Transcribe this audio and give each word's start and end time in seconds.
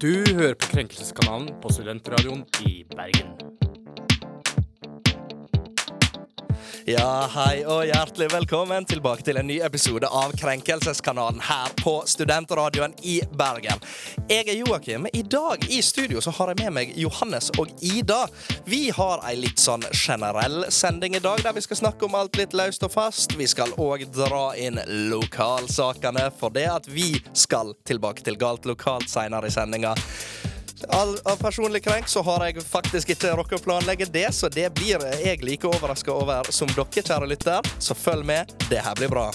Du 0.00 0.08
hører 0.08 0.54
på 0.56 0.70
Krenkelseskanalen 0.70 1.50
på 1.60 1.68
Studentradioen 1.74 2.46
i 2.64 2.86
Bergen. 2.88 3.59
Ja, 6.90 7.28
hei 7.30 7.60
og 7.68 7.84
hjertelig 7.86 8.26
velkommen 8.32 8.86
tilbake 8.88 9.22
til 9.22 9.38
en 9.38 9.46
ny 9.46 9.60
episode 9.62 10.08
av 10.10 10.32
Krenkelseskanalen 10.40 11.38
her 11.46 11.70
på 11.78 11.92
Studentradioen 12.08 12.96
i 13.06 13.20
Bergen. 13.38 13.78
Jeg 14.26 14.48
er 14.48 14.58
Joakim. 14.58 15.06
I 15.12 15.22
dag 15.22 15.68
i 15.70 15.78
studio 15.86 16.22
så 16.24 16.34
har 16.34 16.50
jeg 16.50 16.58
med 16.64 16.74
meg 16.74 16.96
Johannes 16.98 17.52
og 17.62 17.70
Ida. 17.84 18.24
Vi 18.66 18.88
har 18.96 19.22
ei 19.28 19.36
litt 19.38 19.62
sånn 19.62 19.86
generell 19.92 20.64
sending 20.72 21.14
i 21.14 21.22
dag, 21.22 21.44
der 21.44 21.54
vi 21.54 21.62
skal 21.62 21.78
snakke 21.84 22.08
om 22.08 22.18
alt 22.18 22.40
litt 22.40 22.56
løst 22.58 22.82
og 22.88 22.96
fast. 22.96 23.38
Vi 23.38 23.46
skal 23.46 23.76
òg 23.78 24.08
dra 24.16 24.48
inn 24.58 24.82
lokalsakene, 25.12 26.26
for 26.42 26.50
det 26.56 26.66
at 26.74 26.90
vi 26.90 27.12
skal 27.30 27.76
tilbake 27.86 28.26
til 28.26 28.40
galt 28.40 28.66
lokalt 28.66 29.12
seinere 29.12 29.46
i 29.46 29.54
sendinga. 29.54 29.94
All, 30.92 31.18
av 31.24 31.36
personlig 31.36 31.84
krenk 31.84 32.08
så 32.08 32.22
har 32.22 32.46
jeg 32.46 32.64
faktisk 32.66 33.14
ikke 33.14 33.36
rukket 33.38 33.60
å 33.60 33.64
planlegge 33.64 34.08
det, 34.10 34.26
så 34.34 34.50
det 34.50 34.68
blir 34.74 34.98
jeg 35.22 35.44
like 35.46 35.68
overraska 35.68 36.14
over 36.14 36.50
som 36.50 36.70
dere, 36.74 37.04
kjære 37.06 37.30
lytter. 37.30 37.72
Så 37.78 37.94
følg 37.94 38.26
med. 38.26 38.58
Det 38.70 38.82
her 38.82 38.98
blir 38.98 39.12
bra. 39.12 39.30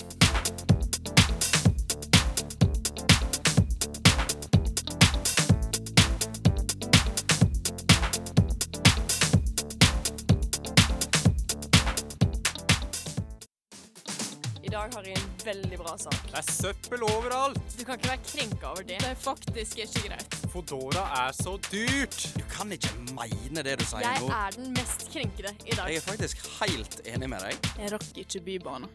Dag 14.76 14.92
har 14.98 15.06
jeg 15.08 15.16
en 15.16 15.30
veldig 15.46 15.78
bra 15.80 15.94
sak. 16.00 16.18
Det 16.28 16.40
er 16.42 16.48
søppel 16.52 17.04
overalt! 17.08 17.60
Du 17.78 17.84
kan 17.88 18.00
ikke 18.00 18.10
være 18.12 18.24
krenka 18.28 18.72
over 18.74 18.84
det. 18.84 19.00
Det 19.04 19.12
er 19.14 19.20
faktisk 19.24 19.80
ikke 19.86 20.04
greit. 20.10 20.38
Fodora 20.52 21.06
er 21.22 21.36
så 21.38 21.56
dyrt! 21.70 22.18
Du 22.36 22.44
kan 22.52 22.72
ikke 22.76 22.92
mene 23.14 23.64
det 23.64 23.78
du 23.80 23.86
sier 23.88 24.04
Jeg 24.04 24.28
er 24.28 24.58
den 24.58 24.74
mest 24.76 25.08
krenkede 25.14 25.56
i 25.64 25.78
dag. 25.78 25.88
Jeg 25.92 26.02
er 26.02 26.08
faktisk 26.10 26.44
helt 26.60 27.00
enig 27.08 27.32
med 27.32 27.48
deg. 27.48 27.72
Jeg 27.86 27.96
rakk 27.96 28.24
ikke 28.26 28.44
Bybanen. 28.50 28.92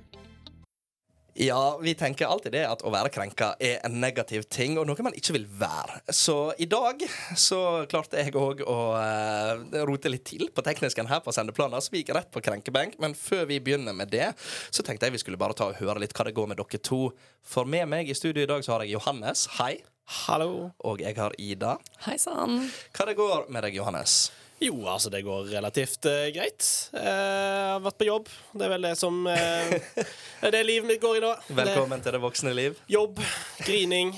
Ja, 1.43 1.79
vi 1.83 1.95
tenker 1.95 2.27
alltid 2.27 2.53
det 2.53 2.67
at 2.69 2.83
å 2.85 2.91
være 2.93 3.09
krenka 3.09 3.55
er 3.65 3.79
en 3.87 3.95
negativ 4.03 4.43
ting, 4.53 4.75
og 4.77 4.85
noe 4.85 5.05
man 5.07 5.15
ikke 5.17 5.33
vil 5.39 5.47
være. 5.49 6.03
Så 6.13 6.35
i 6.61 6.67
dag 6.69 7.01
så 7.33 7.61
klarte 7.89 8.21
jeg 8.21 8.35
òg 8.37 8.61
å 8.69 8.75
uh, 8.93 9.79
rote 9.89 10.13
litt 10.13 10.27
til 10.29 10.51
på 10.53 10.65
teknisken 10.67 11.09
her 11.09 11.23
på 11.25 11.33
sendeplanen, 11.33 11.81
så 11.81 11.95
vi 11.95 12.03
gikk 12.03 12.13
rett 12.13 12.29
på 12.29 12.43
krenkebenk. 12.45 12.99
Men 13.01 13.17
før 13.17 13.47
vi 13.49 13.57
begynner 13.57 13.97
med 13.97 14.13
det, 14.13 14.35
så 14.69 14.85
tenkte 14.85 15.09
jeg 15.09 15.17
vi 15.17 15.23
skulle 15.25 15.41
bare 15.41 15.57
ta 15.57 15.71
og 15.71 15.81
høre 15.81 16.05
litt 16.05 16.13
hva 16.13 16.29
det 16.29 16.37
går 16.37 16.53
med 16.53 16.61
dere 16.61 16.83
to. 16.85 17.07
For 17.41 17.65
med 17.65 17.89
meg 17.89 18.13
i 18.13 18.19
studio 18.21 18.45
i 18.45 18.51
dag 18.51 18.67
så 18.67 18.77
har 18.77 18.85
jeg 18.85 18.99
Johannes. 18.99 19.47
Hei. 19.57 19.79
Hallo. 20.27 20.75
Og 20.85 21.01
jeg 21.01 21.17
har 21.17 21.41
Ida. 21.41 21.79
Hei 22.05 22.21
sann. 22.21 22.67
Hva 22.93 23.09
det 23.09 23.17
går 23.17 23.49
med 23.49 23.65
deg, 23.65 23.81
Johannes? 23.81 24.27
Jo, 24.61 24.75
altså 24.93 25.09
det 25.09 25.23
går 25.25 25.47
relativt 25.55 26.05
uh, 26.05 26.27
greit. 26.35 26.67
Eh, 26.93 27.01
Jeg 27.01 27.71
har 27.73 27.81
vært 27.81 27.97
på 27.97 28.05
jobb. 28.11 28.27
Det 28.53 28.67
er 28.67 28.73
vel 28.75 28.85
det 28.85 28.93
som 29.01 29.23
uh, 29.25 29.71
Det 29.73 30.05
er 30.51 30.53
det 30.53 30.61
livet 30.69 30.91
mitt 30.91 31.01
går 31.01 31.17
i 31.17 31.23
nå. 31.25 31.31
Velkommen 31.57 32.03
til 32.05 32.13
det 32.13 32.21
voksne 32.21 32.53
liv. 32.57 32.77
Jobb, 32.93 33.23
grining, 33.65 34.13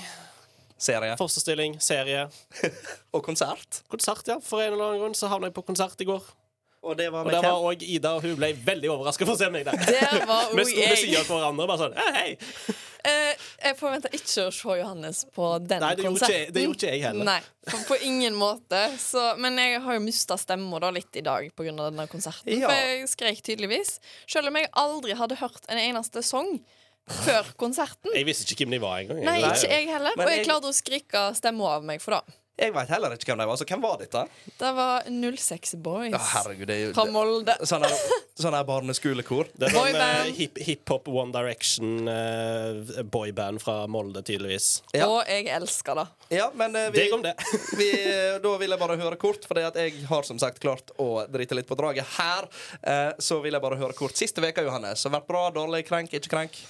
Serie 0.83 1.15
fosterstilling, 1.15 1.77
serie. 1.79 2.25
og 3.15 3.23
konsert. 3.23 3.83
Konsert, 3.87 4.27
ja. 4.27 4.35
For 4.43 4.59
en 4.59 4.73
eller 4.73 4.89
annen 4.89 5.05
grunn 5.05 5.15
så 5.15 5.29
havna 5.31 5.47
jeg 5.47 5.55
på 5.55 5.63
konsert 5.69 6.01
i 6.03 6.09
går. 6.11 6.25
Og 6.83 6.97
det 6.99 7.07
var 7.13 7.23
Og 7.23 7.31
det 7.31 7.37
der 7.39 7.45
var 7.47 7.61
også 7.61 7.69
òg 7.71 7.85
Ida, 7.87 8.11
og 8.17 8.25
hun 8.27 8.35
ble 8.41 8.49
veldig 8.67 8.89
overraska 8.91 9.23
for 9.23 9.37
å 9.37 9.39
se 9.39 9.47
meg 9.53 9.63
der. 9.63 9.79
Det 9.79 10.25
var 10.27 10.51
Vi 10.59 10.65
sto 10.67 10.81
ved 10.83 10.99
siden 10.99 11.21
av 11.21 11.29
hverandre 11.31 11.69
bare 11.71 11.85
sånn 11.85 11.95
Hei, 11.95 12.11
hei. 12.17 12.75
Eh, 13.03 13.33
jeg 13.65 13.75
forventa 13.75 14.07
ikke 14.15 14.45
å 14.47 14.51
se 14.55 14.75
Johannes 14.79 15.25
på 15.35 15.47
den 15.59 15.81
Nei, 15.83 15.89
det 15.99 16.05
gjorde 16.05 16.27
ikke 16.29 16.53
det 16.55 16.61
gjorde 16.63 16.77
ikke 16.77 16.91
jeg 16.93 17.01
heller. 17.03 17.27
Nei, 17.27 17.39
på, 17.67 17.79
på 17.89 17.97
ingen 18.07 18.37
måte. 18.39 18.79
Så, 19.01 19.23
men 19.43 19.59
jeg 19.59 19.81
har 19.83 19.97
jo 19.97 20.03
mista 20.05 20.37
stemma 20.39 20.79
da 20.79 20.91
litt 20.95 21.19
i 21.19 21.23
dag 21.25 21.49
pga. 21.51 21.73
denne 21.81 22.05
konserten. 22.11 22.53
Ja. 22.55 22.69
For 22.69 22.79
jeg 22.79 23.09
skrek 23.11 23.41
tydeligvis. 23.43 23.97
Selv 24.23 24.47
om 24.53 24.55
jeg 24.61 24.71
aldri 24.79 25.17
hadde 25.19 25.35
hørt 25.41 25.67
en 25.67 25.81
eneste 25.81 26.23
sang 26.23 26.55
før 27.25 27.49
konserten. 27.59 28.13
Jeg 28.15 28.23
visste 28.29 28.47
ikke 28.47 28.63
hvem 28.63 28.77
de 28.77 28.81
var 28.85 29.01
engang. 29.01 29.19
Nei, 29.27 29.39
ikke 29.49 29.67
jeg 29.73 29.89
heller. 29.91 30.15
Men 30.15 30.23
Og 30.27 30.31
jeg 30.31 30.39
jeg- 30.39 30.47
klarte 30.47 30.71
å 30.71 30.77
skrike 30.77 31.25
stemma 31.35 31.75
av 31.75 31.83
meg 31.83 31.99
for 32.01 32.15
det. 32.15 32.37
Jeg 32.53 32.69
veit 32.75 32.89
heller 32.93 33.15
ikke 33.15 33.31
hvem 33.31 33.39
de 33.41 33.45
var. 33.49 33.57
Så 33.57 33.65
hvem 33.65 33.81
var 33.81 33.95
dette? 33.97 34.19
Det 34.59 34.69
var 34.77 35.07
06 35.09 35.71
Boys 35.81 36.11
Ja, 36.13 36.19
herregud, 36.35 36.67
det 36.69 36.75
er 36.75 36.81
jo 36.83 36.91
fra 36.93 37.05
Molde. 37.09 37.55
Sånn 37.65 37.81
her, 37.81 37.95
sånn 38.37 38.53
her 38.53 38.67
barneskolekor. 38.67 39.49
Det 39.57 39.67
er 39.71 39.73
sånn 39.73 39.87
Boyband. 39.87 40.27
eh, 40.27 40.35
hip- 40.37 40.59
hiphop 40.67 41.09
One 41.09 41.33
Direction 41.33 42.07
eh, 42.11 43.01
boyband 43.09 43.61
fra 43.63 43.79
Molde, 43.89 44.21
tydeligvis. 44.21 44.67
Ja. 44.93 45.07
Og 45.09 45.23
jeg 45.25 45.49
elsker 45.55 45.97
det. 45.97 46.05
Ja, 46.37 46.51
men 46.53 46.77
uh, 46.77 46.85
vi, 46.93 47.01
Deg 47.07 47.15
om 47.17 47.25
det. 47.25 47.33
vi, 47.81 47.89
da 48.45 48.53
vil 48.61 48.75
jeg 48.77 48.83
bare 48.85 48.99
høre 49.01 49.17
kort, 49.21 49.49
for 49.49 49.57
jeg 49.63 50.05
har 50.13 50.29
som 50.29 50.37
sagt 50.41 50.61
klart 50.61 50.93
å 51.01 51.09
drite 51.33 51.57
litt 51.57 51.69
på 51.69 51.77
draget 51.79 52.05
her. 52.19 52.45
Eh, 52.85 53.09
så 53.17 53.41
vil 53.41 53.57
jeg 53.57 53.65
bare 53.65 53.81
høre 53.81 53.97
kort. 53.97 54.13
Siste 54.19 54.45
veka, 54.45 54.61
Johannes. 54.69 55.03
Har 55.09 55.17
vært 55.17 55.29
bra, 55.33 55.47
dårlig, 55.57 55.87
krenk, 55.89 56.13
ikke 56.13 56.35
krenk? 56.37 56.61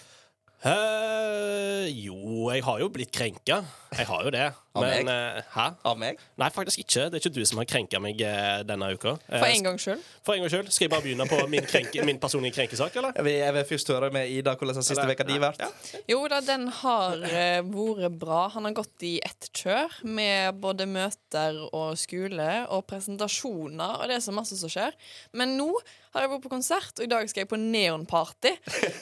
Eh, 0.63 1.89
jo, 2.05 2.47
jeg 2.53 2.63
har 2.63 2.79
jo 2.79 2.87
blitt 2.93 3.11
krenka. 3.11 3.57
Jeg 3.93 4.07
har 4.07 4.21
jo 4.23 4.31
det. 4.33 4.45
Av 4.73 4.81
Men 4.81 5.05
meg? 5.05 5.09
Uh, 5.37 5.49
Hæ? 5.53 5.65
Av 5.85 5.97
meg? 5.99 6.21
Nei, 6.39 6.47
faktisk 6.55 6.79
ikke. 6.81 7.09
Det 7.11 7.17
er 7.17 7.21
ikke 7.21 7.31
du 7.35 7.41
som 7.45 7.59
har 7.59 7.67
krenka 7.69 7.99
meg 8.01 8.21
uh, 8.23 8.61
denne 8.65 8.87
uka. 8.95 9.17
Eh, 9.27 9.41
For 9.43 9.49
en 9.51 9.67
gangs 9.67 9.83
skyld. 9.85 10.05
For 10.25 10.37
en 10.37 10.45
gangs 10.45 10.55
skyld. 10.55 10.71
Skal 10.73 10.87
jeg 10.87 10.93
bare 10.93 11.03
begynne 11.05 11.27
på 11.29 11.41
min, 11.51 11.67
krenke, 11.67 12.05
min 12.07 12.21
personlige 12.21 12.55
krenkesak, 12.55 12.95
eller? 13.01 13.11
Jeg 13.19 13.27
vil, 13.27 13.35
jeg 13.41 13.55
vil 13.57 13.67
først 13.73 13.91
høre 13.93 14.09
med 14.15 14.31
Ida 14.33 14.53
hvordan 14.55 14.79
har 14.79 14.87
siste 14.87 15.05
uka 15.11 15.27
di 15.27 15.35
Nei, 15.35 15.41
vært. 15.43 15.65
ja. 15.67 15.99
Jo 16.13 16.21
da, 16.31 16.39
den 16.47 16.69
har 16.79 17.19
vært 17.27 18.17
bra. 18.23 18.39
Han 18.55 18.69
har 18.69 18.77
gått 18.79 19.05
i 19.05 19.17
ett 19.27 19.51
kjør 19.51 19.99
med 20.07 20.63
både 20.63 20.87
møter 20.89 21.59
og 21.73 21.99
skole 21.99 22.49
og 22.71 22.87
presentasjoner, 22.89 23.99
og 23.99 24.07
det 24.09 24.17
er 24.17 24.25
så 24.25 24.33
masse 24.33 24.57
som 24.63 24.71
skjer. 24.71 24.95
Men 25.37 25.57
nå 25.59 25.69
har 26.13 26.21
jeg 26.27 26.33
vært 26.35 26.43
på 26.45 26.53
konsert, 26.53 26.93
og 26.99 27.05
i 27.07 27.11
dag 27.11 27.29
skal 27.31 27.43
jeg 27.45 27.49
på 27.53 27.57
neonparty. 27.61 28.53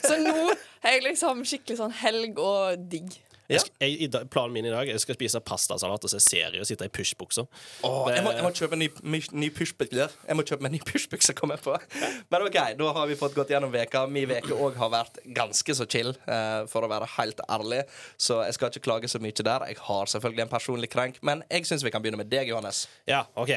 Så 0.04 0.16
nå 0.22 0.36
er 0.82 0.96
jeg 0.98 1.04
liksom 1.10 1.44
skikkelig 1.46 1.78
sånn 1.82 1.92
helg 2.02 2.38
og 2.40 2.88
digg. 2.92 3.12
Ja. 3.50 3.58
Jeg, 3.58 3.60
skal- 3.66 3.82
jeg, 3.84 3.96
i 4.00 4.06
dag- 4.08 4.28
planen 4.32 4.52
min 4.54 4.64
i 4.64 4.70
dag 4.72 4.86
Jeg 4.88 5.00
skal 5.02 5.16
spise 5.18 5.40
pastasalat 5.44 6.04
og 6.06 6.08
se 6.12 6.20
serie 6.24 6.60
og 6.62 6.64
sitte 6.64 6.86
i 6.86 6.88
pushbukser. 6.94 7.44
Åh, 7.84 8.06
jeg, 8.14 8.22
må, 8.24 8.30
jeg 8.32 8.44
må 8.46 8.52
kjøpe 8.56 8.78
en 8.78 8.80
ny, 8.80 8.88
my, 9.02 9.18
ny 9.42 9.50
pushbukse. 9.52 10.06
Jeg 10.28 10.36
må 10.38 10.44
kjøpe 10.48 10.62
meg 10.64 10.70
en 10.70 10.76
ny 10.78 10.80
pushbukse, 10.88 11.34
kom 11.36 11.52
jeg 11.52 11.60
på. 11.66 11.74
Men 12.32 12.46
OK, 12.46 12.56
da 12.78 12.92
har 12.96 13.10
vi 13.10 13.18
fått 13.20 13.34
gått 13.36 13.52
gjennom 13.52 13.74
veka. 13.74 14.06
Min 14.08 14.30
veke 14.30 14.56
òg 14.56 14.78
har 14.80 14.92
vært 14.94 15.20
ganske 15.36 15.74
så 15.76 15.84
chill, 15.90 16.14
eh, 16.24 16.62
for 16.70 16.86
å 16.86 16.88
være 16.94 17.10
helt 17.18 17.42
ærlig. 17.50 17.82
Så 18.16 18.40
jeg 18.46 18.56
skal 18.56 18.70
ikke 18.72 18.86
klage 18.88 19.10
så 19.12 19.20
mye 19.20 19.36
der. 19.44 19.66
Jeg 19.74 19.82
har 19.90 20.06
selvfølgelig 20.14 20.46
en 20.46 20.54
personlig 20.54 20.88
krenk, 20.94 21.20
men 21.20 21.44
jeg 21.50 21.66
syns 21.68 21.84
vi 21.84 21.92
kan 21.92 22.00
begynne 22.00 22.22
med 22.22 22.30
deg, 22.32 22.48
Johannes. 22.48 22.86
Ja, 23.10 23.26
OK. 23.36 23.52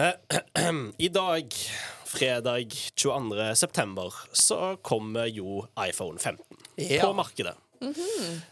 Eh, 0.00 0.12
I 1.06 1.12
dag, 1.14 1.54
fredag 2.10 2.74
22. 2.98 3.54
september, 3.56 4.14
så 4.32 4.76
kommer 4.82 5.30
jo 5.30 5.64
iPhone 5.78 6.18
15 6.18 6.44
Ja. 6.76 7.06
på 7.06 7.12
markedet. 7.14 7.54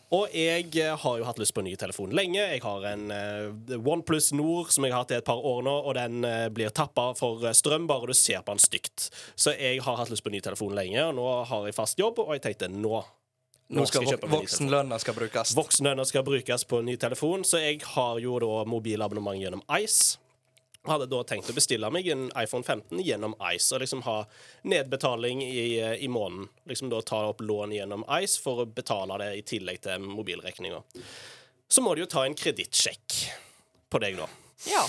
Og 0.09 0.33
jeg 0.33 0.71
eh, 0.81 0.95
har 0.97 1.19
jo 1.21 1.25
hatt 1.27 1.41
lyst 1.41 1.53
på 1.53 1.61
en 1.61 1.67
ny 1.69 1.75
telefon 1.77 2.15
lenge. 2.17 2.41
Jeg 2.41 2.63
har 2.65 2.87
en 2.95 3.11
uh, 3.13 3.77
OnePlus 3.77 4.31
Nord 4.33 4.71
som 4.73 4.87
jeg 4.87 4.95
har 4.95 5.03
hatt 5.05 5.13
i 5.13 5.19
et 5.19 5.27
par 5.27 5.43
år 5.45 5.61
nå, 5.67 5.75
og 5.85 5.97
den 5.99 6.25
uh, 6.25 6.47
blir 6.55 6.73
tappa 6.73 7.11
for 7.19 7.45
strøm 7.53 7.85
bare 7.91 8.09
du 8.09 8.17
ser 8.17 8.41
på 8.41 8.55
den 8.57 8.63
stygt. 8.63 9.11
Så 9.37 9.53
jeg 9.53 9.83
har 9.85 10.01
hatt 10.01 10.09
lyst 10.13 10.25
på 10.25 10.33
en 10.33 10.39
ny 10.39 10.41
telefon 10.45 10.73
lenge, 10.79 11.03
og 11.11 11.19
nå 11.19 11.27
har 11.51 11.69
jeg 11.69 11.77
fast 11.77 12.01
jobb, 12.01 12.23
og 12.25 12.33
jeg 12.39 12.47
tenkte 12.47 12.71
nå 12.73 13.03
Nå 13.69 13.85
skal 13.85 14.07
telefon. 14.09 14.33
voksenlønna 14.33 14.97
skal 14.97 15.13
brukes. 15.19 15.51
Voksenlønna 15.59 16.07
skal 16.09 16.25
brukes 16.25 16.65
på 16.65 16.79
en 16.81 16.89
ny 16.89 16.95
telefon, 16.97 17.45
så 17.45 17.61
jeg 17.61 17.83
har 17.85 18.17
jo 18.25 18.39
da 18.41 18.63
mobilabonnement 18.65 19.37
gjennom 19.37 19.61
Ice. 19.77 20.17
Hadde 20.89 21.09
da 21.11 21.23
tenkt 21.29 21.51
å 21.51 21.57
bestille 21.57 21.91
meg 21.93 22.09
en 22.13 22.29
iPhone 22.39 22.65
15 22.65 23.03
gjennom 23.05 23.37
Ice 23.53 23.75
og 23.77 23.83
liksom 23.83 24.05
ha 24.07 24.23
nedbetaling 24.69 25.43
i, 25.45 25.67
i 26.05 26.09
måneden. 26.09 26.49
Liksom 26.71 26.93
da 26.93 27.03
ta 27.03 27.25
opp 27.33 27.43
lån 27.45 27.77
gjennom 27.77 28.07
Ice 28.21 28.41
for 28.43 28.65
å 28.65 28.69
betale 28.69 29.21
det 29.23 29.33
i 29.39 29.45
tillegg 29.47 29.83
til 29.85 30.05
mobilregninga. 30.05 30.83
Så 31.69 31.85
må 31.85 31.95
du 31.95 32.05
jo 32.07 32.11
ta 32.11 32.25
en 32.25 32.37
kredittsjekk 32.39 33.21
på 33.93 34.01
deg, 34.01 34.17
da. 34.21 34.29
Ja. 34.69 34.87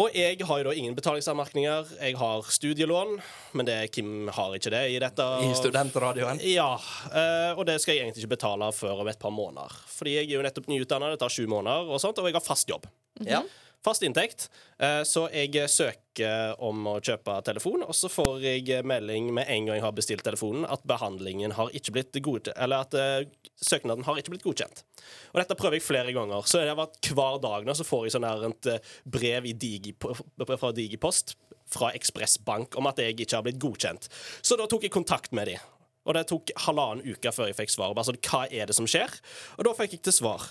Og 0.00 0.14
jeg 0.16 0.38
har 0.48 0.60
jo 0.60 0.64
da 0.70 0.72
ingen 0.76 0.94
betalingsanmerkninger. 0.96 1.90
Jeg 2.00 2.16
har 2.16 2.46
studielån, 2.48 3.18
men 3.58 3.68
det, 3.68 3.76
Kim 3.92 4.30
har 4.32 4.54
ikke 4.56 4.72
det 4.72 4.82
i 4.94 4.98
dette. 5.02 5.26
I 5.44 5.50
studentradioen. 5.58 6.40
Ja, 6.48 6.72
eh, 7.10 7.52
og 7.52 7.66
det 7.68 7.76
skal 7.82 7.98
jeg 7.98 8.06
egentlig 8.06 8.24
ikke 8.24 8.36
betale 8.38 8.70
før 8.72 9.02
om 9.04 9.10
et 9.12 9.20
par 9.20 9.34
måneder. 9.34 9.74
Fordi 9.92 10.16
jeg 10.16 10.30
er 10.30 10.38
jo 10.38 10.46
nettopp 10.46 10.70
nyutdanna, 10.72 11.12
det 11.12 11.20
tar 11.20 11.34
sju 11.34 11.44
måneder, 11.50 11.90
og 11.90 12.00
sånt, 12.00 12.20
og 12.22 12.30
jeg 12.30 12.38
har 12.38 12.44
fast 12.44 12.72
jobb. 12.72 12.88
Ja. 13.28 13.42
Fast 13.84 14.02
inntekt. 14.04 14.48
Eh, 14.78 15.02
Så 15.08 15.22
jeg 15.32 15.68
søker 15.72 16.54
om 16.60 16.84
å 16.90 16.98
kjøpe 17.00 17.38
telefon, 17.46 17.82
og 17.86 17.94
så 17.96 18.10
får 18.12 18.42
jeg 18.44 18.84
melding 18.84 19.30
med 19.32 19.48
en 19.48 19.66
gang 19.66 19.78
jeg 19.78 19.84
har 19.86 19.94
bestilt 19.96 20.24
telefonen, 20.26 20.66
at 20.68 20.82
behandlingen 20.84 21.54
har 21.56 21.72
ikke 21.72 21.94
blitt 21.96 22.18
godkjent, 22.20 22.52
eller 22.60 22.84
at 22.84 22.94
eh, 22.94 23.24
søknaden 23.56 24.04
har 24.04 24.20
ikke 24.20 24.34
blitt 24.34 24.44
godkjent. 24.44 24.84
Og 25.32 25.40
dette 25.40 25.56
prøver 25.56 25.78
jeg 25.78 25.86
flere 25.86 26.12
ganger. 26.12 26.44
Så 26.44 26.60
det 26.60 26.68
har 26.68 26.76
vært 26.76 27.00
hver 27.08 27.40
dag 27.40 27.64
nå 27.64 27.76
så 27.78 27.88
får 27.88 28.04
jeg 28.06 28.16
sånn 28.18 28.28
her 28.28 28.44
et 28.50 28.70
eh, 28.74 28.92
brev 29.16 29.48
i 29.48 29.56
Digipo 29.56 30.12
fra 30.50 30.72
Digipost 30.76 31.36
fra 31.70 31.92
Ekspressbank 31.96 32.76
om 32.76 32.88
at 32.90 32.98
jeg 33.00 33.14
ikke 33.16 33.36
har 33.38 33.46
blitt 33.46 33.60
godkjent. 33.62 34.10
Så 34.42 34.58
da 34.60 34.66
tok 34.68 34.84
jeg 34.84 34.92
kontakt 34.92 35.32
med 35.32 35.52
dem. 35.54 35.68
Og 36.08 36.16
det 36.16 36.26
tok 36.28 36.50
halvannen 36.66 37.04
uke 37.06 37.30
før 37.32 37.48
jeg 37.50 37.56
fikk 37.58 37.72
svar. 37.72 37.92
Bare 37.94 38.08
sånn, 38.08 38.20
hva 38.26 38.44
er 38.50 38.66
det 38.66 38.74
som 38.76 38.88
skjer? 38.88 39.12
Og 39.56 39.66
da 39.68 39.74
fikk 39.78 39.96
jeg 39.96 40.02
til 40.08 40.16
svar. 40.16 40.48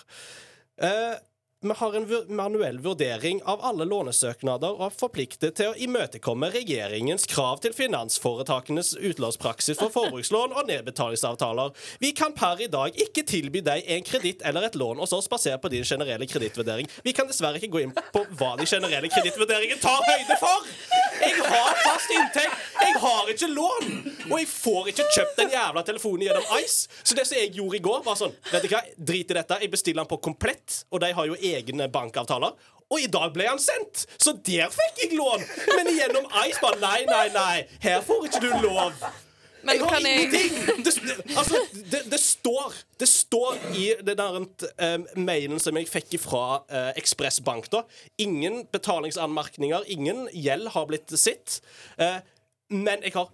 Eh, 0.79 1.17
vi 1.61 1.73
har 1.75 1.95
en 1.95 2.35
manuell 2.35 2.79
vurdering 2.79 3.41
av 3.43 3.59
alle 3.67 3.83
lånesøknader 3.83 4.77
og 4.77 4.85
er 4.85 4.93
forpliktet 4.95 5.57
til 5.59 5.73
å 5.73 5.79
imøtekomme 5.83 6.47
regjeringens 6.53 7.27
krav 7.27 7.59
til 7.65 7.73
finansforetakenes 7.75 8.93
utlånspraksis 8.95 9.81
for 9.81 9.91
forbrukslån 9.91 10.55
og 10.55 10.69
nedbetalingsavtaler. 10.69 11.73
Vi 11.99 12.13
kan 12.15 12.31
per 12.31 12.63
i 12.63 12.69
dag 12.71 12.95
ikke 13.03 13.25
tilby 13.27 13.59
deg 13.65 13.83
en 13.91 14.07
kreditt 14.07 14.45
eller 14.47 14.69
et 14.69 14.77
lån 14.79 15.03
hos 15.03 15.11
oss 15.17 15.27
basert 15.27 15.59
på 15.59 15.73
din 15.73 15.83
generelle 15.83 16.29
kredittvurdering. 16.31 16.87
Vi 17.03 17.15
kan 17.17 17.27
dessverre 17.27 17.59
ikke 17.59 17.73
gå 17.75 17.83
inn 17.83 17.91
på 17.97 18.23
hva 18.39 18.53
de 18.55 18.69
generelle 18.69 19.11
kredittvurderingene 19.11 19.83
tar 19.83 19.99
høyde 20.07 20.39
for! 20.39 20.71
Jeg 21.19 21.35
har 21.43 21.75
fast 21.83 22.15
inntekt! 22.15 22.55
Jeg 22.79 22.95
har 23.03 23.33
ikke 23.33 23.51
lån! 23.51 23.91
Og 24.29 24.35
jeg 24.39 24.47
får 24.47 24.89
ikke 24.93 25.09
kjøpt 25.17 25.39
den 25.41 25.53
jævla 25.57 25.83
telefonen 25.83 26.23
gjennom 26.29 26.55
Ice. 26.61 26.87
Så 27.03 27.17
det 27.17 27.27
som 27.27 27.35
jeg 27.35 27.51
gjorde 27.57 27.79
i 27.79 27.83
går, 27.83 28.01
var 28.05 28.15
sånn 28.19 28.35
Vet 28.53 28.63
du 28.63 28.71
hva, 28.71 28.81
drit 28.95 29.31
i 29.33 29.35
dette. 29.35 29.57
Jeg 29.59 29.71
bestiller 29.73 30.05
den 30.05 30.09
på 30.11 30.19
Komplett, 30.23 30.83
og 30.93 31.01
de 31.03 31.11
har 31.15 31.27
jo 31.27 31.35
egne 31.57 31.89
bankavtaler. 31.91 32.53
Og 32.89 33.01
i 33.03 33.09
dag 33.11 33.33
ble 33.33 33.45
han 33.45 33.61
sendt! 33.61 34.05
Så 34.17 34.33
der 34.45 34.71
fikk 34.73 35.03
jeg 35.03 35.17
lån! 35.17 35.43
Men 35.77 35.91
gjennom 35.93 36.29
Ice 36.47 36.61
bare 36.61 36.79
Nei, 36.81 37.01
nei, 37.09 37.25
nei. 37.35 37.57
Her 37.83 38.01
får 38.05 38.29
ikke 38.29 38.41
du 38.47 38.53
lov. 38.65 38.95
Men 39.61 39.75
jeg 39.75 39.89
har 39.91 40.07
ingenting! 40.07 40.55
Det, 40.85 40.93
altså, 41.37 41.59
det, 41.91 42.01
det 42.11 42.19
står 42.19 42.73
Det 42.99 43.07
står 43.07 43.57
i 43.75 43.89
den 44.07 44.17
der 44.17 44.39
eh, 44.79 44.97
mailen 45.19 45.59
som 45.61 45.77
jeg 45.77 45.89
fikk 45.91 46.15
fra 46.23 46.61
uh, 46.71 46.91
Ekspress 46.97 47.41
Bank, 47.45 47.69
da. 47.73 47.83
Ingen 48.17 48.63
betalingsanmerkninger, 48.73 49.85
ingen 49.87 50.25
gjeld 50.33 50.71
har 50.73 50.87
blitt 50.89 51.13
sitt. 51.19 51.59
Uh, 51.99 52.23
men 52.73 53.03
jeg 53.05 53.13
har 53.17 53.29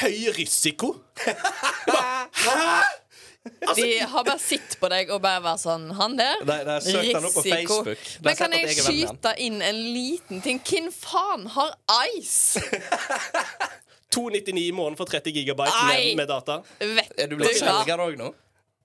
høy 0.00 0.32
risiko. 0.38 0.94
Hæ?! 2.46 2.99
Altså, 3.40 3.82
De 3.84 3.98
har 4.12 4.24
bare 4.26 4.38
sett 4.38 4.74
på 4.80 4.88
deg 4.92 5.08
og 5.14 5.22
bare 5.24 5.40
vært 5.40 5.62
sånn 5.62 5.86
Han 5.96 6.16
der? 6.18 6.42
De- 6.44 6.58
de 6.68 6.74
søkt 6.84 7.14
han 7.16 7.24
opp 7.24 7.32
på 7.38 7.44
risiko. 7.46 7.78
Facebook. 7.84 8.02
De 8.20 8.26
Men 8.28 8.36
kan 8.36 8.52
jeg 8.52 8.66
jeg 8.68 8.84
skyte 8.84 9.32
inn 9.46 9.62
en 9.64 9.78
liten 9.94 10.42
ting? 10.44 10.60
Hvem 10.60 10.90
faen 10.92 11.46
har 11.54 11.72
Ice? 12.18 12.60
299 14.10 14.58
i 14.68 14.72
måneden 14.74 14.96
for 14.98 15.06
30 15.06 15.32
gigabyte 15.32 15.70
Nei. 15.86 15.96
med, 16.10 16.16
med 16.16 16.28
data. 16.28 16.56
Vet 16.80 17.12
Er 17.16 17.28
du 17.30 17.36
blitt 17.38 17.56
selger 17.60 18.02
òg 18.02 18.16
nå? 18.18 18.32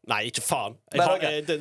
Nei, 0.07 0.19
ikke 0.29 0.43
faen. 0.45 0.75
Jeg 0.93 1.01
har, 1.01 1.17
jeg, 1.23 1.45
det, 1.47 1.59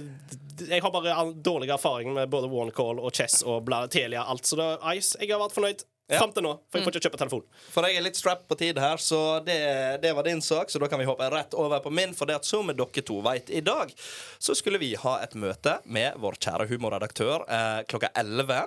det- 0.59 0.69
jeg 0.69 0.83
har 0.85 0.91
bare 0.95 1.15
dårlig 1.43 1.71
erfaring 1.75 2.13
med 2.15 2.29
både 2.31 2.47
OneCall 2.47 3.01
og 3.01 3.11
Chess 3.17 3.41
og 3.43 3.65
bla, 3.67 3.87
Telia. 3.91 4.23
Alt, 4.31 4.45
så 4.47 4.55
da, 4.61 4.67
Ice, 4.95 5.17
jeg 5.19 5.33
har 5.33 5.41
vært 5.41 5.57
fornøyd 5.57 5.83
Ja. 6.11 6.19
fram 6.21 6.35
til 6.37 6.45
nå, 6.45 6.51
for 6.69 6.77
jeg 6.77 6.85
får 6.85 6.93
ikke 6.99 7.07
kjøpe 7.07 7.19
telefon. 7.23 7.45
For 7.73 7.87
jeg 7.89 7.97
er 7.97 8.05
litt 8.05 8.19
strapped 8.19 8.45
på 8.51 8.59
tid 8.61 8.77
her, 8.83 9.01
så 9.01 9.21
det, 9.47 9.57
det 10.03 10.11
var 10.13 10.27
din 10.27 10.43
sak. 10.45 10.69
Så 10.69 10.77
da 10.83 10.89
kan 10.93 11.01
vi 11.01 11.07
hoppe 11.09 11.31
rett 11.33 11.57
over 11.57 11.81
på 11.81 11.93
min. 11.97 12.13
For 12.13 12.29
det 12.29 12.37
at 12.43 12.45
som 12.49 12.69
dere 12.69 13.05
to 13.09 13.23
vet, 13.25 13.49
i 13.49 13.63
dag 13.65 13.93
så 14.39 14.53
skulle 14.59 14.79
vi 14.83 14.91
ha 15.01 15.15
et 15.25 15.33
møte 15.41 15.79
med 15.89 16.19
vår 16.21 16.37
kjære 16.45 16.69
humorredaktør 16.75 17.47
eh, 17.49 17.81
klokka 17.89 18.13
11. 18.21 18.61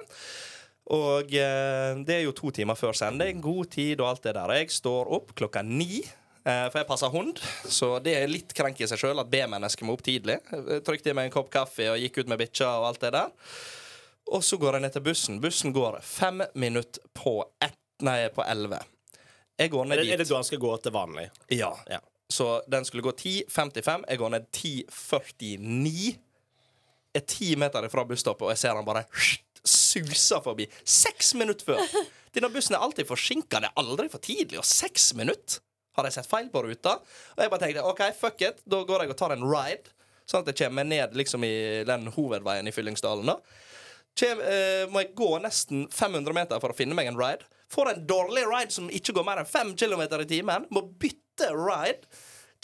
Og 0.98 1.34
eh, 1.36 2.02
det 2.08 2.16
er 2.16 2.24
jo 2.26 2.34
to 2.36 2.50
timer 2.58 2.78
før 2.80 2.98
sending. 2.98 3.42
God 3.44 3.70
tid 3.76 4.02
og 4.02 4.16
alt 4.16 4.26
det 4.26 4.34
der. 4.40 4.58
Jeg 4.58 4.74
står 4.74 5.14
opp 5.20 5.34
klokka 5.38 5.62
ni. 5.62 6.02
eh, 6.48 6.68
For 6.72 6.82
jeg 6.82 6.88
passer 6.90 7.14
hund, 7.14 7.38
så 7.70 7.98
det 8.02 8.18
er 8.18 8.32
litt 8.32 8.54
krenk 8.58 8.82
i 8.82 8.88
seg 8.90 9.02
sjøl 9.02 9.22
at 9.22 9.30
B-mennesket 9.30 9.86
må 9.86 9.94
opp 9.98 10.06
tidlig. 10.08 10.40
Jeg 10.50 10.86
Trykte 10.88 11.14
i 11.14 11.18
meg 11.18 11.30
en 11.30 11.38
kopp 11.38 11.54
kaffe 11.54 11.92
og 11.94 12.00
gikk 12.02 12.24
ut 12.24 12.32
med 12.34 12.42
bikkja 12.48 12.80
og 12.80 12.90
alt 12.96 13.04
det 13.04 13.14
der. 13.20 13.30
Og 14.32 14.44
så 14.44 14.58
går 14.60 14.74
jeg 14.78 14.82
ned 14.84 14.94
til 14.98 15.04
bussen. 15.06 15.40
Bussen 15.42 15.74
går 15.76 16.00
fem 16.04 16.42
minutter 16.60 17.02
på 17.16 17.40
ett 17.64 17.78
Nei, 18.06 18.28
på 18.30 18.44
elleve. 18.46 18.78
Jeg 19.58 19.72
går 19.74 19.86
Er 19.86 19.90
ned 19.90 19.98
det, 19.98 20.04
er 20.14 20.18
det 20.20 20.26
dit. 20.28 20.30
da 20.30 20.36
han 20.38 20.46
skal 20.46 20.60
gå 20.62 20.74
til 20.86 20.94
vanlig? 20.94 21.24
Ja. 21.50 21.72
Ja. 21.90 21.98
Så 22.30 22.62
den 22.70 22.86
skulle 22.86 23.02
gå 23.02 23.10
10.55. 23.18 24.04
Jeg 24.12 24.20
går 24.22 24.30
ned 24.36 24.46
10.49. 24.54 26.18
Er 27.18 27.24
ti 27.26 27.56
meter 27.58 27.88
ifra 27.88 28.04
busstoppet, 28.06 28.46
og 28.46 28.52
jeg 28.54 28.62
ser 28.62 28.78
han 28.78 28.86
bare 28.86 29.06
suser 29.66 30.44
forbi. 30.46 30.68
Seks 30.86 31.34
minutter 31.40 31.66
før! 31.72 31.82
Denne 32.38 32.52
bussen 32.54 32.76
er 32.78 32.84
alltid 32.86 33.08
forsinka. 33.10 33.64
Det 33.64 33.72
er 33.72 33.82
aldri 33.82 34.06
for 34.14 34.22
tidlig. 34.22 34.60
Og 34.62 34.68
seks 34.68 35.10
minutter! 35.18 35.64
Har 35.98 36.06
jeg 36.06 36.20
sett 36.20 36.30
feil 36.30 36.52
på 36.54 36.62
ruta? 36.62 37.00
Og 37.34 37.42
jeg 37.42 37.50
bare 37.50 37.64
tenkte 37.66 37.88
OK, 37.90 38.04
fuck 38.20 38.44
it. 38.46 38.60
Da 38.70 38.84
går 38.86 39.08
jeg 39.08 39.16
og 39.16 39.18
tar 39.18 39.34
en 39.34 39.48
ride. 39.50 39.90
Sånn 40.30 40.44
at 40.46 40.52
jeg 40.54 40.68
kommer 40.68 40.86
ned 40.86 41.18
liksom 41.18 41.42
i 41.48 41.56
den 41.88 42.12
hovedveien 42.14 42.70
i 42.70 42.74
Fyllingsdalen. 42.76 43.26
da 43.34 43.40
Eh, 44.24 44.88
må 44.90 45.04
jeg 45.04 45.14
gå 45.18 45.30
nesten 45.44 45.86
500 45.94 46.34
meter 46.34 46.62
for 46.64 46.74
å 46.74 46.78
finne 46.78 46.98
meg 46.98 47.12
en 47.12 47.20
ride. 47.20 47.46
Får 47.70 47.92
en 47.92 48.08
dårlig 48.08 48.46
ride 48.48 48.74
som 48.74 48.90
ikke 48.90 49.14
går 49.14 49.26
mer 49.28 49.42
enn 49.42 49.50
5 49.50 49.76
km 49.78 50.04
i 50.22 50.30
timen. 50.30 50.66
Må 50.74 50.88
bytte 51.00 51.52
ride. 51.54 52.08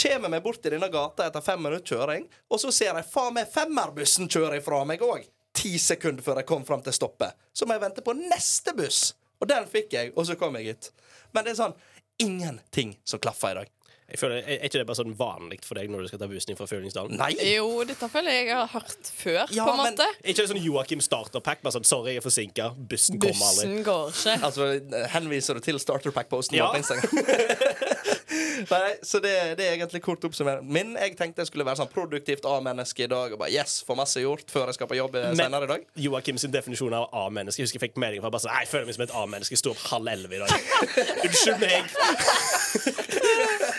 Kommer 0.03 0.31
meg 0.33 0.43
bort 0.43 0.65
i 0.65 0.71
denne 0.73 0.89
gata 0.89 1.27
etter 1.27 1.43
fem 1.45 1.61
minutter 1.61 1.93
kjøring, 1.93 2.23
og 2.49 2.59
så 2.59 2.71
ser 2.73 2.97
jeg 2.97 3.09
faen 3.11 3.35
meg 3.35 3.51
femmerbussen 3.53 4.31
kjøre 4.31 4.57
ifra 4.57 4.81
meg 4.89 5.03
òg. 5.05 5.27
Ti 5.53 5.75
sekunder 5.77 6.25
før 6.25 6.41
jeg 6.41 6.49
kom 6.49 6.65
fram 6.65 6.81
til 6.81 6.95
stoppet. 6.97 7.37
Så 7.53 7.67
må 7.69 7.77
jeg 7.77 7.83
vente 7.83 8.01
på 8.01 8.15
neste 8.17 8.73
buss. 8.73 9.11
Og 9.37 9.49
den 9.51 9.67
fikk 9.69 9.93
jeg, 9.93 10.13
og 10.17 10.25
så 10.25 10.37
kom 10.39 10.57
jeg 10.57 10.71
hit. 10.71 10.89
Men 11.35 11.45
det 11.45 11.53
er 11.53 11.61
sånn 11.61 11.77
ingenting 12.23 12.95
som 13.05 13.21
klaffer 13.21 13.53
i 13.53 13.61
dag. 13.61 13.71
Jeg 14.13 14.19
føler, 14.21 14.35
er 14.45 14.59
er 14.59 14.67
ikke 14.69 14.77
det 14.77 14.85
bare 14.85 14.99
sånn 14.99 15.15
vanlig 15.17 15.57
for 15.65 15.73
deg 15.79 15.89
når 15.89 16.03
du 16.05 16.07
skal 16.11 16.19
ta 16.21 16.27
bussen 16.29 16.51
inn 16.53 16.57
fra 16.59 16.67
Fyllingsdalen? 16.69 17.17
Nei! 17.17 17.31
Jo, 17.49 17.65
dette 17.89 18.05
føler 18.13 18.29
jeg 18.35 18.45
jeg 18.51 18.57
har 18.59 18.67
hørt 18.75 19.09
før, 19.17 19.39
Ja, 19.55 19.65
på 19.65 19.71
en 19.73 19.79
men- 19.81 19.95
måte. 19.97 20.05
Er 20.21 20.29
ikke 20.33 20.43
det 20.45 20.49
sånn 20.53 20.61
Joakim 20.61 21.01
starterpack? 21.01 21.63
Bare 21.65 21.73
sånn, 21.73 21.87
sorry, 21.89 22.11
jeg 22.13 22.21
er 22.21 22.25
forsinka. 22.27 22.67
Bussen 22.77 23.17
kommer 23.19 23.45
aldri. 23.49 23.65
Bussen 23.65 23.83
går 23.89 24.13
ikke. 24.13 24.35
Altså, 24.47 24.63
henviser 25.15 25.57
du 25.57 25.61
til 25.65 25.79
starterpack-posten 25.81 26.59
Ja. 26.59 26.69
Nei, 28.69 28.93
så 29.05 29.19
det, 29.21 29.31
det 29.59 29.65
er 29.65 29.73
egentlig 29.75 30.01
kort 30.05 30.23
oppsummert. 30.25 30.61
Min 30.63 30.93
jeg 30.97 31.15
tenkte 31.19 31.41
jeg 31.43 31.49
skulle 31.49 31.65
være 31.67 31.81
sånn 31.81 31.89
produktivt 31.91 32.45
A-menneske 32.49 33.03
i 33.05 33.09
dag. 33.11 33.33
Og 33.35 33.39
bare 33.41 33.51
yes, 33.53 33.79
få 33.85 33.95
masse 33.97 34.21
gjort 34.21 34.45
før 34.53 34.69
jeg 34.71 34.77
skal 34.77 34.87
på 34.89 34.97
jobb 34.97 35.17
Men- 35.17 35.35
senere 35.41 35.65
i 35.67 35.71
dag. 35.73 35.81
Joakim 36.05 36.37
sin 36.41 36.53
definisjon 36.53 36.93
av 36.97 37.09
A-menneske. 37.25 37.59
Jeg 37.61 37.67
husker 37.67 37.79
jeg 37.81 37.89
fikk 37.89 37.97
melding 38.01 38.21
fra 38.23 38.29
bare 38.33 38.45
sånn, 38.45 38.53
«Nei, 38.53 38.61
Jeg 38.63 38.71
føler 38.73 38.85
meg 38.89 38.95
som 38.99 39.05
et 39.07 39.15
A-menneske. 39.23 39.57
Sto 39.59 39.73
opp 39.73 39.83
halv 39.91 40.07
elleve 40.13 40.33
i 40.37 40.41
dag. 40.45 40.51
Unnskyld 41.25 41.59
meg. 41.65 41.81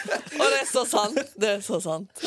Og 0.41 0.45
det 0.45 0.59
er 0.61 0.69
så 0.69 0.85
sant. 0.89 1.21
Det 1.41 1.51
er 1.56 1.62
så 1.65 1.81
sant. 1.81 2.25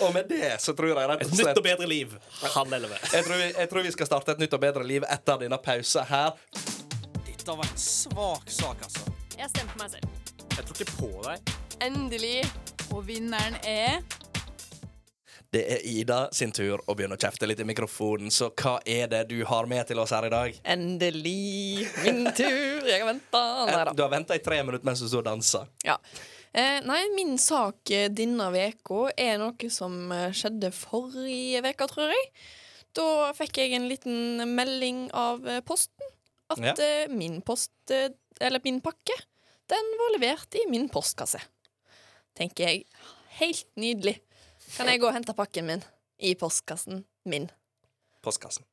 Og 0.00 0.14
med 0.14 0.28
det 0.30 0.54
så 0.62 0.74
tror 0.76 0.92
jeg 0.92 0.96
rett 1.10 1.24
og 1.26 1.32
slett 1.34 1.40
Et 1.40 1.50
nytt 1.50 1.60
og 1.60 1.66
bedre 1.66 1.88
liv. 1.90 2.14
Halv 2.54 2.72
elleve. 2.78 3.00
jeg 3.12 3.24
tror, 3.26 3.36
vi, 3.36 3.48
jeg 3.58 3.70
tror 3.72 3.86
vi 3.86 3.92
skal 3.96 4.10
starte 4.10 4.36
et 4.36 4.42
nytt 4.44 4.56
og 4.56 4.62
bedre 4.62 4.86
liv 4.86 5.04
etter 5.08 5.42
denne 5.44 5.58
pausen 5.62 6.06
her. 6.10 6.32
Dette 7.26 7.56
var 7.56 7.66
en 7.66 7.78
svak 7.80 8.50
sak, 8.52 8.86
altså. 8.88 9.04
Jeg 9.38 9.48
stemmer 9.52 9.76
på 9.76 9.82
meg 9.84 9.92
selv. 9.94 10.08
Jeg 10.56 10.64
tror 10.68 10.80
ikke 10.80 10.96
på 10.96 11.12
deg. 11.28 11.54
Endelig. 11.86 12.40
Og 12.90 13.04
vinneren 13.06 13.54
er 13.64 14.00
Det 15.54 15.62
er 15.74 15.84
Ida 15.86 16.18
sin 16.34 16.52
tur 16.54 16.78
å 16.86 16.94
begynne 16.94 17.16
å 17.16 17.20
kjefte 17.20 17.46
litt 17.48 17.58
i 17.62 17.66
mikrofonen, 17.66 18.30
så 18.30 18.52
hva 18.54 18.76
er 18.86 19.08
det 19.10 19.24
du 19.32 19.40
har 19.48 19.66
med 19.70 19.82
til 19.88 19.98
oss 19.98 20.12
her 20.14 20.28
i 20.28 20.30
dag? 20.30 20.58
Endelig 20.62 21.88
min 22.04 22.20
tur. 22.38 22.86
Jeg 22.86 23.00
har 23.02 23.08
venta. 23.08 23.42
Du 23.94 24.04
har 24.04 24.12
venta 24.12 24.36
i 24.38 24.42
tre 24.44 24.60
minutter 24.62 24.86
mens 24.86 25.02
du 25.02 25.08
står 25.10 25.24
og 25.24 25.30
danser. 25.32 25.66
Ja. 25.86 25.96
Eh, 26.52 26.80
nei, 26.82 27.02
min 27.14 27.36
sak 27.38 27.90
eh, 27.94 28.08
denne 28.10 28.48
veka 28.54 29.04
er 29.20 29.36
noe 29.38 29.68
som 29.70 30.10
eh, 30.14 30.32
skjedde 30.34 30.72
forrige 30.74 31.60
veka, 31.62 31.86
tror 31.90 32.10
jeg. 32.10 32.24
Da 32.98 33.04
fikk 33.38 33.60
jeg 33.62 33.76
en 33.76 33.86
liten 33.90 34.42
melding 34.56 35.04
av 35.14 35.46
eh, 35.46 35.60
Posten 35.62 36.08
at 36.50 36.58
Ja. 36.58 36.74
eh, 36.74 37.06
min 37.14 37.38
post, 37.46 37.70
eller 37.94 38.60
min 38.64 38.80
pakke, 38.82 39.14
den 39.70 39.92
var 40.00 40.16
levert 40.16 40.58
i 40.58 40.64
min 40.66 40.88
postkasse. 40.90 41.38
Tenker 42.34 42.66
jeg. 42.66 42.84
Helt 43.38 43.68
nydelig. 43.78 44.16
Kan 44.74 44.90
jeg 44.90 44.98
gå 45.02 45.06
og 45.06 45.14
hente 45.14 45.34
pakken 45.38 45.66
min 45.70 45.84
i 46.18 46.34
postkassen 46.34 47.04
min? 47.30 47.46
Postkassen. 48.26 48.66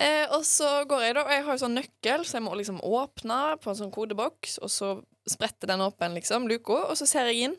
Eh, 0.00 0.24
og 0.32 0.46
så 0.48 0.86
går 0.88 1.02
jeg 1.04 1.14
da, 1.18 1.22
og 1.26 1.32
jeg 1.34 1.42
har 1.44 1.56
jo 1.58 1.60
sånn 1.60 1.74
nøkkel, 1.76 2.22
så 2.24 2.38
jeg 2.38 2.44
må 2.46 2.54
liksom 2.56 2.78
åpne 2.80 3.36
på 3.60 3.68
en 3.68 3.76
sånn 3.82 3.90
kodeboks, 3.92 4.54
og 4.64 4.70
så 4.72 4.88
spretter 5.30 5.70
den 5.70 5.84
åpen, 5.84 6.16
liksom, 6.18 6.48
luka, 6.50 6.82
og 6.90 6.98
så 6.98 7.08
ser 7.08 7.30
jeg 7.30 7.48
inn. 7.48 7.56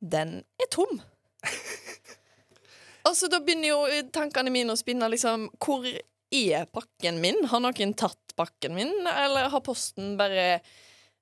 Den 0.00 0.38
er 0.60 0.70
tom. 0.72 1.00
og 3.08 3.14
så 3.16 3.30
da 3.32 3.40
begynner 3.42 3.72
jo 3.72 4.02
tankene 4.14 4.52
mine 4.54 4.74
å 4.74 4.80
spinne, 4.80 5.10
liksom, 5.12 5.50
hvor 5.62 5.86
er 6.34 6.66
pakken 6.72 7.20
min? 7.22 7.44
Har 7.50 7.62
noen 7.62 7.94
tatt 7.98 8.34
pakken 8.38 8.74
min, 8.76 8.92
eller 9.06 9.50
har 9.52 9.64
posten 9.64 10.16
bare 10.18 10.58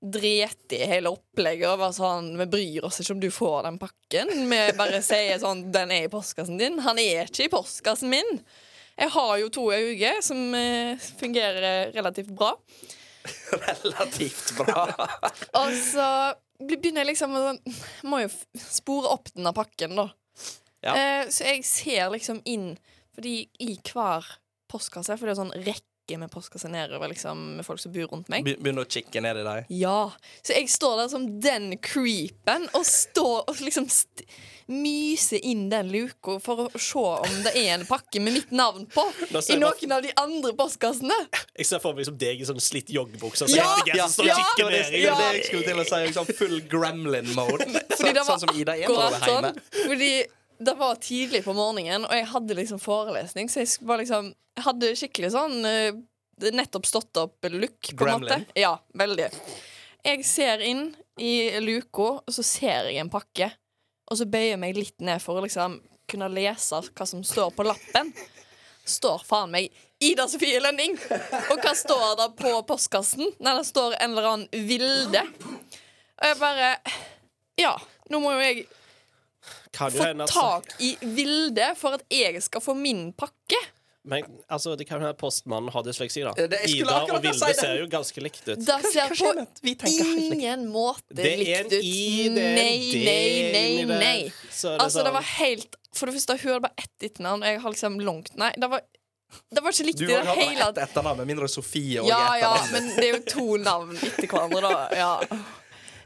dret 0.03 0.75
i 0.75 0.81
hele 0.91 1.13
opplegget 1.15 1.69
og 1.71 1.79
var 1.79 1.93
sånn 1.95 2.33
Vi 2.35 2.47
bryr 2.51 2.87
oss 2.89 2.99
ikke 2.99 3.15
om 3.15 3.21
du 3.23 3.29
får 3.31 3.69
den 3.69 3.79
pakken. 3.79 4.33
Vi 4.51 4.61
bare 4.79 4.99
sier 5.05 5.39
sånn 5.39 5.69
Den 5.75 5.93
er 5.95 6.09
i 6.09 6.13
postkassen 6.13 6.59
din. 6.59 6.81
Han 6.83 6.99
er 6.99 7.31
ikke 7.31 7.47
i 7.47 7.53
postkassen 7.53 8.11
min. 8.11 8.41
Jeg 8.99 9.13
har 9.15 9.37
jo 9.41 9.53
to 9.55 9.69
uke 9.71 10.17
som 10.25 10.41
eh, 10.59 10.99
fungerer 11.21 11.93
relativt 11.95 12.33
bra. 12.37 12.53
Relativt 13.63 14.57
bra. 14.59 14.87
Og 15.61 15.73
så 15.79 16.07
begynner 16.63 17.03
jeg 17.03 17.13
liksom 17.15 17.35
å 17.39 17.45
Må 18.09 18.23
jo 18.25 18.31
spore 18.59 19.11
opp 19.15 19.31
denne 19.35 19.53
pakken, 19.57 19.97
da. 19.99 20.09
Ja. 20.83 20.95
Eh, 20.99 21.29
så 21.31 21.47
jeg 21.47 21.65
ser 21.67 22.09
liksom 22.15 22.41
inn 22.51 22.73
Fordi 23.15 23.37
i 23.63 23.77
hver 23.87 24.27
postkasse 24.73 25.15
For 25.19 25.29
det 25.29 25.35
er 25.37 25.41
sånn 25.45 25.53
rekke 25.63 26.17
med 26.19 26.33
postkasser 26.35 26.69
nedover, 26.73 27.09
liksom, 27.13 27.43
med 27.57 27.65
folk 27.65 27.79
som 27.81 27.93
bor 27.95 28.09
rundt 28.11 28.27
meg. 28.33 28.43
Be- 28.45 28.57
Begynner 28.59 28.85
å 28.85 28.91
kikke 28.91 29.21
ned 29.23 29.39
i 29.39 29.45
deg. 29.47 29.69
Ja. 29.79 30.11
Så 30.45 30.57
jeg 30.57 30.67
står 30.69 30.97
der 30.99 31.13
som 31.13 31.29
den 31.41 31.77
creepen 31.81 32.67
og 32.75 32.83
står 32.85 33.47
og 33.49 33.61
liksom 33.63 33.87
st 33.89 34.27
myse 34.71 35.39
inn 35.43 35.69
den 35.73 35.89
luka 35.93 36.37
for 36.43 36.67
å 36.69 36.81
se 36.81 36.99
om 37.03 37.39
det 37.47 37.53
er 37.59 37.73
en 37.79 37.87
pakke 37.89 38.21
med 38.23 38.37
mitt 38.37 38.51
navn 38.55 38.85
på 38.93 39.05
i 39.51 39.57
noen 39.61 39.95
av 39.97 40.03
de 40.05 40.13
andre 40.21 40.53
postkassene. 40.59 41.17
Jeg 41.59 41.67
ser 41.69 41.83
for 41.83 41.97
meg 41.99 42.07
som 42.09 42.19
deg 42.21 42.41
i 42.43 42.47
sånn 42.49 42.61
slitt 42.63 42.93
joggebukse. 42.95 43.49
Så 43.49 43.57
Ja, 43.57 43.73
Ja, 43.93 44.07
som 44.09 44.25
og 44.25 44.31
ja, 44.31 44.37
det 44.57 44.65
var 44.65 44.71
det, 44.73 44.85
jeg 44.93 45.45
skulle 45.49 45.65
til 45.67 45.81
å 45.83 45.87
si. 45.89 46.03
Liksom 46.07 46.31
full 46.39 46.61
gremlin-mode. 46.71 47.67
Fordi 47.97 48.13
det 48.13 48.23
var 48.23 48.31
sånn 48.31 48.45
som 48.47 48.55
Ida 48.57 48.77
er 48.77 48.87
når 48.89 48.95
hun 48.95 49.03
akkurat 49.03 49.27
er 49.29 49.35
hjemme. 49.35 49.51
sånn. 49.53 49.91
Fordi 49.91 50.13
det 50.63 50.75
var 50.79 50.95
tidlig 51.03 51.43
på 51.45 51.53
morgenen, 51.59 52.05
og 52.07 52.15
jeg 52.15 52.29
hadde 52.31 52.55
liksom 52.55 52.79
forelesning, 52.83 53.49
så 53.51 53.65
jeg 53.65 53.77
var 53.89 53.99
liksom 54.03 54.33
Jeg 54.57 54.65
hadde 54.67 54.89
skikkelig 55.01 55.31
sånn 55.33 55.65
eh, 55.65 55.95
nettopp 56.53 56.85
stått 56.87 57.17
opp-look, 57.17 57.79
på 57.97 58.05
en 58.07 58.21
måte. 58.21 58.37
Gremlin. 58.37 58.45
Ja, 58.59 58.75
veldig. 59.01 59.31
Jeg 60.05 60.25
ser 60.29 60.61
inn 60.67 60.91
i 61.17 61.59
luka, 61.65 62.09
og 62.21 62.33
så 62.37 62.45
ser 62.45 62.91
jeg 62.91 63.01
en 63.01 63.11
pakke, 63.13 63.49
og 64.13 64.19
så 64.21 64.27
bøyer 64.29 64.53
jeg 64.55 64.61
meg 64.61 64.77
litt 64.77 65.01
ned 65.05 65.23
for 65.25 65.41
å 65.41 65.45
liksom 65.47 65.79
kunne 66.13 66.29
lese 66.33 66.83
hva 66.93 67.07
som 67.09 67.23
står 67.25 67.51
på 67.57 67.65
lappen. 67.65 68.11
Står 68.85 69.23
faen 69.25 69.53
meg 69.55 69.71
Ida 70.03 70.27
Sofie 70.29 70.59
Lønning! 70.61 70.97
Og 71.53 71.61
hva 71.63 71.73
står 71.79 72.17
det 72.19 72.29
på 72.41 72.53
postkassen? 72.69 73.23
Nei, 73.39 73.53
det 73.57 73.65
står 73.69 73.95
en 74.03 74.11
eller 74.17 74.29
annen 74.33 74.67
Vilde. 74.69 75.23
Og 76.19 76.27
jeg 76.29 76.39
bare 76.43 76.73
Ja, 77.61 77.77
nå 78.11 78.21
må 78.23 78.33
jo 78.35 78.43
jeg 78.43 78.65
Kan 79.73 79.95
få 79.95 80.09
at- 80.11 80.35
tak 80.35 80.75
i 80.85 80.91
Vilde 81.17 81.71
for 81.79 81.97
at 81.97 82.05
jeg 82.13 82.43
skal 82.45 82.61
få 82.65 82.75
min 82.77 83.13
pakke. 83.17 83.61
Men 84.05 84.25
altså, 84.51 84.73
det 84.77 84.83
kan 84.89 84.99
jo 84.99 85.07
hende 85.07 85.15
postmannen 85.15 85.71
har 85.71 85.83
dysleksi, 85.87 86.25
da. 86.27 86.33
Det- 86.35 86.59
Ida 86.67 86.97
og 87.05 87.13
Vilde 87.23 87.35
si 87.39 87.53
ser 87.55 87.77
jo 87.79 87.87
ganske 87.87 88.23
likt 88.25 88.41
ut. 88.49 88.59
Det 88.59 88.79
ser 88.91 89.13
på 89.13 89.15
tenker 89.15 90.05
helt 90.05 90.17
likt? 90.19 90.33
ingen 90.35 90.65
måte 90.73 91.15
Det 91.15 91.23
er 91.25 91.37
en 91.37 91.39
likt 91.39 91.73
ut. 91.73 91.85
i, 91.85 92.29
det 92.35 92.47
Nei, 92.57 92.79
nei, 93.07 93.85
nei, 93.87 94.33
Altså, 94.51 94.75
det 94.77 94.91
sånn- 94.91 95.13
var 95.13 95.23
helt 95.39 95.77
For 95.95 96.07
det 96.11 96.17
første, 96.17 96.37
hun 96.43 96.51
hadde 96.53 96.65
bare 96.67 96.83
ett 96.83 97.07
etternavn, 97.11 97.43
og 97.43 97.47
jeg 97.53 97.61
har 97.61 97.71
liksom 97.77 98.01
langt 98.01 98.35
Nei, 98.37 98.51
det 98.59 98.71
var, 98.73 98.83
det 99.55 99.63
var 99.63 99.71
ikke 99.71 99.87
likt 99.87 99.99
Du 99.99 100.05
i 100.05 100.09
det 100.09 100.17
har 100.19 100.25
bare 100.35 100.49
hele 100.51 100.69
ett 100.73 100.79
etternavn, 100.89 101.17
med 101.23 101.27
mindre 101.31 101.49
Sofie 101.49 102.01
og 102.03 102.09
Ja, 102.09 102.35
ja, 102.43 102.55
men 102.73 102.89
det 102.97 103.05
er 103.07 103.13
jo 103.19 103.23
to 103.31 103.57
navn 103.63 103.95
etter 104.03 104.27
hverandre, 104.27 104.63
da. 104.63 104.89
Ja. 104.97 105.43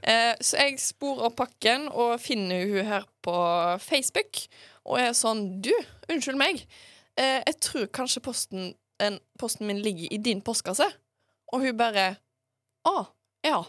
Eh, 0.07 0.35
så 0.45 0.59
jeg 0.61 0.77
sporer 0.79 1.25
opp 1.31 1.37
pakken 1.41 1.89
og 1.89 2.21
finner 2.21 2.67
hun 2.69 2.85
her 2.87 3.07
på 3.25 3.33
Facebook 3.83 4.45
og 4.85 5.01
er 5.01 5.17
sånn 5.17 5.63
Du, 5.65 5.73
unnskyld 6.13 6.37
meg. 6.39 6.61
Eh, 7.17 7.41
jeg 7.47 7.59
tror 7.65 7.89
kanskje 7.97 8.23
posten, 8.25 8.75
en, 9.03 9.19
posten 9.41 9.67
min 9.69 9.81
ligger 9.83 10.13
i 10.13 10.21
din 10.21 10.43
postkasse. 10.45 10.89
Og 11.53 11.63
hun 11.63 11.77
bare 11.79 12.17
Å, 12.87 13.07
ja. 13.47 13.61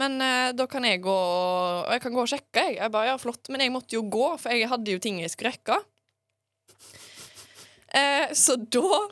Men 0.00 0.16
eh, 0.24 0.50
da 0.56 0.64
kan 0.70 0.84
jeg 0.88 1.02
gå 1.04 1.12
Og 1.12 1.90
jeg 1.92 2.00
kan 2.00 2.14
gå 2.14 2.22
og 2.22 2.30
sjekke, 2.30 2.64
jeg. 2.64 2.78
Jeg 2.80 2.92
bare, 2.94 3.10
ja, 3.12 3.18
flott. 3.20 3.50
Men 3.52 3.64
jeg 3.64 3.74
måtte 3.74 3.96
jo 3.98 4.04
gå, 4.08 4.28
for 4.40 4.54
jeg 4.54 4.70
hadde 4.70 4.96
jo 4.96 5.02
ting 5.02 5.20
jeg 5.20 5.32
skulle 5.34 5.52
rekke. 5.52 5.78
Eh, 7.92 8.32
så 8.32 8.56
da 8.56 9.02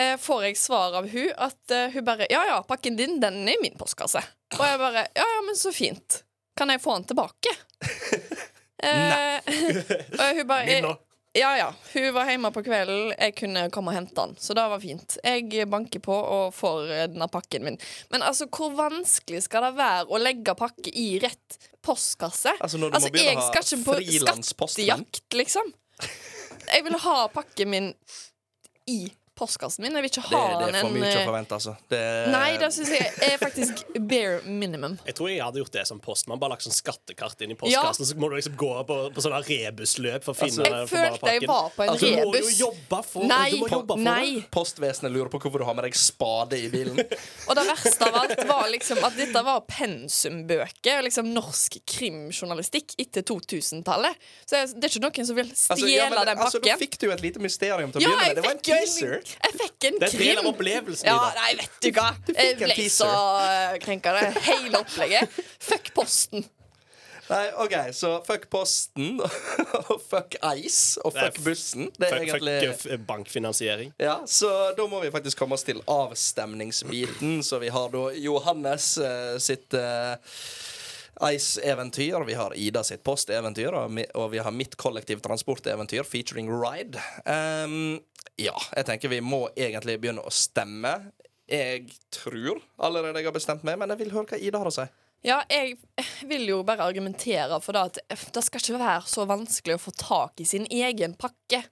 eh, 0.00 0.16
får 0.18 0.44
jeg 0.48 0.58
svar 0.58 0.96
av 0.98 1.06
hun 1.06 1.28
at 1.46 1.74
eh, 1.74 1.92
hun 1.94 2.06
bare 2.06 2.26
Ja, 2.32 2.42
ja, 2.48 2.56
pakken 2.66 2.98
din, 2.98 3.20
den 3.22 3.44
er 3.46 3.54
i 3.54 3.62
min 3.62 3.78
postkasse. 3.78 4.22
Og 4.58 4.64
jeg 4.66 4.80
bare 4.82 5.06
Ja, 5.14 5.26
ja, 5.36 5.42
men 5.46 5.58
så 5.58 5.72
fint. 5.74 6.24
Kan 6.58 6.70
jeg 6.70 6.82
få 6.82 6.98
den 6.98 7.06
tilbake? 7.10 7.54
eh, 8.90 9.38
og 10.18 10.40
hun 10.40 10.46
bare 10.50 10.66
Min 10.66 10.88
nå. 10.88 10.94
Ja, 11.36 11.56
ja. 11.58 11.74
Hun 11.92 12.12
var 12.14 12.28
hjemme 12.30 12.50
på 12.54 12.62
kvelden. 12.62 13.08
Jeg 13.18 13.34
kunne 13.34 13.64
komme 13.74 13.90
og 13.90 13.96
hente 13.96 14.14
den. 14.14 14.36
Så 14.38 14.54
det 14.54 14.64
var 14.70 14.78
fint. 14.82 15.16
Jeg 15.24 15.66
banker 15.70 16.02
på 16.04 16.14
og 16.14 16.52
får 16.54 16.92
eh, 16.94 17.06
denne 17.10 17.26
pakken 17.32 17.66
min. 17.66 17.78
Men 18.14 18.22
altså, 18.22 18.46
hvor 18.46 18.70
vanskelig 18.78 19.42
skal 19.48 19.66
det 19.66 19.72
være 19.80 20.06
å 20.14 20.20
legge 20.22 20.54
pakke 20.58 20.92
i 20.94 21.08
rett 21.22 21.58
postkasse? 21.82 22.54
Altså, 22.60 22.78
når 22.78 22.94
du 22.94 23.00
må 23.00 23.10
begynne 23.16 23.42
å 23.42 23.48
ha 23.48 23.64
på 23.66 23.98
frilanspostmenn. 23.98 25.02
skattejakt, 25.02 25.38
liksom. 25.42 25.74
Jeg 26.70 26.86
vil 26.86 27.00
ha 27.02 27.18
pakken 27.34 27.72
min 27.74 27.90
i 28.90 29.00
postkassen 29.44 29.84
min. 29.84 29.94
Jeg 29.94 30.06
vil 30.06 30.10
ikke 30.10 30.24
Det, 30.24 30.32
ha 30.34 30.42
det 30.48 30.66
er 30.68 30.72
den 30.72 30.80
for 30.80 30.88
en 30.90 30.98
mye 30.98 31.12
å 31.12 31.20
eh, 31.20 31.28
forvente, 31.28 31.58
altså. 31.60 31.76
Det, 31.92 32.02
Nei, 32.32 32.50
det 32.60 32.70
syns 32.74 32.92
jeg 32.96 33.10
er 33.28 33.38
faktisk 33.42 33.84
bare 34.10 34.40
minimum. 34.48 34.96
Jeg 35.06 35.16
tror 35.18 35.30
jeg 35.30 35.42
hadde 35.44 35.60
gjort 35.62 35.74
det 35.76 35.84
som 35.92 36.00
postmann. 36.02 36.40
Bare 36.42 36.54
lagt 36.56 36.64
sånn 36.66 36.74
skattekart 36.74 37.44
inn 37.44 37.52
i 37.54 37.58
postkassen, 37.60 38.08
så 38.08 38.16
må 38.18 38.30
du 38.32 38.36
liksom 38.40 38.56
gå 38.60 38.72
på, 38.88 38.98
på 39.14 39.24
sånne 39.24 39.42
rebusløp 39.44 40.24
for 40.26 40.32
å 40.34 40.38
finne 40.38 40.64
Altså, 40.64 40.64
Jeg 40.64 40.88
følte 40.94 41.34
jeg 41.34 41.48
var 41.50 41.70
på 41.74 41.84
en 41.84 41.92
Altså, 41.94 42.06
Du 42.06 42.14
må 42.14 42.24
jo 42.24 42.32
rebus. 42.38 42.58
jobbe 42.60 43.00
for, 43.10 43.26
Nei, 43.28 43.50
du 43.52 43.58
må 43.60 43.68
jobbe 43.72 43.96
for 43.98 44.04
nei. 44.06 44.24
det. 44.38 44.44
Postvesenet 44.54 45.12
lurer 45.14 45.30
på 45.32 45.40
hvorfor 45.44 45.62
du 45.62 45.66
har 45.68 45.76
med 45.78 45.86
deg 45.88 45.98
spade 45.98 46.58
i 46.58 46.68
bilen. 46.72 46.98
Og 47.48 47.58
det 47.58 47.64
verste 47.68 48.08
av 48.08 48.18
alt 48.22 48.44
var 48.48 48.68
liksom 48.72 49.02
at 49.04 49.18
dette 49.18 49.42
var 49.46 49.60
pensumbøker. 49.68 51.02
Liksom 51.06 51.30
norsk 51.34 51.78
krimjournalistikk 51.90 52.94
etter 53.02 53.24
2000-tallet. 53.28 54.16
Så 54.46 54.62
det 54.74 54.88
er 54.88 54.94
ikke 54.94 55.04
noen 55.04 55.28
som 55.28 55.38
vil 55.38 55.50
Altså, 55.54 55.86
ja, 55.90 56.08
men, 56.10 56.18
den 56.26 56.40
altså, 56.40 56.60
da 56.64 56.76
fikk 56.80 56.96
du 57.00 57.06
jo 57.08 57.12
et 57.14 57.22
lite 57.24 57.40
mysterium 57.42 57.92
til 57.92 58.00
å 58.00 58.04
Ja, 58.04 58.14
begynne 58.14 58.28
med. 58.28 58.36
Det 58.38 58.44
var 58.44 58.54
en, 58.56 58.62
teaser. 58.64 59.33
Jeg 59.42 59.56
fikk 59.60 59.88
en 59.90 60.00
Det 60.00 60.08
er 60.08 60.16
en 60.16 60.24
del 60.24 60.42
av 60.42 60.50
opplevelsen. 60.50 61.08
Ja, 61.08 61.30
nei, 61.38 61.52
vet 61.60 61.78
du 61.80 61.90
hva. 61.96 62.10
Jeg 62.34 62.58
ble 62.60 62.90
så 62.92 63.12
eh, 63.44 63.78
krenka. 63.84 64.14
Det 64.18 64.44
hele 64.48 64.84
opplegget. 64.84 65.40
Fuck 65.62 65.94
Posten. 65.96 66.46
Nei, 67.24 67.44
OK, 67.56 67.72
så 67.96 68.10
fuck 68.26 68.50
Posten, 68.52 69.16
og 69.88 70.02
fuck 70.10 70.36
Ice, 70.58 71.00
og 71.00 71.14
fuck 71.16 71.38
bussen. 71.44 71.88
Det 71.96 72.10
er 72.10 72.18
Fuck, 72.18 72.26
egentlig 72.28 72.74
Fuck 72.82 73.06
bankfinansiering. 73.08 73.94
Ja, 74.00 74.18
så 74.28 74.50
da 74.76 74.86
må 74.90 75.00
vi 75.00 75.12
faktisk 75.14 75.40
komme 75.40 75.56
oss 75.56 75.64
til 75.64 75.80
avstemningsbiten. 75.88 77.40
Så 77.42 77.62
vi 77.64 77.72
har 77.72 77.88
da 77.94 78.10
Johannes 78.20 78.98
eh, 79.00 79.38
sitt 79.40 79.72
eh, 79.78 80.20
Ice-eventyr. 81.32 82.26
Vi 82.28 82.36
har 82.36 82.56
Ida 82.60 82.84
sitt 82.84 83.04
posteventyr, 83.06 83.72
og, 83.72 84.30
vi 84.32 84.44
har 84.44 84.52
mitt 84.52 84.76
kollektivtransporteventyr 84.76 86.04
featuring 86.04 86.52
Ride. 86.52 87.00
Ehm, 87.24 88.02
ja, 88.40 88.54
jeg 88.74 88.88
tenker 88.88 89.12
vi 89.12 89.20
må 89.24 89.46
egentlig 89.54 89.98
begynne 90.02 90.24
å 90.24 90.32
stemme. 90.32 90.94
Jeg 91.50 91.86
tror 92.14 92.62
allerede 92.80 93.20
jeg 93.20 93.28
har 93.28 93.36
bestemt 93.36 93.64
meg, 93.66 93.78
men 93.78 93.92
jeg 93.92 94.00
vil 94.00 94.14
høre 94.14 94.32
hva 94.32 94.40
Ida 94.40 94.60
har 94.62 94.70
å 94.70 94.74
si. 94.74 94.86
Ja, 95.24 95.38
jeg 95.48 95.78
vil 96.28 96.48
jo 96.50 96.58
bare 96.68 96.84
argumentere 96.84 97.56
for 97.64 97.76
det 97.76 97.84
at 97.88 98.34
det 98.34 98.42
skal 98.44 98.60
ikke 98.60 98.80
være 98.80 99.08
så 99.08 99.24
vanskelig 99.28 99.78
å 99.78 99.84
få 99.86 99.94
tak 99.96 100.42
i 100.44 100.48
sin 100.48 100.66
egen 100.68 101.16
pakke. 101.16 101.62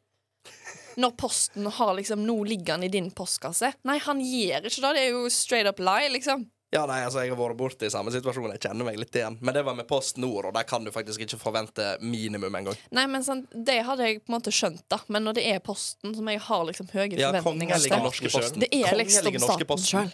Når 1.00 1.12
Posten 1.16 1.68
har 1.72 1.94
liksom 1.96 2.24
Nå 2.26 2.34
ligger 2.44 2.76
han 2.76 2.84
i 2.84 2.90
din 2.92 3.10
postkasse. 3.16 3.72
Nei, 3.88 3.98
han 4.04 4.20
gjør 4.20 4.68
ikke 4.68 4.82
det. 4.84 4.94
Det 4.96 5.04
er 5.04 5.14
jo 5.14 5.28
straight 5.32 5.68
up 5.68 5.80
lie, 5.80 6.10
liksom. 6.12 6.46
Ja, 6.72 6.86
nei, 6.88 7.02
altså, 7.04 7.20
Jeg 7.20 7.34
har 7.34 7.36
vært 7.36 7.58
borte 7.60 7.84
i 7.84 7.92
samme 7.92 8.08
situasjon. 8.14 8.48
Jeg 8.54 8.62
kjenner 8.64 8.86
meg 8.88 8.96
litt 8.96 9.12
igjen. 9.16 9.36
Men 9.44 9.52
det 9.52 9.62
var 9.66 9.76
med 9.76 9.84
Post 9.90 10.16
Nord, 10.22 10.48
og 10.48 10.54
der 10.56 10.64
kan 10.64 10.80
du 10.86 10.90
faktisk 10.94 11.20
ikke 11.20 11.36
forvente 11.40 11.84
minimum 12.00 12.54
engang. 12.62 12.78
Nei, 12.96 13.04
men 13.12 13.24
sant, 13.26 13.52
Det 13.52 13.82
hadde 13.84 14.08
jeg 14.08 14.22
på 14.22 14.32
en 14.32 14.38
måte 14.38 14.52
skjønt, 14.54 14.80
da. 14.88 14.98
Men 15.12 15.28
når 15.28 15.36
det 15.36 15.44
er 15.52 15.60
Posten, 15.64 16.14
som 16.16 16.32
jeg 16.32 16.40
har 16.48 16.62
liksom 16.70 16.88
høye 16.94 17.12
Ja, 17.20 17.28
forventninger 17.36 17.76
til 17.76 17.92
norske 18.00 18.32
Posten. 18.32 18.60
Det 18.64 18.70
er 18.72 18.96
liksom 18.96 19.36
staten 19.44 19.84
sjøl. 19.84 20.10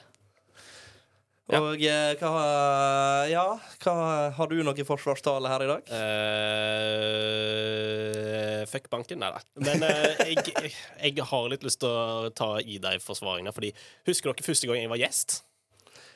Ja. 1.49 1.63
Og 1.65 1.81
eh, 1.81 2.13
hva 2.21 3.25
Ja, 3.31 3.57
hva 3.81 3.95
har 4.37 4.47
du 4.51 4.59
noe 4.67 4.85
forsvarstale 4.85 5.49
her 5.49 5.63
i 5.65 5.69
dag? 5.71 5.83
Uh, 8.59 8.67
fuck 8.69 8.91
banken? 8.93 9.23
Nei 9.23 9.31
da. 9.33 9.41
Men 9.63 9.81
uh, 9.81 9.89
jeg, 10.27 10.45
jeg, 10.45 10.75
jeg 11.07 11.25
har 11.31 11.49
litt 11.55 11.65
lyst 11.65 11.81
til 11.81 11.89
å 11.89 12.29
ta 12.37 12.59
i 12.61 12.77
deg 12.83 13.01
forsvaringa. 13.01 13.55
Fordi 13.57 13.73
Husker 14.11 14.35
dere 14.35 14.45
første 14.45 14.69
gang 14.69 14.83
jeg 14.83 14.93
var 14.93 15.01
gjest 15.07 15.48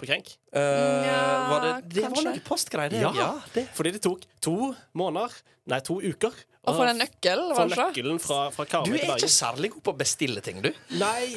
på 0.03 0.11
Krenk? 0.11 0.35
Uh, 0.53 0.61
Ja, 1.07 1.59
det, 1.63 1.75
det 1.97 2.09
var 2.11 2.27
noe 2.29 2.45
postgreier, 2.47 2.93
det. 2.93 3.03
Ja. 3.07 3.33
det. 3.55 3.69
Fordi 3.79 3.95
det 3.97 4.03
tok 4.05 4.27
to 4.45 4.73
måneder, 4.99 5.35
nei, 5.71 5.79
to 5.87 6.01
uker, 6.03 6.35
Og 6.63 6.77
få 6.79 6.85
den 6.87 7.01
nøkkelen, 7.03 7.49
få 7.51 7.57
var 7.59 7.67
det 7.71 7.75
ikke? 7.75 7.85
nøkkelen 7.89 8.19
fra, 8.23 8.37
fra 8.55 8.65
Karmøy 8.71 8.93
Du 8.93 8.95
er 9.03 9.17
ikke 9.17 9.31
særlig 9.35 9.71
god 9.73 9.83
på 9.89 9.93
å 9.95 9.97
bestille 9.99 10.43
ting, 10.47 10.61
du. 10.63 10.69
Nei, 11.01 11.33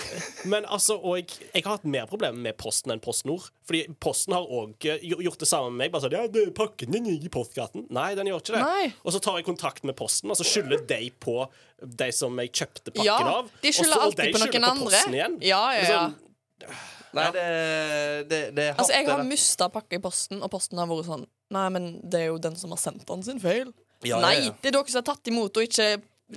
men 0.51 0.67
altså 0.69 0.99
Og 0.99 1.15
jeg, 1.17 1.31
jeg 1.55 1.63
har 1.65 1.79
hatt 1.79 1.87
mer 1.89 2.05
problemer 2.11 2.37
med 2.45 2.53
Posten 2.61 2.93
enn 2.93 3.01
PostNord. 3.01 3.47
Fordi 3.65 3.87
Posten 4.05 4.35
har 4.37 4.45
òg 4.45 4.85
gjort 5.01 5.41
det 5.41 5.49
samme 5.49 5.71
med 5.73 5.79
meg. 5.81 5.93
Bare 5.95 6.05
sånn, 6.05 6.13
ja, 6.13 6.27
det, 6.29 6.43
'Pakken 6.53 6.93
din 6.93 7.09
i 7.15 7.31
postkassen.' 7.33 7.87
Nei, 7.89 8.11
den 8.19 8.29
gjør 8.29 8.43
ikke 8.43 8.53
det. 8.57 8.61
Nei. 8.67 8.93
Og 9.01 9.15
så 9.17 9.21
tar 9.25 9.39
jeg 9.41 9.47
kontakt 9.49 9.81
med 9.89 9.97
Posten, 9.97 10.29
og 10.29 10.37
så 10.37 10.45
skylder 10.45 10.85
de 10.93 11.09
på 11.25 11.39
de 11.81 12.11
som 12.13 12.37
jeg 12.43 12.53
kjøpte 12.61 12.93
pakken 12.93 13.09
Ja, 13.09 13.17
av. 13.39 13.49
de 13.65 13.73
skylder 13.73 14.05
alltid 14.05 14.25
de 14.25 14.35
på 14.35 14.43
noen 14.43 14.51
skylder 14.53 14.69
andre. 14.75 14.91
Posten 14.93 15.17
igjen. 15.17 15.39
Ja, 15.41 15.63
ja, 15.73 15.81
ja. 15.89 16.03
Liksom, 16.05 16.77
Nei, 17.15 17.29
det, 17.35 17.45
det, 18.29 18.39
det 18.57 18.63
er 18.65 18.73
hardt. 18.73 18.83
Altså, 18.83 18.93
jeg 18.97 19.07
har 19.09 19.23
mista 19.27 19.69
pakke 19.73 19.99
i 19.99 20.03
posten, 20.03 20.41
og 20.43 20.51
posten 20.53 20.81
har 20.81 20.89
vært 20.89 21.07
sånn 21.09 21.25
Nei, 21.55 21.65
men 21.71 21.89
det 22.01 22.23
er 22.23 22.29
jo 22.31 22.39
den 22.41 22.55
som 22.57 22.71
har 22.73 22.81
sendt 22.81 23.05
den 23.07 23.23
sin 23.23 23.39
feil. 23.39 23.69
Ja, 24.01 24.15
ja, 24.15 24.21
Nei, 24.23 24.35
ja. 24.47 24.53
det 24.61 24.71
er 24.71 24.77
dere 24.79 24.91
som 24.91 25.01
har 25.03 25.07
tatt 25.13 25.29
imot 25.29 25.59
og 25.61 25.67
ikke 25.67 25.89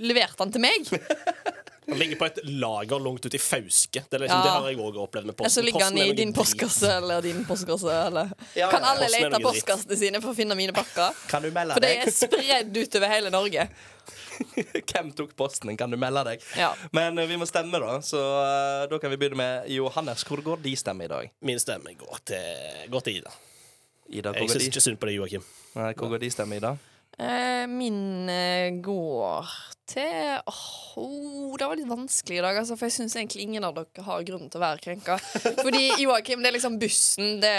levert 0.04 0.36
den 0.38 0.52
til 0.52 0.62
meg. 0.62 0.90
Den 1.88 1.98
ligger 1.98 2.18
på 2.20 2.26
et 2.28 2.38
lager 2.44 3.00
langt 3.00 3.24
ute 3.24 3.38
i 3.38 3.40
Fauske. 3.40 4.02
Det, 4.10 4.18
liksom, 4.20 4.38
Ja. 4.38 4.44
det 4.44 4.50
har 4.52 4.66
jeg 4.68 4.78
òg 4.84 4.96
opplevd 5.00 5.26
med 5.30 5.34
Så 5.34 5.42
Posten. 5.44 5.64
ligger 5.64 5.78
den 5.80 5.94
Posten 5.94 6.02
er 6.04 6.12
i 6.12 6.16
din 6.18 6.32
postkasse 6.36 6.90
eller 6.98 7.22
din 7.24 7.44
postkasse. 7.48 7.94
Eller. 8.06 8.32
Ja, 8.54 8.68
Kan 8.70 8.82
ja, 8.84 8.90
alle 8.92 9.08
lete 9.08 9.40
postkassene 9.42 9.96
sine 9.96 10.20
for 10.20 10.34
å 10.34 10.36
finne 10.36 10.54
mine 10.58 10.74
pakker? 10.76 11.16
Kan 11.30 11.42
du 11.42 11.50
melde 11.50 11.72
For 11.78 11.80
det 11.80 11.94
deg? 11.96 12.06
er 12.06 12.12
spredd 12.12 12.76
utover 12.76 13.08
hele 13.08 13.30
Norge. 13.32 13.68
Hvem 14.92 15.12
tok 15.16 15.32
posten? 15.36 15.72
Kan 15.80 15.90
du 15.90 15.96
melde 15.96 16.22
deg? 16.28 16.44
Ja. 16.56 16.74
Men 16.92 17.18
eh, 17.18 17.26
vi 17.26 17.36
må 17.40 17.46
stemme, 17.48 17.80
da. 17.82 17.96
Så 18.04 18.20
uh, 18.20 18.84
da 18.90 18.98
kan 19.00 19.10
vi 19.10 19.16
begynne 19.16 19.40
med 19.40 19.70
Johannes. 19.72 20.24
Hvor 20.28 20.42
går 20.44 20.60
de 20.62 20.76
stemme 20.78 21.08
i 21.08 21.10
dag? 21.10 21.30
Min 21.40 21.58
stemme 21.62 21.94
går 21.98 22.20
til, 22.28 22.84
går 22.92 23.00
til 23.08 23.16
Ida. 23.22 23.32
Ida, 24.08 24.32
Jeg 24.36 24.46
går 24.46 24.54
syns 24.54 24.68
ikke 24.70 24.84
synd 24.84 25.00
på 25.00 25.08
deg, 25.10 25.18
Joakim. 25.18 25.42
Nei, 25.74 25.90
hvor 25.94 26.08
går 26.14 26.20
de 26.22 26.30
stemme 26.32 26.56
i 26.56 26.62
dag? 26.64 26.78
Eh, 27.18 27.66
min 27.66 28.28
eh, 28.30 28.76
går 28.78 29.48
til 29.90 30.36
Åh, 30.46 30.60
oh, 31.02 31.56
Det 31.58 31.66
var 31.66 31.80
litt 31.80 31.90
vanskelig 31.90 32.36
i 32.38 32.44
dag, 32.44 32.60
altså, 32.60 32.76
for 32.78 32.86
jeg 32.86 32.94
syns 32.94 33.16
egentlig 33.16 33.46
ingen 33.48 33.66
av 33.66 33.74
dere 33.74 34.04
har 34.06 34.26
grunn 34.28 34.46
til 34.46 34.60
å 34.60 34.62
være 34.62 34.84
krenka. 34.84 35.16
Fordi 35.64 35.88
Joakim, 36.04 36.44
det 36.44 36.52
er 36.52 36.58
liksom 36.60 36.78
bussen, 36.78 37.40
det 37.42 37.56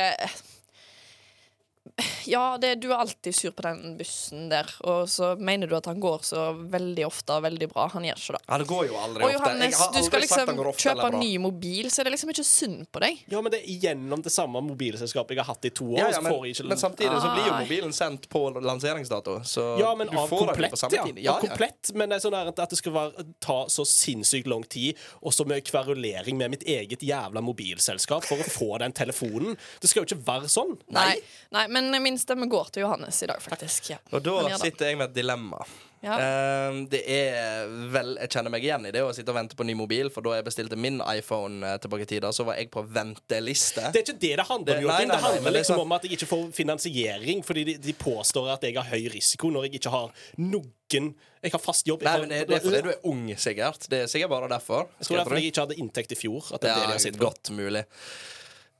Ja, 2.25 2.57
det, 2.61 2.75
du 2.83 2.89
er 2.91 3.01
alltid 3.03 3.35
sur 3.35 3.51
på 3.55 3.63
den 3.65 3.97
bussen 3.97 4.49
der, 4.51 4.69
og 4.87 5.09
så 5.09 5.33
mener 5.35 5.69
du 5.69 5.75
at 5.77 5.87
han 5.89 5.99
går 6.01 6.23
så 6.27 6.45
veldig 6.53 7.05
ofte 7.07 7.37
og 7.37 7.45
veldig 7.45 7.69
bra. 7.71 7.87
Han 7.93 8.05
gjør 8.07 8.21
ikke 8.21 8.35
det. 8.37 8.41
Ja, 8.45 8.59
det 8.61 8.67
går 8.69 8.85
jo 8.89 8.97
aldri 8.99 9.23
Og 9.23 9.29
ofte. 9.29 9.37
Johannes, 9.37 9.79
har 9.79 9.93
du 9.93 9.99
skal 10.05 10.23
liksom 10.25 10.61
kjøpe 10.83 11.07
en 11.09 11.19
ny 11.19 11.31
mobil, 11.41 11.89
så 11.91 12.01
er 12.01 12.09
det 12.09 12.15
liksom 12.15 12.33
ikke 12.33 12.45
synd 12.47 12.85
på 12.93 13.03
deg. 13.03 13.23
Ja, 13.31 13.41
men 13.45 13.53
det 13.53 13.61
er 13.63 13.85
gjennom 13.87 14.23
det 14.25 14.33
samme 14.33 14.61
mobilselskapet 14.65 15.37
jeg 15.37 15.43
har 15.43 15.49
hatt 15.53 15.69
i 15.69 15.73
to 15.81 15.89
år. 15.93 15.99
Ja, 16.01 16.09
ja, 16.15 16.21
men, 16.23 16.33
får 16.33 16.47
jeg 16.47 16.57
ikke 16.57 16.67
men 16.69 16.81
samtidig 16.81 17.21
så 17.23 17.33
blir 17.35 17.49
jo 17.49 17.55
mobilen 17.57 17.95
sendt 17.95 18.29
på 18.31 18.43
lanseringsdato. 18.57 19.39
Så 19.47 19.65
Ja, 19.81 19.93
men 19.97 20.11
du 20.11 20.17
av 20.17 20.31
får 20.31 20.53
den 20.53 20.65
jo 20.67 20.71
på 20.75 20.81
samme 20.83 20.99
ja. 20.99 21.07
tid. 21.09 21.21
Av 21.29 21.41
komplett, 21.43 21.93
men 21.95 22.11
det 22.11 22.19
er 22.19 22.25
sånn 22.25 22.37
at 22.39 22.59
det 22.59 22.79
skal 22.79 22.95
være, 22.95 23.27
ta 23.43 23.59
så 23.71 23.85
sinnssykt 23.87 24.49
lang 24.49 24.65
tid, 24.69 24.99
og 25.23 25.35
så 25.35 25.45
mye 25.49 25.63
kverulering 25.65 26.37
med 26.39 26.55
mitt 26.55 26.65
eget 26.69 27.03
jævla 27.05 27.43
mobilselskap 27.45 28.27
for 28.27 28.41
å 28.41 28.49
få 28.49 28.71
den 28.83 28.95
telefonen. 28.95 29.57
Det 29.81 29.91
skal 29.91 30.03
jo 30.03 30.09
ikke 30.09 30.25
være 30.27 30.51
sånn. 30.51 30.75
Nei. 30.95 31.19
Nei, 31.55 31.65
men 31.73 31.88
min 31.97 32.17
stemme 32.21 32.45
går 32.49 32.69
til 32.75 32.85
Johannes 32.85 33.23
i 33.23 33.27
dag, 33.27 33.41
faktisk. 33.41 33.89
Ja. 33.89 33.97
Og 34.13 34.21
da 34.21 34.57
sitter 34.61 34.91
jeg 34.91 34.97
med 35.01 35.09
et 35.09 35.15
dilemma. 35.15 35.65
Ja. 35.99 36.13
Uh, 36.15 36.85
det 36.87 37.01
er 37.11 37.65
vel 37.91 38.13
Jeg 38.21 38.29
kjenner 38.31 38.53
meg 38.53 38.63
igjen 38.63 38.85
i 38.87 38.91
det 38.95 39.01
å 39.03 39.09
sitte 39.11 39.33
og 39.33 39.35
vente 39.35 39.57
på 39.59 39.65
ny 39.67 39.73
mobil, 39.75 40.07
for 40.13 40.23
da 40.23 40.37
jeg 40.37 40.45
bestilte 40.47 40.77
min 40.79 41.01
iPhone 41.11 41.59
eh, 41.67 41.75
tilbake 41.83 42.05
i 42.05 42.07
tida, 42.07 42.29
så 42.31 42.45
var 42.47 42.55
jeg 42.55 42.69
på 42.71 42.85
venteliste. 42.87 43.89
Det 43.91 43.99
er 43.99 44.05
ikke 44.05 44.21
det 44.21 44.31
det 44.39 44.45
handler 44.47 44.77
om. 44.77 44.85
Det- 44.85 44.87
nei, 44.87 45.05
nei, 45.09 45.15
Det 45.17 45.23
handler 45.25 45.41
men 45.43 45.53
det 45.53 45.59
liksom 45.59 45.75
sånn- 45.75 45.81
om 45.81 45.91
at 45.97 46.03
jeg 46.07 46.11
ikke 46.15 46.29
får 46.31 46.45
finansiering 46.55 47.43
fordi 47.43 47.65
de, 47.65 47.77
de 47.83 47.93
påstår 47.99 48.47
at 48.53 48.63
jeg 48.63 48.75
har 48.79 48.87
høy 48.93 49.09
risiko 49.11 49.51
når 49.51 49.67
jeg 49.67 49.81
ikke 49.81 49.91
har 49.97 50.11
noen 50.37 51.13
Jeg 51.43 51.51
har 51.51 51.59
fast 51.59 51.85
jobb. 51.87 52.01
Nei, 52.03 52.15
men 52.19 52.29
det, 52.29 52.47
det 52.47 52.55
er 52.57 52.63
fordi 52.63 52.81
du 52.81 52.89
er 52.89 53.03
ung, 53.07 53.27
sikkert. 53.37 53.89
Det 53.91 53.99
er 54.03 54.07
sikkert 54.07 54.29
bare 54.31 54.47
derfor. 54.51 54.87
Jeg 54.99 55.05
tror 55.07 55.17
det 55.17 55.21
er 55.25 55.29
fordi 55.29 55.41
jeg 55.43 55.51
ikke 55.53 55.61
hadde 55.67 55.77
inntekt 55.83 56.11
i 56.11 56.15
fjor. 56.19 56.47
At 56.55 56.61
det 56.63 56.69
er 56.71 56.75
det 56.75 56.81
de 56.81 56.87
Ja, 56.87 56.95
har 56.95 56.99
sett 56.99 57.19
på. 57.19 57.27
godt 57.27 57.51
mulig. 57.55 57.83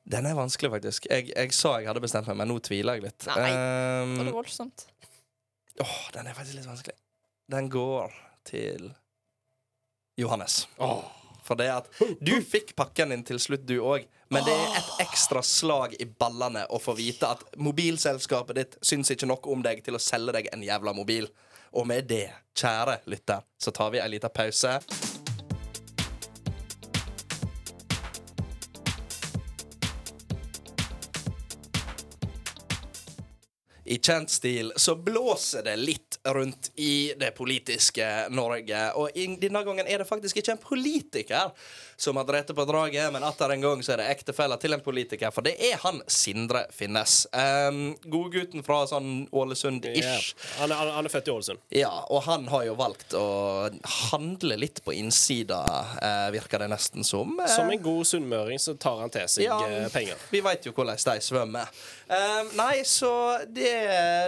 Den 0.10 0.26
er 0.26 0.34
vanskelig, 0.38 0.72
faktisk. 0.74 1.06
Jeg, 1.12 1.28
jeg 1.36 1.54
sa 1.54 1.76
jeg 1.80 1.90
hadde 1.92 2.02
bestemt 2.02 2.28
meg, 2.32 2.40
men 2.42 2.50
nå 2.50 2.58
tviler 2.66 2.98
jeg 2.98 3.06
litt. 3.10 3.28
Nei, 3.30 3.52
Um, 3.54 4.16
Var 4.18 4.30
det 4.32 4.34
voldsomt? 4.34 4.88
Åh, 5.84 5.98
den 6.16 6.28
er 6.28 6.34
faktisk 6.38 6.58
litt 6.58 6.68
vanskelig. 6.70 6.96
Den 7.50 7.70
går 7.72 8.14
til 8.50 8.90
Johannes. 10.20 10.68
Åh. 10.78 11.04
For 11.44 11.58
det 11.58 11.70
at 11.74 11.88
Du 12.22 12.36
fikk 12.46 12.76
pakken 12.78 13.10
din 13.14 13.24
til 13.26 13.40
slutt, 13.42 13.64
du 13.66 13.80
òg. 13.82 14.04
Men 14.30 14.44
det 14.46 14.54
er 14.54 14.76
et 14.78 14.90
ekstra 15.08 15.42
slag 15.46 15.96
i 15.98 16.06
ballene 16.06 16.66
å 16.70 16.78
få 16.82 16.94
vite 16.98 17.26
at 17.34 17.42
mobilselskapet 17.58 18.60
ditt 18.60 18.76
syns 18.86 19.10
ikke 19.16 19.30
nok 19.30 19.48
om 19.50 19.64
deg 19.66 19.82
til 19.86 19.98
å 19.98 20.02
selge 20.04 20.36
deg 20.36 20.50
en 20.54 20.66
jævla 20.66 20.94
mobil. 20.94 21.26
Og 21.74 21.88
med 21.90 22.06
det, 22.10 22.28
kjære 22.58 23.00
lytter, 23.10 23.42
så 23.62 23.74
tar 23.74 23.90
vi 23.94 24.02
en 24.04 24.12
liten 24.14 24.30
pause. 24.34 24.76
I 33.90 33.98
kjent 33.98 34.30
stil 34.30 34.74
så 34.78 34.94
blåser 34.96 35.64
det 35.66 35.76
litt 35.82 36.20
rundt 36.30 36.72
i 36.78 37.14
det 37.18 37.32
politiske 37.38 38.06
Norge. 38.30 38.82
Og 39.02 39.16
denne 39.42 39.64
gangen 39.66 39.88
er 39.90 40.04
det 40.04 40.06
faktisk 40.06 40.38
ikke 40.38 40.54
en 40.54 40.62
politiker 40.62 41.56
som 42.00 42.20
har 42.22 42.24
drept 42.24 42.54
på 42.56 42.66
draget, 42.66 43.10
men 43.14 43.24
atter 43.28 43.50
en 43.50 43.62
gang 43.62 43.82
så 43.84 43.96
er 43.96 44.04
det 44.04 44.12
ektefella 44.14 44.56
til 44.62 44.78
en 44.78 44.84
politiker, 44.84 45.34
for 45.36 45.44
det 45.44 45.56
er 45.58 45.82
han 45.82 46.00
Sindre 46.08 46.62
Finnes. 46.72 47.26
Um, 47.34 47.98
Godgutten 48.06 48.64
fra 48.64 48.84
sånn 48.88 49.26
Ålesund-ish. 49.36 50.30
Han, 50.62 50.72
er, 50.72 50.78
han, 50.80 50.94
han 50.96 51.10
er 51.10 51.12
født 51.12 51.28
i 51.28 51.34
Ålesund. 51.34 51.64
Ja, 51.76 51.92
og 52.08 52.24
han 52.30 52.48
har 52.54 52.64
jo 52.70 52.78
valgt 52.80 53.18
å 53.18 53.26
handle 54.14 54.60
litt 54.62 54.84
på 54.86 54.96
innsida, 54.96 55.60
uh, 55.98 56.30
virker 56.36 56.64
det 56.64 56.70
nesten 56.72 57.04
som. 57.08 57.36
Uh, 57.42 57.50
Som 57.52 57.74
en 57.74 57.84
god 57.84 58.08
sunnmøring 58.08 58.62
så 58.64 58.78
tar 58.80 59.04
han 59.04 59.12
til 59.18 59.28
seg 59.28 59.50
ja, 59.50 59.60
eh, 59.68 59.90
penger. 59.92 60.24
Vi 60.32 60.44
veit 60.46 60.70
jo 60.70 60.76
hvordan 60.78 61.02
de 61.10 61.18
svømmer. 61.26 61.76
Um, 62.08 62.54
nei, 62.58 62.86
så 62.88 63.12
det, 63.50 63.74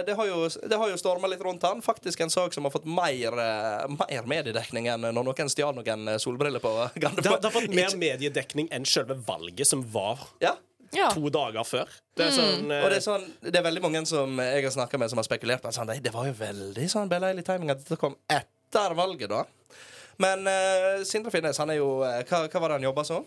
det 0.06 0.14
har 0.18 0.26
jo, 0.26 0.48
det 0.68 0.78
har 0.78 0.90
jo 0.90 0.96
storma 1.00 1.28
litt 1.30 1.40
rundt 1.44 1.62
han. 1.66 1.82
Faktisk 1.84 2.20
en 2.24 2.30
sak 2.32 2.52
som 2.54 2.64
har 2.64 2.72
fått 2.74 2.84
mer, 2.88 3.32
eh, 3.38 3.86
mer 4.08 4.26
mediedekning 4.30 4.88
enn 4.92 5.00
når 5.08 5.24
noen 5.26 5.48
stjal 5.52 5.74
noen 5.76 6.12
solbriller 6.22 6.60
på 6.62 6.72
Det, 6.94 7.08
har- 7.08 7.40
det 7.40 7.48
har 7.48 7.54
fått 7.54 7.72
mer 7.74 7.96
mediedekning 7.96 8.68
enn 8.72 8.84
selve 8.88 9.14
valget, 9.26 9.66
som 9.66 9.82
var 9.92 10.18
Ja. 10.42 10.54
Ja. 10.92 11.08
to 11.14 11.30
dager 11.32 11.64
før. 11.64 11.88
Det 12.16 12.26
er 12.26 12.34
sånn, 12.36 12.66
eh, 12.70 12.82
Og 12.84 12.90
det 12.92 12.98
er, 12.98 13.04
sånn, 13.06 13.22
det 13.40 13.56
er 13.56 13.64
veldig 13.64 13.80
mange 13.82 14.02
som 14.06 14.36
jeg 14.38 14.62
har 14.66 14.74
snakka 14.74 14.98
med, 15.00 15.08
som 15.08 15.16
har 15.22 15.24
spekulert 15.24 15.62
på 15.62 15.72
sånn, 15.72 15.86
"Nei, 15.88 15.98
Det 16.00 16.12
var 16.12 16.26
jo 16.26 16.32
veldig 16.34 16.84
sånn 16.90 17.08
beleilig 17.08 17.44
timing 17.46 17.70
at 17.70 17.78
dette 17.78 17.96
kom 17.98 18.16
etter 18.28 18.94
valget, 18.94 19.28
da. 19.30 19.44
Men 20.18 20.46
eh, 20.46 21.02
Sindre 21.08 21.30
Finnes, 21.32 21.56
han 21.56 21.70
er 21.70 21.76
jo 21.80 22.02
eh, 22.04 22.22
Hva, 22.28 22.46
hva 22.48 22.60
var 22.60 22.68
det 22.68 22.76
han 22.82 22.92
jobba 22.92 23.04
som? 23.08 23.24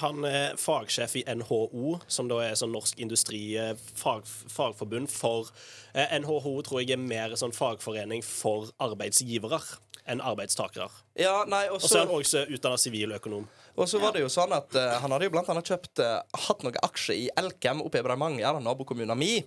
Han 0.00 0.24
er 0.28 0.56
fagsjef 0.60 1.16
i 1.20 1.24
NHO, 1.38 1.96
som 2.10 2.28
da 2.30 2.40
er 2.44 2.58
sånn 2.58 2.74
norsk 2.74 2.98
industri 3.02 3.40
eh, 3.60 3.74
fag, 3.96 4.26
fagforbund 4.26 5.10
for 5.12 5.50
eh, 5.94 6.16
NHO 6.20 6.54
tror 6.66 6.82
jeg 6.82 6.96
er 6.96 7.02
mer 7.02 7.36
sånn 7.38 7.54
fagforening 7.56 8.24
for 8.26 8.70
arbeidsgivere 8.82 9.60
enn 10.06 10.22
arbeidstakere. 10.22 10.86
Ja, 11.18 11.40
nei, 11.48 11.64
og 11.72 11.80
så 11.82 11.98
er 11.98 12.04
han 12.06 12.14
også 12.14 12.44
utdanna 12.46 12.78
siviløkonom. 12.78 13.46
Og 13.76 13.90
så 13.90 13.98
var 14.00 14.14
det 14.14 14.22
jo 14.22 14.30
sånn 14.32 14.54
at 14.56 14.72
uh, 14.78 14.94
Han 15.02 15.12
hadde 15.12 15.26
jo 15.26 15.32
blant 15.34 15.50
annet 15.52 15.68
kjøpt 15.68 16.00
uh, 16.00 16.20
hatt 16.46 16.62
noen 16.64 16.78
aksjer 16.86 17.18
i 17.26 17.26
Elkem 17.36 17.82
oppe 17.84 18.00
i 18.00 18.06
Bremanger, 18.06 18.60
nabokommunen 18.62 19.18
min. 19.18 19.44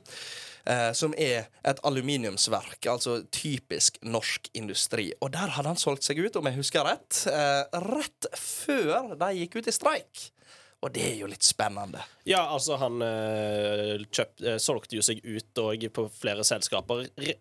Eh, 0.65 0.91
som 0.93 1.13
er 1.17 1.47
et 1.63 1.79
aluminiumsverk, 1.83 2.85
altså 2.91 3.19
typisk 3.31 3.97
norsk 4.03 4.49
industri. 4.53 5.11
Og 5.21 5.31
der 5.35 5.53
hadde 5.55 5.67
han 5.73 5.79
solgt 5.79 6.03
seg 6.07 6.19
ut, 6.19 6.35
om 6.39 6.45
jeg 6.49 6.59
husker 6.59 6.83
rett, 6.87 7.23
eh, 7.31 7.79
rett 7.85 8.27
før 8.39 9.15
de 9.19 9.31
gikk 9.43 9.59
ut 9.61 9.67
i 9.67 9.75
streik. 9.75 10.25
Og 10.81 10.93
det 10.95 11.03
er 11.11 11.15
jo 11.19 11.27
litt 11.27 11.43
spennende. 11.43 11.99
Ja, 12.25 12.45
altså, 12.55 12.77
han 12.79 13.01
eh, 13.03 13.97
kjøpt, 14.07 14.43
eh, 14.47 14.57
solgte 14.63 14.95
jo 14.95 15.01
seg 15.03 15.19
ut 15.25 15.57
og 15.59 15.83
på 15.91 16.05
flere 16.21 16.45
selskaper. 16.47 17.09
Re- 17.19 17.35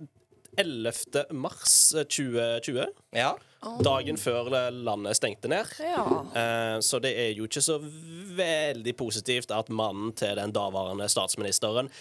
11. 0.59 1.29
mars 1.39 1.95
eh, 1.95 2.03
2020, 2.11 2.89
Ja. 3.15 3.37
dagen 3.85 4.17
før 4.19 4.49
landet 4.75 5.15
stengte 5.21 5.47
ned. 5.53 5.71
Ja. 5.79 6.03
Eh, 6.35 6.81
Så 6.83 6.99
det 7.05 7.13
er 7.15 7.31
jo 7.39 7.47
ikke 7.47 7.63
så 7.63 7.79
veldig 7.79 8.97
positivt 8.99 9.51
at 9.55 9.69
mannen 9.71 10.11
til 10.19 10.35
den 10.35 10.51
daværende 10.53 11.07
statsministeren 11.09 11.93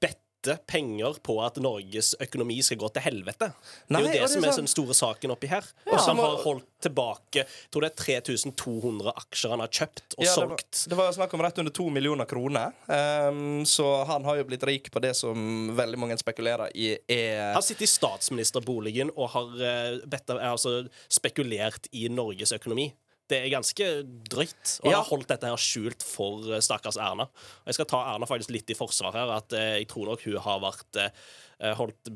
bedte 0.00 0.22
penger 0.66 1.18
på 1.22 1.36
at 1.44 1.56
Norges 1.62 2.14
økonomi 2.20 2.62
skal 2.62 2.78
gå 2.80 2.88
til 2.94 3.02
helvete. 3.02 3.50
Nei, 3.88 4.00
det 4.00 4.00
er 4.00 4.00
jo 4.00 4.12
det 4.12 4.20
det 4.20 4.30
som 4.30 4.44
er 4.44 4.48
er 4.48 4.52
sånn- 4.52 4.56
den 4.64 4.66
store 4.72 4.94
saken 4.94 5.30
oppi 5.34 5.46
her. 5.48 5.64
Ja, 5.86 5.92
Og 5.92 6.00
som 6.00 6.18
har 6.18 6.36
holdt 6.44 6.66
tilbake 6.80 7.44
Jeg 7.44 7.46
tror 7.70 7.82
det 7.82 7.90
er 7.92 8.04
3200 8.04 9.12
aksjer 9.16 9.50
han 9.50 9.60
har 9.60 9.68
kjøpt 9.68 10.14
og 10.16 10.24
Ja, 10.24 10.30
det, 10.34 10.40
var, 10.40 10.48
solgt. 10.48 10.88
det 10.88 10.96
var 10.96 11.12
snakk 11.12 11.34
om 11.34 11.40
rett 11.42 11.58
under 11.58 11.72
to 11.72 11.90
millioner 11.90 12.24
kroner. 12.24 12.72
Um, 12.88 13.64
så 13.64 14.06
han 14.06 14.24
har 14.24 14.36
jo 14.36 14.44
blitt 14.44 14.64
rik 14.64 14.90
på 14.90 15.00
det 15.04 15.14
som 15.16 15.76
veldig 15.76 15.98
mange 15.98 16.16
spekulerer 16.18 16.70
i 16.74 16.96
er 17.08 17.52
Han 17.52 17.62
sitter 17.62 17.84
i 17.84 17.86
statsministerboligen 17.90 19.10
og 19.16 19.28
har 19.30 19.46
eh, 19.60 19.98
bedt, 20.06 20.30
er 20.30 20.40
altså 20.50 20.88
spekulert 21.08 21.86
i 21.92 22.08
Norges 22.08 22.52
økonomi. 22.56 22.92
Det 23.30 23.38
er 23.38 23.52
ganske 23.52 23.86
drøyt. 24.30 24.72
Og 24.82 24.90
Ja. 24.90 24.98
har 25.00 25.06
holdt 25.10 25.28
dette 25.30 25.46
her 25.46 25.60
skjult 25.60 26.02
for 26.06 26.50
eh, 26.52 26.60
stakkars 26.64 26.98
Erna. 26.98 27.28
Og 27.30 27.70
jeg 27.70 27.78
skal 27.78 27.88
ta 27.92 28.00
Erna 28.14 28.26
faktisk 28.28 28.50
litt 28.54 28.70
i 28.74 28.76
forsvar 28.78 29.14
her. 29.16 29.30
At 29.38 29.54
eh, 29.56 29.78
jeg 29.80 29.88
tror 29.92 30.10
nok 30.10 30.24
hun 30.26 30.36
har 30.42 30.60
vært 30.64 31.00
eh, 31.04 31.74
holdt 31.78 32.12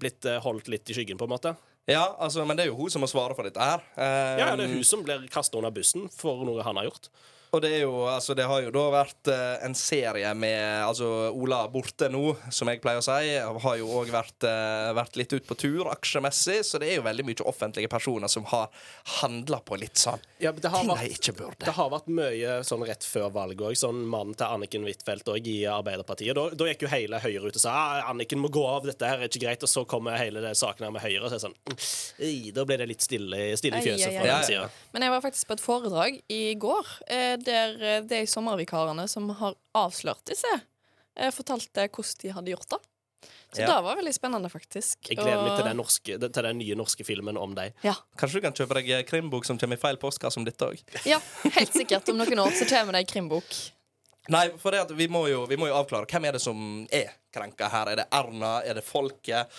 blitt 0.00 0.24
holdt 0.44 0.68
litt 0.70 0.88
i 0.90 0.94
skyggen, 0.96 1.18
på 1.18 1.26
en 1.26 1.32
måte. 1.34 1.50
Ja, 1.90 2.04
altså, 2.22 2.44
men 2.48 2.56
det 2.56 2.64
er 2.64 2.70
jo 2.70 2.76
hun 2.78 2.90
som 2.92 3.02
må 3.04 3.08
svare 3.10 3.34
for 3.36 3.44
dette 3.44 3.60
her. 3.60 3.82
Ja, 3.98 4.54
det 4.56 4.64
er 4.64 4.68
Ehm, 4.70 4.76
hun 4.78 4.84
som 4.88 5.02
blir 5.04 5.26
kasta 5.28 5.58
under 5.58 5.74
bussen 5.74 6.06
for 6.14 6.44
noe 6.46 6.62
han 6.64 6.78
har 6.80 6.86
gjort. 6.88 7.10
Og 7.54 7.60
det 7.62 7.70
er 7.76 7.82
jo, 7.84 7.92
altså 8.10 8.34
det 8.34 8.46
har 8.50 8.64
jo 8.64 8.72
da 8.74 8.82
vært 8.90 9.28
uh, 9.30 9.62
en 9.62 9.76
serie 9.78 10.30
med 10.34 10.82
altså 10.82 11.06
Ola 11.30 11.60
borte 11.70 12.08
nå, 12.10 12.32
som 12.50 12.66
jeg 12.70 12.80
pleier 12.82 12.98
å 12.98 13.04
si. 13.04 13.34
Har 13.64 13.76
jo 13.78 13.90
òg 14.00 14.10
vært, 14.10 14.46
uh, 14.48 14.90
vært 14.96 15.18
litt 15.20 15.34
ut 15.36 15.46
på 15.46 15.56
tur 15.60 15.90
aksjemessig, 15.92 16.60
så 16.66 16.80
det 16.82 16.90
er 16.90 16.98
jo 16.98 17.04
veldig 17.06 17.26
mye 17.28 17.46
offentlige 17.46 17.90
personer 17.92 18.30
som 18.32 18.46
har 18.50 18.72
handla 19.20 19.60
på 19.62 19.78
litt 19.78 20.00
sånn 20.02 20.18
Ja, 20.42 20.50
det 20.50 20.66
har 20.72 20.82
ting 20.82 20.90
vært- 20.90 21.04
de 21.06 21.14
ikke 21.14 21.36
burde. 21.38 21.64
Det 21.64 21.76
har 21.76 21.90
vært 21.92 22.10
mye 22.10 22.56
sånn 22.66 22.82
rett 22.88 23.06
før 23.06 23.30
valget 23.32 23.62
òg. 23.68 23.78
Sånn 23.78 24.02
mannen 24.02 24.34
til 24.34 24.50
Anniken 24.50 24.88
Huitfeldt 24.88 25.30
òg 25.30 25.46
i 25.46 25.56
Arbeiderpartiet. 25.70 26.34
Da, 26.34 26.48
da 26.50 26.68
gikk 26.72 26.82
jo 26.88 26.90
hele 26.90 27.22
Høyre 27.22 27.46
ut 27.46 27.54
og 27.54 27.62
sa 27.62 27.70
ah, 27.70 28.10
Anniken 28.10 28.42
må 28.42 28.50
gå 28.52 28.66
av, 28.66 28.82
dette 28.88 29.06
her 29.06 29.22
er 29.22 29.30
ikke 29.30 29.44
greit. 29.46 29.62
Og 29.62 29.70
så 29.70 29.86
kommer 29.88 30.18
hele 30.18 30.42
det 30.42 30.56
saken 30.58 30.88
her 30.88 30.94
med 30.94 31.04
Høyre, 31.06 31.22
og 31.22 31.30
så 31.30 31.38
er 31.38 31.40
det 31.40 31.46
sånn 31.46 31.56
mm, 31.70 32.52
Da 32.58 32.66
ble 32.66 32.80
det 32.82 32.90
litt 32.90 33.06
stille, 33.06 33.40
stille 33.60 33.78
i 33.78 33.94
ai, 33.94 34.10
fra 34.18 34.26
den 34.26 34.48
sida. 34.50 34.66
Men 34.92 35.06
jeg 35.06 35.14
var 35.14 35.24
faktisk 35.24 35.48
på 35.48 35.56
et 35.56 35.64
foredrag 35.64 36.20
i 36.34 36.42
går 36.60 36.92
eh, 37.06 37.36
der 37.46 37.76
eh, 37.82 38.00
de 38.08 38.22
sommervikarene 38.30 39.06
som 39.10 39.28
har 39.40 39.54
avslørt 39.74 40.24
disse, 40.30 40.50
eh, 41.16 41.30
fortalte 41.34 41.88
hvordan 41.88 42.20
de 42.22 42.34
hadde 42.38 42.54
gjort 42.56 42.68
det. 42.76 42.80
Så 43.54 43.60
Ja. 43.62 43.66
det 43.70 43.84
var 43.86 43.94
veldig 43.96 44.12
spennende, 44.16 44.48
faktisk. 44.50 44.98
Jeg 45.08 45.16
gleder 45.16 45.44
meg 45.44 45.54
til 45.56 45.64
den, 45.68 45.76
norske, 45.78 46.16
til 46.18 46.42
den 46.42 46.58
nye 46.58 46.74
norske 46.74 47.04
filmen 47.06 47.36
om 47.38 47.52
deg. 47.54 47.72
Ja. 47.86 47.94
Kanskje 48.18 48.40
du 48.40 48.46
kan 48.48 48.52
kjøpe 48.58 48.74
deg 48.80 49.06
krimbok 49.06 49.46
som 49.46 49.58
kommer 49.62 49.78
i 49.78 49.80
feil 49.80 49.96
postkasse 50.02 50.40
om 50.40 50.44
dette 50.44 50.66
òg? 50.66 50.82
ja, 51.06 51.20
helt 51.54 51.72
sikkert. 51.72 52.08
Om 52.10 52.18
noen 52.18 52.42
år 52.42 52.50
så 52.58 52.66
kommer 52.66 52.92
det 52.98 53.04
ei 53.04 53.10
krimbok. 53.12 53.46
Nei, 54.32 54.46
for 54.60 54.72
det 54.72 54.80
at 54.86 54.92
vi 54.96 55.08
må, 55.12 55.26
jo, 55.28 55.42
vi 55.50 55.58
må 55.60 55.68
jo 55.68 55.76
avklare. 55.76 56.08
Hvem 56.08 56.24
er 56.30 56.38
det 56.38 56.40
som 56.40 56.56
er 56.94 57.10
krenka 57.34 57.68
her? 57.68 57.90
Er 57.92 58.00
det 58.00 58.06
Erna? 58.14 58.54
Er 58.64 58.78
det 58.78 58.84
folket? 58.86 59.52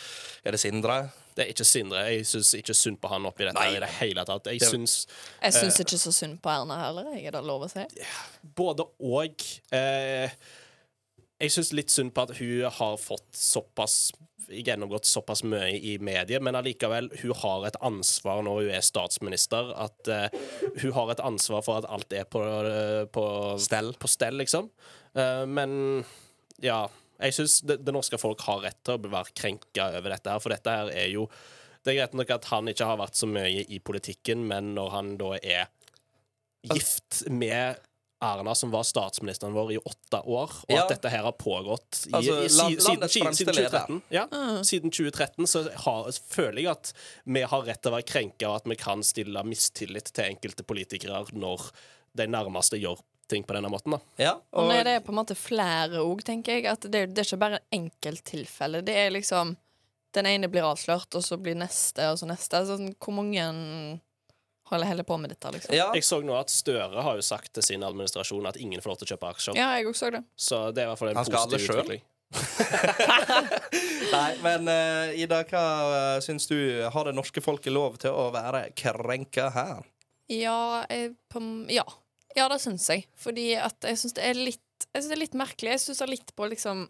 Er 0.43 0.55
det 0.55 0.61
Sindre? 0.61 1.03
Det 1.35 1.43
er 1.43 1.51
ikke 1.51 1.67
Sindre. 1.67 2.01
Jeg 2.09 2.25
syns 2.29 2.53
ikke 2.57 2.73
synd 2.73 2.97
på 3.03 3.11
han 3.11 3.27
oppi 3.29 3.45
dette 3.45 3.59
Nei. 3.59 3.75
i 3.75 3.81
det 3.83 3.91
hele 3.99 4.23
tatt. 4.25 4.47
Jeg 4.49 4.63
syns 4.63 5.01
Jeg 5.43 5.53
syns 5.57 5.79
ikke 5.83 5.99
så 6.01 6.13
synd 6.15 6.39
på 6.41 6.49
Erna 6.53 6.79
heller. 6.85 7.11
Jeg 7.13 7.27
er 7.29 7.37
det 7.37 7.43
lov 7.45 7.67
å 7.67 7.71
si? 7.71 7.83
både 8.55 8.87
og. 9.03 9.45
Eh, 9.75 10.31
jeg 11.43 11.51
syns 11.51 11.73
litt 11.75 11.91
synd 11.91 12.13
på 12.15 12.23
at 12.23 12.37
hun 12.39 12.69
har 12.79 12.95
fått 13.01 13.27
såpass 13.35 14.13
gjennomgått 14.49 15.07
såpass 15.09 15.43
mye 15.47 15.73
i 15.77 15.95
mediet, 16.03 16.43
men 16.43 16.57
allikevel, 16.57 17.09
hun 17.21 17.33
har 17.41 17.67
et 17.67 17.79
ansvar 17.85 18.43
når 18.45 18.61
hun 18.61 18.75
er 18.77 18.85
statsminister, 18.85 19.71
at 19.85 20.11
uh, 20.11 20.27
hun 20.81 20.93
har 20.97 21.13
et 21.13 21.23
ansvar 21.25 21.65
for 21.65 21.81
at 21.81 21.89
alt 21.91 22.13
er 22.15 22.27
på, 22.29 22.41
uh, 22.41 23.05
på 23.09 23.25
Stell. 23.61 23.93
På 23.99 24.11
stell, 24.11 24.37
liksom. 24.41 24.69
Uh, 25.17 25.43
men 25.49 26.03
ja, 26.63 26.85
jeg 27.19 27.37
syns 27.37 27.59
det, 27.67 27.79
det 27.85 27.95
norske 27.95 28.19
folk 28.19 28.43
har 28.47 28.63
rett 28.65 28.81
til 28.85 28.97
å 28.97 29.11
være 29.11 29.35
krenka 29.37 29.89
over 29.99 30.15
dette 30.15 30.31
her, 30.31 30.43
for 30.43 30.55
dette 30.55 30.77
her 30.79 30.91
er 30.93 31.11
jo 31.13 31.29
Det 31.85 31.93
er 31.93 31.99
greit 31.99 32.15
nok 32.17 32.31
at 32.33 32.47
han 32.49 32.69
ikke 32.71 32.85
har 32.89 32.97
vært 32.97 33.17
så 33.19 33.27
mye 33.29 33.61
i 33.69 33.77
politikken, 33.77 34.47
men 34.49 34.71
når 34.73 34.87
han 34.89 35.11
da 35.21 35.35
er 35.37 35.67
gift 36.65 37.19
med 37.29 37.77
Erna, 38.25 38.55
som 38.57 38.71
var 38.73 38.83
statsministeren 38.87 39.53
vår 39.55 39.71
i 39.75 39.77
åtte 39.79 40.19
år, 40.25 40.51
og 40.65 40.73
Ja. 40.73 40.83
at 40.83 40.89
dette 40.95 41.09
her 41.13 41.23
har 41.27 41.35
pågått 41.37 42.01
i, 42.07 42.11
Altså, 42.11 42.35
i, 42.41 42.45
i, 42.45 42.49
land- 42.57 42.81
siden, 42.81 43.09
siden, 43.09 43.33
siden 43.39 43.53
2013. 43.53 44.01
Ja, 44.09 44.25
siden 44.63 44.91
2013 44.91 45.47
så 45.47 45.63
har, 45.85 46.11
føler 46.29 46.61
jeg 46.63 46.71
at 46.73 46.93
vi 47.25 47.41
har 47.41 47.65
rett 47.69 47.81
til 47.81 47.91
å 47.91 47.95
være 47.99 48.09
krenka, 48.09 48.49
og 48.49 48.55
at 48.63 48.69
vi 48.73 48.75
kan 48.81 49.03
stille 49.03 49.43
mistillit 49.47 50.11
til 50.13 50.25
enkelte 50.31 50.63
politikere 50.67 51.25
når 51.33 51.69
de 52.15 52.27
nærmeste 52.27 52.79
gjør 52.81 53.01
ting 53.27 53.43
på 53.43 53.55
denne 53.57 53.69
måten. 53.73 53.91
da. 53.95 53.99
Ja, 54.21 54.33
Og 54.53 54.69
og 54.69 54.83
det 54.85 54.87
er 54.87 54.99
på 55.01 55.09
en 55.09 55.17
måte 55.17 55.35
flere 55.35 55.97
òg, 56.03 56.21
tenker 56.23 56.53
jeg. 56.59 56.65
At 56.69 56.81
det, 56.85 57.07
det 57.15 57.23
er 57.23 57.25
ikke 57.25 57.39
bare 57.41 57.59
enkelttilfelle. 57.73 58.83
Det 58.85 58.95
er 58.95 59.09
liksom 59.15 59.55
Den 60.15 60.25
ene 60.29 60.47
blir 60.47 60.63
avslørt, 60.63 61.11
og 61.17 61.23
så 61.25 61.35
blir 61.35 61.57
neste, 61.59 62.05
og 62.13 62.15
så 62.21 62.25
neste. 62.29 62.61
Sånn, 62.69 62.93
hvor 63.03 63.11
mange 63.17 63.99
holder 64.71 64.89
heller 64.89 65.05
på 65.05 65.17
med 65.21 65.29
dette, 65.29 65.51
liksom? 65.53 65.75
ja. 65.77 65.91
Jeg 65.93 66.05
så 66.07 66.19
nå 66.25 66.35
at 66.39 66.51
Støre 66.53 67.05
har 67.05 67.19
jo 67.19 67.23
sagt 67.25 67.53
til 67.53 67.65
sin 67.65 67.85
administrasjon 67.85 68.49
at 68.49 68.57
ingen 68.57 68.81
får 68.81 68.93
lov 68.93 68.99
til 69.01 69.07
å 69.07 69.13
kjøpe 69.13 69.31
aksjer. 69.35 69.59
Ja, 69.59 69.71
jeg 69.77 69.89
også 69.91 70.07
så 70.07 70.11
det. 70.17 70.21
Så 70.35 70.61
det 70.73 70.83
er 70.83 70.87
i 70.87 70.91
hvert 70.93 71.01
fall 71.01 71.11
en 71.13 71.19
Han 71.21 71.27
skal 71.29 71.49
positiv 71.51 71.75
utvikling. 71.75 72.05
Nei, 74.15 74.31
men 74.43 74.69
uh, 74.71 75.13
Ida, 75.21 75.43
hva 75.49 75.65
uh, 75.89 76.23
syns 76.23 76.49
du? 76.49 76.57
Har 76.91 77.07
det 77.07 77.15
norske 77.15 77.43
folket 77.45 77.73
lov 77.73 77.99
til 78.01 78.15
å 78.15 78.29
være 78.33 78.67
krenka 78.77 79.51
her? 79.53 79.85
Ja, 80.31 80.85
jeg, 80.89 81.13
på, 81.29 81.41
ja. 81.69 81.85
ja 82.35 82.49
det 82.51 82.59
syns 82.63 82.87
jeg. 82.89 83.05
Fordi 83.21 83.51
at 83.61 83.85
jeg 83.85 84.01
syns 84.01 84.17
det 84.17 84.25
er 84.25 84.39
litt 84.39 84.61
Jeg 84.89 85.03
synes 85.03 85.11
det 85.11 85.17
er 85.17 85.23
litt 85.23 85.39
merkelig. 85.39 85.75
Jeg 85.75 85.83
stusser 85.85 86.09
litt 86.11 86.33
på 86.35 86.49
liksom 86.51 86.87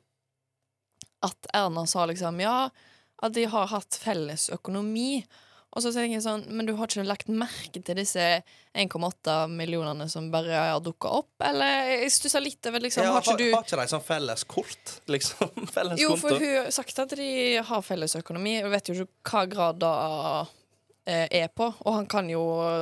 At 1.27 1.49
Erna 1.53 1.85
sa 1.89 2.07
liksom 2.09 2.39
Ja, 2.43 2.69
at 3.23 3.35
de 3.35 3.45
har 3.51 3.69
hatt 3.71 3.99
felles 3.99 4.49
økonomi. 4.53 5.23
Og 5.75 5.83
så 5.83 5.91
tenker 5.91 6.15
jeg 6.15 6.23
sånn 6.23 6.45
Men 6.55 6.67
du 6.69 6.71
har 6.77 6.87
ikke 6.87 7.03
lagt 7.03 7.27
merke 7.27 7.81
til 7.83 7.97
disse 7.99 8.23
1,8 8.75 9.33
millionene 9.51 10.07
som 10.11 10.29
bare 10.31 10.55
har 10.71 10.79
dukka 10.83 11.11
opp? 11.19 11.33
Eller 11.43 11.91
jeg 11.91 12.13
stusser 12.15 12.43
litt 12.43 12.69
over 12.69 12.83
liksom 12.85 13.03
Ja, 13.03 13.11
Har 13.11 13.19
har, 13.19 13.27
ikke 13.27 13.37
du 13.43 13.55
har 13.55 13.65
ikke 13.67 13.81
de 13.81 13.87
sånn 13.91 14.05
felles 14.07 14.45
kort? 14.47 14.93
Liksom? 15.11 15.51
Felles 15.75 15.99
Jo, 16.01 16.13
konto? 16.15 16.21
for 16.23 16.39
hun 16.39 16.55
har 16.61 16.71
sagt 16.75 17.01
at 17.03 17.15
de 17.19 17.29
har 17.67 17.83
felles 17.85 18.15
økonomi. 18.21 18.55
Jeg 18.61 18.71
vet 18.71 18.91
jo 18.91 18.95
ikke 19.03 19.33
hva 19.33 19.43
grad 19.51 19.81
da 19.83 19.93
er 21.05 21.47
på. 21.53 21.67
Og 21.85 21.97
han 21.99 22.07
kan 22.09 22.29
jo 22.29 22.41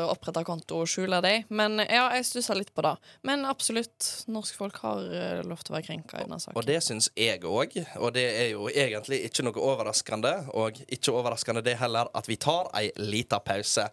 opprette 0.09 0.43
konto 0.47 0.81
og 0.83 0.89
skjule 0.89 1.19
dem. 1.23 1.47
Men 1.53 1.81
ja, 1.83 2.07
jeg 2.17 2.27
stusser 2.29 2.57
litt 2.59 2.73
på 2.75 2.85
det. 2.85 2.95
Men 3.27 3.45
absolutt, 3.49 4.09
norske 4.31 4.57
folk 4.59 4.79
har 4.83 5.05
eh, 5.09 5.43
lov 5.47 5.63
til 5.63 5.73
å 5.73 5.77
være 5.77 5.87
krenka 5.89 6.19
i 6.21 6.27
denne 6.27 6.39
saken. 6.41 6.57
Og 6.59 6.67
det 6.67 6.79
syns 6.85 7.09
jeg 7.19 7.43
òg, 7.43 7.77
og 7.99 8.13
det 8.15 8.27
er 8.31 8.51
jo 8.53 8.67
egentlig 8.69 9.23
ikke 9.29 9.47
noe 9.47 9.65
overraskende. 9.71 10.35
Og 10.57 10.83
ikke 10.87 11.15
overraskende 11.15 11.65
det 11.65 11.77
heller 11.81 12.11
at 12.15 12.29
vi 12.29 12.39
tar 12.41 12.71
ei 12.79 12.89
lita 13.01 13.41
pause. 13.43 13.89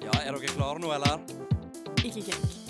Ja, 0.00 0.16
er 0.24 0.32
dere 0.32 0.56
klare 0.56 0.82
nå, 0.82 0.92
eller? 0.96 1.22
Ikke. 2.00 2.24
Krenk! 2.30 2.69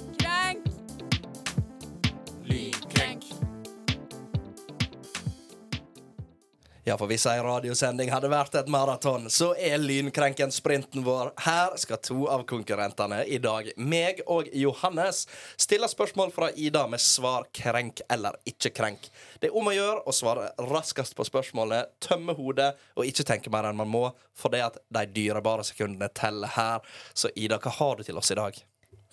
Ja, 6.90 6.96
for 6.98 7.06
hvis 7.06 7.22
ei 7.30 7.38
radiosending 7.38 8.08
hadde 8.10 8.26
vært 8.32 8.56
et 8.58 8.70
maraton, 8.72 9.28
så 9.30 9.52
er 9.54 9.78
lynkrenken 9.78 10.50
sprinten 10.50 11.04
vår. 11.06 11.28
Her 11.44 11.76
skal 11.78 12.00
to 12.02 12.24
av 12.26 12.40
konkurrentene 12.50 13.20
i 13.30 13.36
dag, 13.38 13.68
meg 13.78 14.24
og 14.26 14.48
Johannes, 14.58 15.20
stille 15.54 15.86
spørsmål 15.86 16.32
fra 16.34 16.48
Ida 16.58 16.82
med 16.90 16.98
svar 16.98 17.46
krenk 17.54 18.02
eller 18.10 18.40
ikke 18.42 18.72
krenk. 18.74 19.06
Det 19.38 19.52
er 19.52 19.60
om 19.60 19.70
å 19.70 19.74
gjøre 19.76 20.02
å 20.02 20.14
svare 20.16 20.48
raskest 20.72 21.14
på 21.14 21.28
spørsmålet, 21.28 21.92
tømme 22.02 22.34
hodet 22.34 22.72
og 22.96 23.06
ikke 23.06 23.28
tenke 23.28 23.54
mer 23.54 23.70
enn 23.70 23.78
man 23.78 23.92
må, 23.92 24.02
for 24.34 24.50
det 24.50 24.64
at 24.66 24.82
de 24.90 25.06
dyrebare 25.14 25.68
sekundene 25.70 26.10
teller 26.10 26.50
her. 26.56 26.90
Så 27.14 27.30
Ida, 27.38 27.60
hva 27.62 27.76
har 27.76 28.00
du 28.00 28.08
til 28.10 28.18
oss 28.18 28.32
i 28.34 28.38
dag? 28.40 28.58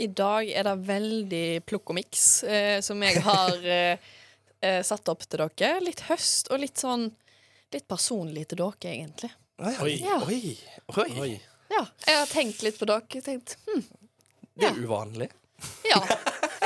I 0.01 0.09
dag 0.09 0.49
er 0.49 0.65
det 0.71 0.75
veldig 0.89 1.45
plukk 1.69 1.93
og 1.93 1.99
miks 2.01 2.25
eh, 2.41 2.81
som 2.81 3.05
jeg 3.05 3.21
har 3.29 3.71
eh, 3.77 4.11
eh, 4.65 4.81
satt 4.81 5.13
opp 5.13 5.29
til 5.29 5.45
dere. 5.45 5.77
Litt 5.85 6.07
høst 6.09 6.49
og 6.49 6.65
litt 6.65 6.81
sånn 6.81 7.11
Litt 7.73 7.87
personlig 7.89 8.45
til 8.47 8.57
dere, 8.61 8.91
egentlig. 8.93 9.31
Oi. 9.59 9.95
Ja. 9.99 10.19
Oi, 10.27 10.57
oi. 11.01 11.09
Oi. 11.25 11.31
Ja, 11.73 11.81
jeg 12.07 12.15
har 12.21 12.29
tenkt 12.31 12.61
litt 12.63 12.77
på 12.79 12.87
dere. 12.87 13.21
Tenkt, 13.25 13.57
hm, 13.67 13.83
Det 14.57 14.69
er 14.69 14.77
uvanlig. 14.85 15.29
ja. 15.89 15.99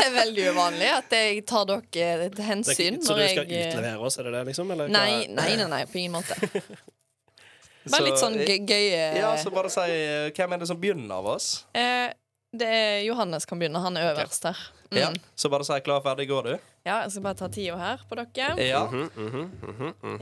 Det 0.01 0.07
er 0.07 0.13
veldig 0.15 0.45
uvanlig 0.55 0.87
at 0.89 1.11
jeg 1.13 1.41
tar 1.45 1.65
dere 1.69 1.81
til 1.91 2.31
Det, 2.35 2.45
hensyn. 2.47 2.97
så 3.05 3.13
når 3.13 3.19
du 3.21 3.27
skal 3.29 3.47
jeg, 3.47 3.51
eh, 3.51 3.67
utlevere 3.73 3.99
oss, 4.07 4.17
er 4.17 4.23
det 4.27 4.31
det, 4.33 4.43
liksom? 4.49 4.71
Eller? 4.73 4.87
Nei, 4.89 5.25
nei, 5.29 5.49
nei, 5.59 5.67
nei, 5.69 5.81
på 5.85 5.99
ingen 6.01 6.15
måte. 6.15 6.37
Bare 7.91 7.97
Så, 7.97 8.03
litt 8.05 8.17
sånn 8.21 8.35
eh, 8.37 8.45
gøy, 8.45 8.59
gøye 8.69 9.05
Ja, 9.17 9.29
så 9.41 9.49
bare 9.49 9.69
si 9.73 9.81
eh, 9.89 10.27
hvem 10.37 10.51
er 10.53 10.59
det 10.61 10.67
som 10.69 10.77
begynner 10.77 11.15
av 11.17 11.25
oss? 11.33 11.47
eh, 11.73 12.11
Det 12.53 12.67
er 12.67 12.99
Johannes 13.07 13.45
kan 13.49 13.57
begynne. 13.61 13.81
Han 13.81 13.97
er 13.97 14.11
øverst 14.11 14.43
her. 14.45 14.59
Mm. 14.91 14.97
Ja, 14.99 15.07
Så 15.39 15.49
bare 15.49 15.65
si 15.65 15.79
klar, 15.81 16.01
ferdig, 16.05 16.27
går 16.29 16.43
du? 16.49 16.57
Ja, 16.81 17.03
jeg 17.03 17.11
skal 17.13 17.23
bare 17.27 17.37
ta 17.37 17.47
tida 17.53 17.75
her 17.77 17.99
på 18.09 18.17
dere. 18.17 18.55
Ja. 18.65 18.79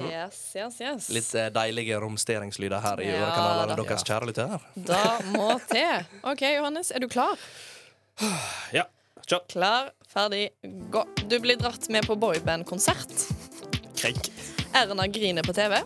Yes, 0.03 0.39
yes, 0.59 0.79
yes. 0.83 1.05
Litt 1.15 1.29
eh, 1.39 1.47
deilige 1.55 1.99
romsteringslyder 2.03 2.83
her 2.83 2.99
i 2.99 3.07
Ja, 3.07 3.21
ørekanalene 3.21 3.77
deres, 3.79 3.87
deres, 3.87 4.07
kjære 4.09 4.27
lytter. 4.27 4.65
Da 4.89 5.03
må 5.31 5.53
til. 5.71 6.03
OK, 6.27 6.43
Johannes, 6.57 6.91
er 6.91 6.99
du 7.05 7.07
klar? 7.11 7.39
Ja. 8.75 8.83
Kjør. 9.29 9.45
Klar, 9.53 9.89
ferdig, 10.09 10.49
gå. 10.91 11.05
Du 11.29 11.37
blir 11.39 11.59
dratt 11.61 11.85
med 11.93 12.07
på 12.09 12.17
boybandkonsert. 12.19 13.13
Krenk. 13.99 14.27
Erna 14.75 15.05
griner 15.07 15.45
på 15.45 15.53
TV. 15.55 15.77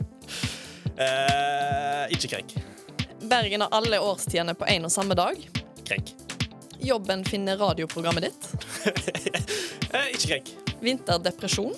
Eh, 0.98 2.06
ikke 2.16 2.34
krenk. 2.34 2.56
Bergen 3.30 3.62
har 3.66 3.78
alle 3.78 4.02
årstidene 4.02 4.56
på 4.58 4.66
én 4.74 4.88
og 4.88 4.94
samme 4.96 5.18
dag. 5.20 5.38
Krenk. 5.86 6.16
Jobben 6.84 7.22
finner 7.28 7.62
radioprogrammet 7.62 8.32
ditt. 8.32 8.52
Eh, 9.94 10.08
ikke 10.16 10.26
krenk. 10.32 10.63
Vinterdepresjon. 10.84 11.74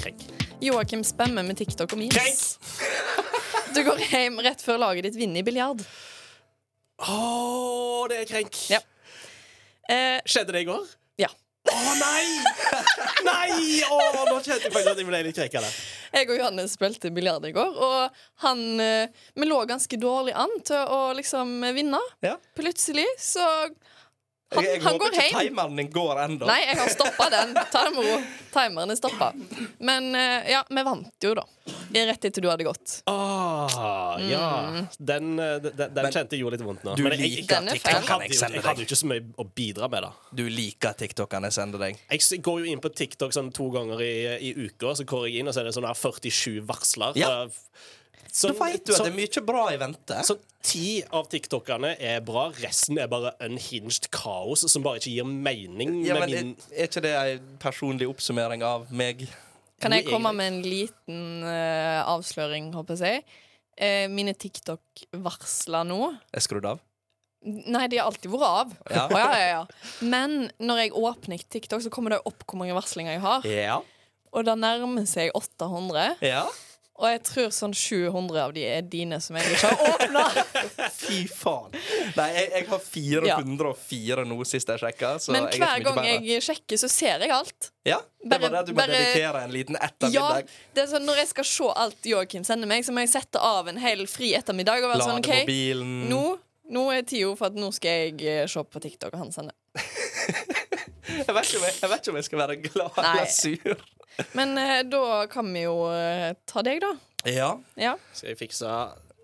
Krenk. 0.00 0.22
Joakim 0.60 1.02
spemmer 1.04 1.44
med 1.46 1.56
TikTok 1.60 1.92
og 1.96 2.00
memes. 2.02 2.16
Krenk! 2.16 2.46
Du 3.70 3.84
går 3.86 4.00
hjem 4.02 4.40
rett 4.42 4.58
før 4.66 4.80
laget 4.82 5.04
ditt 5.06 5.14
vinner 5.20 5.44
i 5.44 5.46
biljard. 5.46 5.78
Å, 7.06 7.18
det 8.10 8.16
er 8.24 8.26
krenk. 8.26 8.56
Ja. 8.72 8.80
Eh, 9.86 10.18
Skjedde 10.26 10.56
det 10.56 10.64
i 10.64 10.66
går? 10.66 10.88
ja. 11.22 11.28
Å 11.70 11.92
nei! 12.00 12.24
Nei! 13.22 13.52
Oh, 13.92 14.16
nå 14.26 14.40
kjente 14.42 14.64
jeg 14.66 14.72
faktisk 14.72 14.90
at 14.90 14.98
jeg 14.98 15.06
ble 15.06 15.20
litt 15.28 15.38
krenka. 15.38 15.62
Jeg 16.16 16.26
og 16.32 16.40
Johannes 16.40 16.74
spilte 16.74 17.12
biljard 17.14 17.46
i 17.46 17.52
går, 17.54 17.78
og 17.78 18.22
han 18.42 18.62
eh, 18.82 19.12
Vi 19.38 19.46
lå 19.46 19.60
ganske 19.70 19.98
dårlig 20.02 20.34
an 20.40 20.50
til 20.66 20.82
å 20.90 21.00
liksom 21.14 21.60
vinne. 21.76 22.00
Ja. 22.26 22.34
Plutselig 22.58 23.06
så 23.22 23.44
Han, 24.50 24.64
Jeg, 24.64 24.80
jeg 24.80 24.82
han 24.82 24.96
går 24.98 25.12
hjem. 25.14 25.34
timeren 25.38 25.76
din 25.78 25.90
går 25.94 26.20
ennå. 26.24 26.46
Nei, 26.48 26.58
jeg 26.66 26.78
har 26.80 26.88
stoppa 26.90 27.28
den. 27.30 27.52
Ta 27.70 27.84
det 27.86 27.92
med 27.94 28.06
ro. 28.08 28.16
Timeren 28.50 28.90
er 28.90 28.98
stoppa. 28.98 29.28
Men 29.78 30.08
eh, 30.18 30.50
ja, 30.50 30.64
vi 30.66 30.82
vant 30.88 31.26
jo, 31.26 31.34
da. 31.38 31.44
Rett 31.94 32.24
etter 32.26 32.42
du 32.42 32.48
hadde 32.50 32.66
gått. 32.66 32.96
Ah, 33.10 34.18
ja. 34.26 34.48
Den, 34.98 35.38
eh, 35.38 35.56
den, 35.62 35.76
den 35.78 35.94
Men 36.00 36.10
kjente 36.14 36.34
jeg 36.34 36.42
gjorde 36.42 36.58
litt 36.58 36.66
vondt 36.66 36.82
nå. 36.86 36.96
du 36.98 37.04
Men 37.06 37.14
jeg, 37.14 37.44
liker 37.44 37.60
er 37.62 37.78
TikTokene 37.78 38.26
jeg 38.26 38.40
sender 38.40 38.58
jeg 38.58 38.66
hadde 38.66 38.82
jo 38.82 38.88
ikke 38.90 39.00
så 39.04 39.10
mye 39.12 39.24
å 39.38 39.46
bidra 39.62 39.90
med, 39.94 40.08
da. 40.08 40.12
Du 40.34 40.44
liker 40.50 40.98
TikTokene 41.04 41.50
jeg 41.50 41.58
sender 41.60 41.84
deg. 41.86 42.02
Jeg 42.10 42.42
går 42.50 42.60
jo 42.64 42.74
inn 42.74 42.82
på 42.82 42.90
TikTok 42.90 43.34
sånn 43.36 43.52
to 43.54 43.70
ganger 43.74 44.02
i, 44.02 44.12
i 44.50 44.52
uka, 44.66 44.96
så 44.98 45.06
går 45.06 45.28
jeg 45.28 45.44
inn, 45.44 45.50
og 45.50 45.54
så 45.54 45.62
er 45.62 45.70
det 45.70 45.76
sånn 45.78 45.86
der 45.86 45.98
47 45.98 46.58
varsler. 46.66 47.18
Ja. 47.22 47.30
Eh, 47.46 47.88
Så, 48.32 48.52
vet 48.54 48.84
du 48.86 48.92
at 48.94 49.00
så, 49.00 49.04
det 49.06 49.12
er 49.12 49.18
mye 49.18 49.42
bra 49.46 49.66
i 49.72 49.78
vente. 49.80 50.22
så 50.26 50.36
ti 50.64 51.00
av 51.16 51.28
TikTokene 51.32 51.94
er 51.96 52.20
bra, 52.24 52.48
resten 52.60 53.00
er 53.00 53.08
bare 53.10 53.32
unhinged 53.42 54.10
kaos 54.14 54.66
som 54.70 54.84
bare 54.84 55.00
ikke 55.00 55.14
gir 55.14 55.28
mening. 55.28 56.00
Ja, 56.06 56.18
med 56.18 56.26
men 56.26 56.34
er, 56.34 56.48
min 56.50 56.74
er 56.74 56.90
ikke 56.90 57.04
det 57.04 57.14
ei 57.18 57.38
personlig 57.62 58.08
oppsummering 58.10 58.64
av 58.66 58.90
meg? 58.92 59.24
Kan 59.80 59.96
jeg 59.96 60.04
komme 60.10 60.32
med 60.36 60.52
en 60.52 60.60
liten 60.64 61.46
uh, 61.46 62.04
avsløring, 62.04 62.70
håper 62.76 62.98
jeg 62.98 63.00
å 63.00 63.04
si? 63.06 63.38
Eh, 63.80 64.06
mine 64.12 64.34
TikTok-varsler 64.36 65.86
nå 65.88 66.10
Er 66.36 66.42
skrudd 66.44 66.66
av? 66.68 66.82
Nei, 67.40 67.86
de 67.88 67.96
har 67.96 68.10
alltid 68.10 68.28
vært 68.28 68.44
av. 68.44 68.72
Ja. 68.92 69.04
Oh, 69.06 69.14
ja, 69.16 69.28
ja, 69.32 69.46
ja. 69.54 70.00
Men 70.04 70.50
når 70.60 70.82
jeg 70.82 70.98
åpner 71.00 71.40
TikTok, 71.40 71.80
så 71.80 71.92
kommer 71.92 72.12
det 72.12 72.18
opp 72.28 72.44
hvor 72.44 72.60
mange 72.60 72.76
varslinger 72.76 73.16
jeg 73.16 73.22
har. 73.24 73.46
Ja. 73.48 73.78
Og 74.36 74.44
det 74.44 74.58
nærmer 74.60 75.06
seg 75.08 75.32
800. 75.32 76.18
ja. 76.20 76.44
Og 77.00 77.06
jeg 77.08 77.20
tror 77.24 77.52
sånn 77.56 77.72
700 77.76 78.40
av 78.42 78.52
de 78.52 78.64
er 78.68 78.82
dine 78.92 79.16
som 79.24 79.36
jeg 79.38 79.54
ikke 79.54 79.70
har 79.70 79.94
åpna. 79.94 80.24
Fy 81.00 81.22
faen. 81.32 81.72
Nei, 82.18 82.26
jeg, 82.36 82.50
jeg 82.58 82.66
har 82.68 82.82
404 82.84 84.26
nå 84.28 84.36
sist 84.48 84.68
jeg 84.74 84.82
sjekka. 84.82 85.14
Men 85.32 85.48
er 85.48 85.56
hver 85.62 85.84
gang 85.86 86.26
jeg 86.28 86.44
sjekker, 86.44 86.80
så 86.82 86.90
ser 86.92 87.24
jeg 87.24 87.32
alt. 87.34 87.70
Ja, 87.88 88.02
det 88.20 88.28
Bare- 88.34 88.42
var 88.42 88.56
det 88.58 88.62
du 88.68 88.74
må 88.74 88.82
bare- 88.82 88.98
dedikere 89.00 89.44
en 89.46 89.54
liten 89.54 89.80
ettermiddag. 89.80 90.44
Ja, 90.44 90.74
det 90.76 90.84
er 90.84 90.90
sånn 90.92 91.08
Når 91.08 91.22
jeg 91.22 91.30
skal 91.32 91.48
se 91.48 91.70
alt 91.86 92.10
Joakim 92.12 92.44
sender 92.44 92.68
meg, 92.68 92.84
så 92.84 92.92
må 92.92 93.00
jeg 93.06 93.14
sette 93.14 93.40
av 93.40 93.70
en 93.72 93.80
hel 93.80 94.04
fri 94.10 94.34
ettermiddag 94.36 94.84
og 94.84 94.92
være 94.92 95.00
Lade 95.00 95.08
sånn 95.14 95.24
OK, 95.24 95.32
mobilen. 95.40 95.94
nå, 96.12 96.24
nå 96.76 96.84
er 96.92 97.08
tida 97.08 97.32
for 97.40 97.48
at 97.48 97.56
nå 97.56 97.72
skal 97.72 98.04
jeg 98.04 98.20
eh, 98.28 98.44
se 98.50 98.60
på 98.62 98.84
TikTok 98.84 99.16
og 99.16 99.24
han 99.24 99.32
sender. 99.32 99.56
Jeg 101.10 101.34
vet, 101.34 101.48
ikke 101.48 101.58
om 101.58 101.64
jeg, 101.66 101.74
jeg 101.80 101.90
ikke 101.90 102.10
om 102.12 102.16
jeg 102.20 102.24
skal 102.26 102.38
være 102.38 102.54
glad 102.62 102.98
Nei. 103.02 103.08
eller 103.10 103.32
sur. 103.34 103.80
Men 104.32 104.58
eh, 104.58 104.82
da 104.88 105.26
kan 105.32 105.52
vi 105.54 105.62
jo 105.66 105.76
eh, 105.92 106.32
ta 106.46 106.62
deg, 106.66 106.80
da. 106.84 106.94
Ja. 107.28 107.50
Ja. 107.76 107.96
Skal 108.12 108.32
jeg 108.32 108.38
fikse 108.40 108.70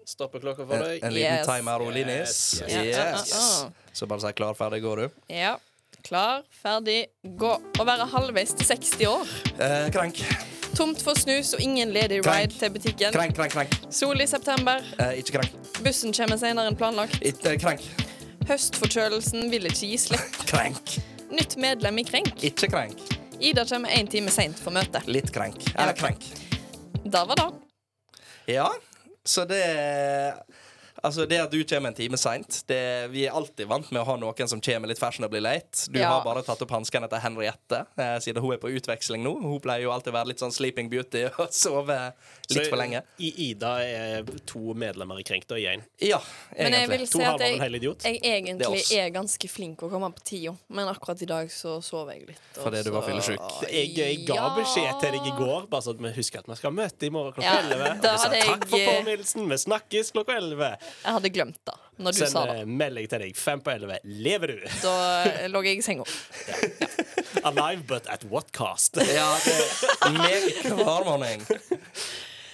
stoppeklokka 0.06 0.66
for 0.68 0.82
deg? 0.84 1.02
en 1.04 1.14
liten 1.14 1.38
Yes. 1.40 1.46
timer, 1.48 1.82
Olinis. 1.82 2.34
Yes, 2.60 2.60
yes, 2.60 2.84
Yes. 2.84 2.96
yes. 2.96 3.32
Ah, 3.34 3.66
ah, 3.66 3.88
Så 3.92 4.06
bare 4.06 4.20
si 4.20 4.32
klar, 4.32 4.54
ferdig, 4.54 4.82
går 4.84 4.96
du. 4.96 5.08
Ja. 5.32 5.56
Klar, 6.06 6.42
ferdig, 6.62 7.06
gå. 7.24 7.54
Å 7.80 7.84
være 7.88 8.06
halvveis 8.12 8.52
til 8.54 8.66
60 8.68 9.06
år. 9.10 9.32
Eh, 9.58 9.88
krenk. 9.90 10.20
Tomt 10.76 11.00
for 11.02 11.16
snus 11.18 11.54
og 11.56 11.60
ingen 11.64 11.90
ledig 11.90 12.20
ride 12.26 12.52
til 12.52 12.70
butikken. 12.70 13.10
Krenk, 13.14 13.34
krenk, 13.34 13.52
krenk. 13.56 13.74
Sol 13.90 14.20
i 14.20 14.26
september. 14.28 14.84
Eh, 15.00 15.16
ikke 15.22 15.38
krenk. 15.40 15.56
Bussen 15.82 16.12
kommer 16.14 16.36
senere 16.38 16.68
enn 16.70 16.76
planlagt. 16.78 17.16
Ikke 17.24 17.54
eh, 17.56 17.58
krenk. 17.58 17.82
Høstforkjølelsen 18.46 19.48
vil 19.50 19.66
ikke 19.66 19.88
gi 19.90 19.96
slipp. 19.98 20.36
Krenk. 20.46 20.98
Nytt 21.34 21.56
medlem 21.58 21.98
i 21.98 22.04
Krenk. 22.06 22.36
Ikke 22.46 22.68
krenk. 22.70 23.00
Ida 23.40 23.64
kommer 23.64 23.88
én 23.88 24.08
time 24.08 24.30
seint 24.30 24.58
for 24.58 24.72
møte. 24.74 25.02
Litt 25.06 25.32
krenk. 25.34 25.60
Eller 25.74 25.96
krenk. 25.96 26.24
Da 27.04 27.24
var 27.28 27.36
det. 27.40 27.48
Ja, 28.56 28.70
så 29.24 29.44
det 29.44 29.62
Altså 31.06 31.26
Det 31.30 31.38
at 31.38 31.52
du 31.52 31.60
kommer 31.68 31.92
en 31.92 31.96
time 31.96 32.18
seint 32.18 32.62
Vi 33.12 33.22
er 33.26 33.34
alltid 33.36 33.68
vant 33.70 33.90
med 33.94 34.02
å 34.02 34.06
ha 34.08 34.16
noen 34.20 34.48
som 34.50 34.60
kommer 34.64 34.90
litt 34.90 34.98
fashionably 35.00 35.40
late. 35.40 35.86
Du 35.92 35.98
Ja. 36.00 36.08
har 36.16 36.24
bare 36.24 36.42
tatt 36.42 36.60
opp 36.62 36.70
hansken 36.74 37.04
etter 37.06 37.20
Henriette, 37.22 37.84
eh, 37.98 38.16
siden 38.22 38.42
hun 38.42 38.52
er 38.52 38.58
på 38.58 38.68
utveksling 38.74 39.22
nå. 39.22 39.32
Hun 39.40 39.60
pleier 39.60 39.82
jo 39.86 39.90
alltid 39.94 40.12
å 40.12 40.16
være 40.18 40.28
litt 40.32 40.42
sånn 40.42 40.52
sleeping 40.52 40.88
beauty 40.90 41.24
og 41.38 41.48
sove 41.54 42.12
litt 42.50 42.64
Så 42.64 42.68
for 42.70 42.76
lenge. 42.80 43.02
I 43.22 43.30
Ida 43.50 43.72
er 43.84 44.24
to 44.46 44.74
medlemmer 44.74 45.18
i 45.20 45.24
Krenkt 45.26 45.50
og 45.52 45.58
én. 45.58 45.82
Ja, 46.02 46.18
Men 46.56 46.72
jeg 46.72 46.88
egentlig. 46.88 46.98
vil 46.98 47.06
si 47.06 47.22
at 47.22 47.40
jeg, 47.40 47.58
jeg 47.58 47.60
egentlig 47.62 47.96
er 48.02 48.42
egentlig 48.42 48.98
er 48.98 49.10
ganske 49.14 49.48
flink 49.50 49.82
å 49.86 49.90
komme 49.90 50.10
på 50.14 50.24
tida. 50.24 50.56
Men 50.68 50.88
akkurat 50.92 51.22
i 51.22 51.26
dag 51.30 51.48
så 51.54 51.78
sov 51.82 52.10
jeg 52.12 52.26
litt. 52.28 52.40
og 52.58 52.64
Fordi 52.66 52.82
du 52.84 52.90
var 52.90 53.02
fyllesyk. 53.06 53.40
Jeg, 53.70 53.94
jeg 53.96 54.26
ga 54.26 54.34
Ja. 54.34 54.48
beskjed 54.56 55.00
til 55.00 55.12
deg 55.16 55.26
i 55.26 55.34
går, 55.38 55.66
bare 55.70 55.82
så 55.82 55.90
at 55.94 55.98
vi 56.02 56.12
husker 56.18 56.38
at 56.40 56.46
vi 56.50 56.54
skal 56.58 56.72
møte 56.72 57.06
i 57.06 57.10
morgen 57.10 57.32
klokka 57.32 57.42
Ja, 57.46 57.62
11. 57.62 57.90
Og 57.96 58.02
du 58.02 58.18
sa 58.18 58.28
takk 58.30 58.66
for 58.68 58.78
påminnelsen, 58.78 59.48
vi 59.48 59.56
snakkes 59.62 60.12
klokka 60.12 60.36
11. 60.36 60.76
Jeg 61.04 61.16
hadde 61.18 61.30
glemt 61.34 61.60
det 61.68 61.74
når 61.96 62.12
du 62.12 62.18
Send 62.18 62.32
sa 62.32 62.42
det. 62.48 62.56
Send 62.60 62.76
melding 62.76 63.06
til 63.08 63.22
deg 63.24 63.36
fem 63.40 63.60
på 63.64 63.72
11. 63.72 63.98
Lever 64.26 64.52
du? 64.52 64.56
Da 64.82 64.94
lå 65.52 65.62
jeg 65.64 65.80
i 65.80 65.84
senga. 65.86 66.04
Alive, 67.48 67.86
but 67.88 68.06
at 68.12 68.24
what 68.30 68.52
cost? 68.52 68.96
Ja, 69.16 69.28
det 69.44 69.54
er 69.56 70.16
meget 70.18 70.76
morgen. 70.76 71.46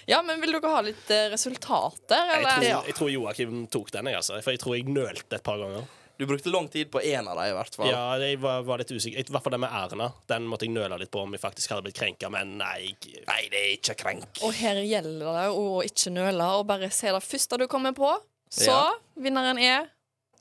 Ja, 0.06 0.22
men 0.26 0.40
vil 0.42 0.52
dere 0.56 0.70
ha 0.74 0.80
litt 0.82 1.10
eh, 1.14 1.28
resultater, 1.30 2.22
Jeg 2.34 2.42
tror, 2.44 2.52
eller? 2.58 2.86
jeg 2.90 2.94
tror 2.98 3.10
Joakim 3.12 3.66
tok 3.70 3.92
den, 3.94 4.10
jeg, 4.10 4.18
altså. 4.18 4.38
For 4.42 4.54
jeg 4.54 4.62
tror 4.62 4.76
jeg 4.76 4.88
nølte 4.90 5.38
et 5.38 5.44
par 5.46 5.60
ganger. 5.62 5.86
Du 6.18 6.26
brukte 6.26 6.50
lang 6.52 6.66
tid 6.70 6.90
på 6.92 7.00
én 7.00 7.26
av 7.26 7.38
dem, 7.38 7.48
i 7.50 7.54
hvert 7.56 7.74
fall. 7.78 7.88
Ja, 7.90 8.02
jeg 8.20 8.36
var, 8.42 8.60
var 8.66 8.82
litt 8.82 8.90
usikker. 8.92 9.18
I 9.18 9.24
hvert 9.32 9.42
fall 9.46 9.54
den 9.56 9.62
med 9.64 9.72
Erna. 9.74 10.10
Den 10.30 10.44
måtte 10.50 10.66
jeg 10.68 10.74
nøle 10.74 10.98
litt 11.00 11.10
på 11.14 11.22
om 11.24 11.32
jeg 11.34 11.42
faktisk 11.42 11.72
hadde 11.72 11.86
blitt 11.86 11.98
krenka, 11.98 12.28
men 12.30 12.56
nei. 12.60 12.92
Nei, 13.26 13.40
det 13.50 13.62
er 13.62 13.70
ikke 13.78 13.96
krenk. 14.02 14.42
Og 14.46 14.52
her 14.58 14.78
gjelder 14.86 15.38
det 15.40 15.46
å 15.56 15.64
ikke 15.86 16.12
nøle 16.14 16.50
og 16.60 16.66
bare 16.68 16.90
se 16.94 17.10
det 17.14 17.22
første 17.26 17.58
du 17.62 17.66
kommer 17.70 17.96
på. 17.96 18.10
Så 18.52 18.68
Ja. 18.68 18.92
vinneren 19.16 19.58
er 19.58 19.86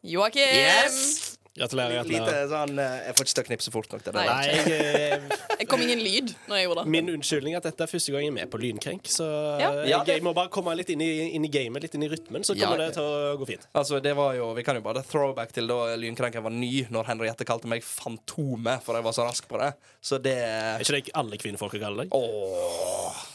Joakim. 0.04 0.42
Yes! 0.52 1.38
Gratulerer. 1.52 2.06
Lite 2.08 2.36
sånn 2.48 2.80
eh, 2.80 2.94
Jeg 3.10 3.16
får 3.18 3.26
ikke 3.28 3.36
til 3.36 3.44
å 3.44 3.48
knipse 3.50 3.72
fort 3.74 3.92
nok 3.92 4.04
det. 4.06 4.12
Nei. 4.16 4.24
jeg, 4.24 4.62
Nei, 4.64 4.76
jeg, 4.78 5.40
eh, 5.60 5.66
kom 5.72 5.84
ingen 5.84 6.00
lyd 6.00 6.32
når 6.48 6.58
jeg 6.62 6.68
gjorde 6.68 6.84
det. 6.86 6.92
min 6.96 7.12
unnskyldning 7.12 7.56
er 7.58 7.60
at 7.60 7.68
dette 7.68 7.84
er 7.86 7.92
første 7.92 8.14
gang 8.14 8.24
jeg 8.24 8.32
er 8.32 8.36
med 8.38 8.52
på 8.54 8.62
Lynkrenk. 8.62 9.10
Så 9.12 9.28
Ja. 9.60 9.72
jeg, 9.84 10.00
jeg 10.14 10.24
må 10.24 10.32
bare 10.38 10.52
komme 10.54 10.74
litt 10.80 10.90
inn 10.94 11.04
i, 11.04 11.10
inn 11.36 11.44
i 11.48 11.52
gamet, 11.52 11.84
litt 11.84 11.98
inn 12.00 12.08
i 12.08 12.10
rytmen, 12.12 12.48
så 12.48 12.56
kommer 12.56 12.80
ja. 12.80 12.88
det 12.88 12.96
til 12.96 13.04
å 13.04 13.36
gå 13.42 13.50
fint. 13.52 13.68
Altså, 13.76 14.00
det 14.04 14.16
var 14.16 14.36
jo, 14.40 14.54
Vi 14.56 14.64
kan 14.64 14.80
jo 14.80 14.86
bare 14.86 15.04
throwback 15.04 15.52
til 15.56 15.68
da 15.68 15.96
Lynkrenken 16.00 16.48
var 16.48 16.56
ny, 16.56 16.88
når 16.92 17.12
Henriette 17.12 17.48
kalte 17.48 17.68
meg 17.72 17.84
Fantomet, 17.84 18.80
for 18.86 18.96
jeg 18.96 19.08
var 19.08 19.20
så 19.20 19.28
rask 19.28 19.48
på 19.52 19.60
det. 19.60 19.74
Så 20.00 20.24
det 20.24 20.38
Er 20.40 20.80
ikke 20.84 21.02
det 21.02 21.16
alle 21.20 21.40
kvinnfolk 21.42 21.76
kaller 21.80 22.06
deg? 22.06 22.16
Åh 22.16 23.28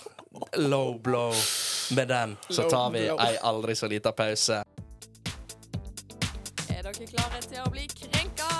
Low 0.56 0.98
blow. 0.98 1.34
Med 1.90 2.08
den 2.08 2.36
så 2.48 2.62
tar 2.70 2.90
vi 2.90 3.06
ei 3.08 3.36
aldri 3.42 3.76
så 3.76 3.86
lita 3.86 4.12
pause. 4.12 4.62
Er 6.68 6.82
dere 6.82 7.06
klare 7.06 7.42
til 7.46 7.62
å 7.62 7.70
bli 7.70 7.86
krenka? 7.90 8.50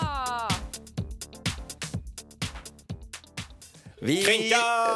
Vi, 4.01 4.17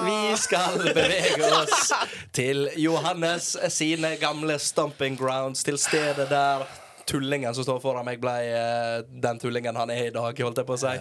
vi 0.05 0.37
skal 0.37 0.79
bevege 0.95 1.49
oss 1.57 1.93
til 2.37 2.69
Johannes 2.77 3.57
sine 3.73 4.15
gamle 4.21 4.59
stomping 4.61 5.17
grounds, 5.19 5.65
til 5.65 5.79
stedet 5.81 6.29
der 6.31 6.67
tullingen 7.11 7.55
som 7.55 7.65
står 7.65 7.81
foran 7.83 8.07
meg, 8.07 8.21
ble 8.23 8.35
eh, 8.47 8.99
den 9.09 9.41
tullingen 9.43 9.77
han 9.77 9.91
er 9.91 10.11
i 10.11 10.13
dag, 10.15 10.45
holdt 10.45 10.63
jeg 10.63 10.69
på 10.69 10.77
å 10.77 10.83
si. 10.85 10.93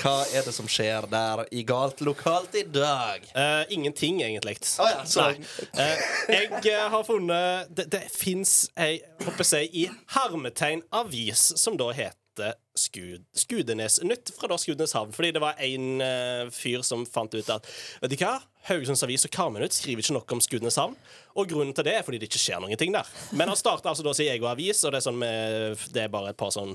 Hva 0.00 0.24
er 0.34 0.44
det 0.46 0.54
som 0.56 0.68
skjer 0.70 1.06
der 1.10 1.44
i 1.54 1.62
galt 1.66 2.02
lokalt 2.04 2.54
i 2.58 2.64
dag? 2.66 3.24
Uh, 3.34 3.62
ingenting, 3.72 4.22
egentlig. 4.22 4.58
Oh, 4.82 4.88
ja. 4.90 5.30
Eh, 5.74 6.02
jeg 6.28 6.50
eh, 6.70 6.84
har 6.90 7.04
funnet 7.06 7.70
Det, 7.74 7.86
det 7.92 8.02
fins 8.12 8.68
ei, 8.80 8.98
håper 9.24 9.46
jeg, 9.56 9.70
i 9.72 9.86
hermetegn 10.14 10.84
avis 10.94 11.52
som 11.60 11.78
da 11.80 11.90
heter 11.94 12.54
Skud, 12.74 13.22
Skudenesnytt 13.38 14.32
fra 14.34 14.50
da 14.50 14.58
Skudeneshavn. 14.58 15.12
Fordi 15.14 15.30
det 15.36 15.42
var 15.42 15.60
en 15.62 16.02
uh, 16.02 16.50
fyr 16.54 16.82
som 16.86 17.04
fant 17.06 17.34
ut 17.34 17.52
at 17.54 17.68
Vet 18.02 18.14
du 18.14 18.18
hva? 18.18 18.40
Haugesunds 18.64 19.04
Avis 19.04 19.26
og 19.28 19.32
Karmøynytt 19.34 19.76
skriver 19.76 20.02
ikke 20.02 20.16
nok 20.16 20.32
om 20.34 20.40
Skudeneshavn. 20.42 20.96
Og 21.38 21.50
grunnen 21.50 21.74
til 21.76 21.86
det 21.86 21.98
er 21.98 22.06
fordi 22.06 22.18
det 22.22 22.30
ikke 22.30 22.42
skjer 22.42 22.62
noen 22.64 22.80
ting 22.80 22.94
der. 22.94 23.08
Men 23.36 23.52
han 23.52 23.60
starta 23.60 23.92
altså 23.92 24.06
da 24.06 24.14
sin 24.16 24.32
egen 24.32 24.48
avis, 24.48 24.82
og 24.82 24.94
det 24.94 25.02
er, 25.02 25.06
sånn 25.06 25.20
med, 25.20 25.84
det 25.94 26.06
er 26.06 26.12
bare 26.12 26.32
et 26.32 26.40
par 26.40 26.54
sånn 26.54 26.74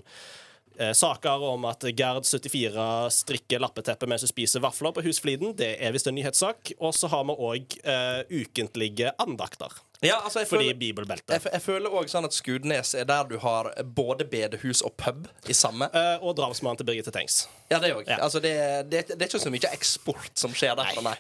saker 0.96 1.44
om 1.50 1.66
at 1.68 1.84
Gerd 1.92 2.28
74 2.28 2.84
strikker 3.12 3.60
lappeteppe 3.60 4.08
mens 4.08 4.24
hun 4.24 4.32
spiser 4.32 4.64
vafler 4.64 4.94
på 4.96 5.04
Husfliden. 5.04 5.54
Det 5.60 5.74
er 5.76 5.92
visst 5.96 6.08
en 6.08 6.16
nyhetssak. 6.16 6.74
Og 6.80 6.96
så 6.96 7.12
har 7.12 7.26
vi 7.28 7.36
òg 7.36 7.78
eh, 7.84 8.22
ukentlige 8.42 9.12
andakter. 9.20 9.76
Ja, 10.02 10.22
altså, 10.24 10.46
Fordi 10.48 10.74
bibelbeltet. 10.74 11.30
jeg, 11.30 11.42
jeg 11.54 11.62
føler 11.62 11.92
også 11.92 12.14
sånn 12.14 12.28
at 12.30 12.36
Skudnes 12.36 12.94
er 12.96 13.08
der 13.10 13.26
du 13.28 13.36
har 13.44 13.68
både 13.84 14.24
bedehus 14.32 14.80
og 14.88 14.94
pub 14.96 15.26
i 15.52 15.56
samme. 15.58 15.90
Uh, 15.92 16.24
og 16.24 16.38
drapsmannen 16.38 16.80
til 16.80 16.88
Birgitte 16.88 17.12
Tengs. 17.12 17.42
Ja, 17.68 17.82
det 17.84 17.92
òg. 17.92 18.06
Ja. 18.08 18.22
Altså, 18.24 18.40
det, 18.40 18.54
det, 18.88 19.02
det 19.12 19.18
er 19.20 19.28
ikke 19.28 19.42
så 19.44 19.52
mye 19.52 19.72
eksport 19.76 20.40
som 20.40 20.56
skjer 20.56 20.78
derfra, 20.80 21.04
nei. 21.04 21.18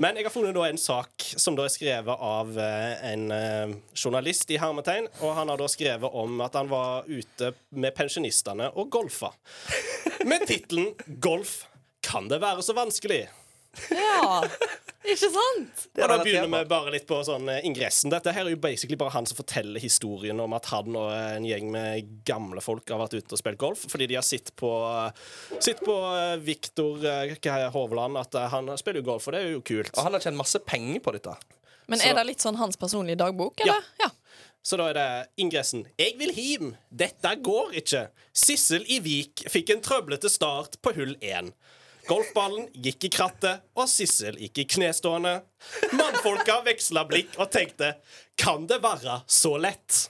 Men 0.00 0.16
jeg 0.16 0.24
har 0.28 0.32
funnet 0.32 0.56
en 0.56 0.80
sak 0.80 1.26
som 1.36 1.60
er 1.60 1.68
skrevet 1.72 2.24
av 2.24 2.56
eh, 2.56 3.04
en 3.12 3.26
eh, 3.36 3.76
journalist 3.92 4.50
i 4.50 4.58
hermetegn. 4.62 5.10
Og 5.20 5.36
han 5.36 5.52
har 5.52 5.60
da 5.60 5.68
skrevet 5.68 6.16
om 6.22 6.40
at 6.44 6.56
han 6.56 6.72
var 6.72 7.04
ute 7.10 7.52
med 7.76 7.92
pensjonistene 7.96 8.72
og 8.72 8.88
golfa. 8.96 9.34
Med 10.24 10.46
tittelen 10.48 10.94
'Golf 11.20 11.66
kan 12.00 12.28
det 12.32 12.40
være 12.40 12.62
så 12.64 12.72
vanskelig'? 12.76 13.41
Ja, 13.90 14.42
ikke 15.02 15.28
sant? 15.32 15.86
Og 15.96 16.10
da 16.12 16.18
begynner 16.20 16.50
vi 16.50 16.68
bare 16.70 16.92
litt 16.94 17.06
på 17.08 17.18
sånn 17.26 17.48
eh, 17.50 17.62
ingressen. 17.66 18.12
Dette 18.12 18.34
her 18.34 18.46
er 18.46 18.54
jo 18.54 18.60
basically 18.62 18.98
bare 19.00 19.14
han 19.16 19.26
som 19.26 19.38
forteller 19.38 19.82
historien 19.82 20.38
om 20.42 20.54
at 20.54 20.68
han 20.70 20.94
og 20.98 21.08
en 21.16 21.46
gjeng 21.48 21.70
med 21.72 22.12
gamle 22.28 22.62
folk 22.62 22.92
har 22.92 23.00
vært 23.02 23.16
ute 23.16 23.34
og 23.34 23.40
spilt 23.40 23.60
golf 23.60 23.86
fordi 23.90 24.10
de 24.12 24.18
har 24.18 24.26
sett 24.26 24.52
på 24.58 24.70
Sitt 25.62 25.82
på 25.84 25.96
eh, 26.16 26.36
Viktor 26.44 27.02
eh, 27.08 27.66
Hovland 27.74 28.20
at 28.20 28.34
eh, 28.38 28.48
han 28.52 28.70
spiller 28.78 29.02
jo 29.02 29.08
golf, 29.12 29.26
og 29.28 29.36
det 29.36 29.42
er 29.42 29.54
jo 29.56 29.64
kult. 29.64 29.92
Og 29.96 30.06
han 30.06 30.16
har 30.16 30.24
tjent 30.24 30.38
masse 30.38 30.62
penger 30.66 31.02
på 31.02 31.16
dette. 31.16 31.34
Men 31.90 32.02
er 32.04 32.14
det 32.16 32.24
litt 32.28 32.44
sånn 32.44 32.60
hans 32.60 32.78
personlige 32.80 33.18
dagbok, 33.20 33.60
eller? 33.64 33.82
Ja. 34.00 34.12
Så 34.62 34.78
da 34.78 34.86
er 34.92 34.94
det 34.94 35.06
ingressen. 35.42 35.82
Jeg 35.98 36.14
vil 36.20 36.30
hjem. 36.38 36.74
Dette 36.94 37.34
går 37.42 37.74
ikke. 37.82 38.04
Sissel 38.30 38.86
i 38.86 39.00
Vik 39.02 39.42
fikk 39.50 39.74
en 39.74 39.82
trøblete 39.82 40.30
start 40.30 40.78
på 40.84 40.94
hull 40.94 41.16
1. 41.18 41.50
Golfballen 42.08 42.66
gikk 42.74 43.06
i 43.06 43.10
krattet, 43.14 43.62
og 43.78 43.86
Sissel 43.90 44.38
gikk 44.40 44.58
i 44.58 44.66
knestående. 44.74 45.36
Mannfolka 45.94 46.58
veksla 46.66 47.04
blikk 47.06 47.36
og 47.38 47.52
tenkte 47.54 47.94
Kan 48.38 48.66
det 48.70 48.80
være 48.82 49.20
så 49.30 49.54
lett? 49.62 50.08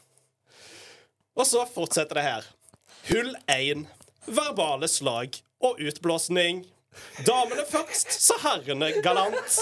Og 1.37 1.47
så 1.49 1.65
fortsetter 1.69 2.21
det 2.21 2.25
her. 2.27 2.49
Hull 3.11 3.35
1. 3.51 3.85
Verbale 4.27 4.89
slag 4.89 5.37
og 5.65 5.81
utblåsning. 5.81 6.65
Damene 7.27 7.65
først, 7.69 8.13
så 8.21 8.37
herrene 8.43 8.91
galant. 9.05 9.59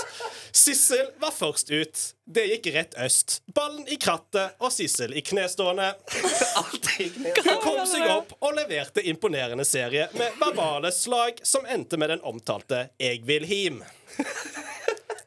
Sissel 0.53 1.11
var 1.23 1.35
først 1.35 1.71
ut. 1.71 2.01
Det 2.27 2.47
gikk 2.47 2.67
rett 2.75 2.97
øst. 3.05 3.41
Ballen 3.55 3.87
i 3.89 3.99
krattet 4.01 4.59
og 4.63 4.73
Sissel 4.75 5.15
i 5.19 5.23
knestående. 5.25 5.93
Hun 6.15 7.61
kom 7.63 7.83
seg 7.89 8.07
opp 8.11 8.35
og 8.39 8.55
leverte 8.59 9.05
imponerende 9.11 9.67
serie 9.69 10.09
med 10.19 10.39
verbale 10.41 10.93
slag 10.95 11.43
som 11.47 11.67
endte 11.67 11.99
med 12.01 12.11
den 12.15 12.25
omtalte 12.27 12.89
'Eg 12.99 13.27
vil 13.27 13.47
him'. 13.47 13.83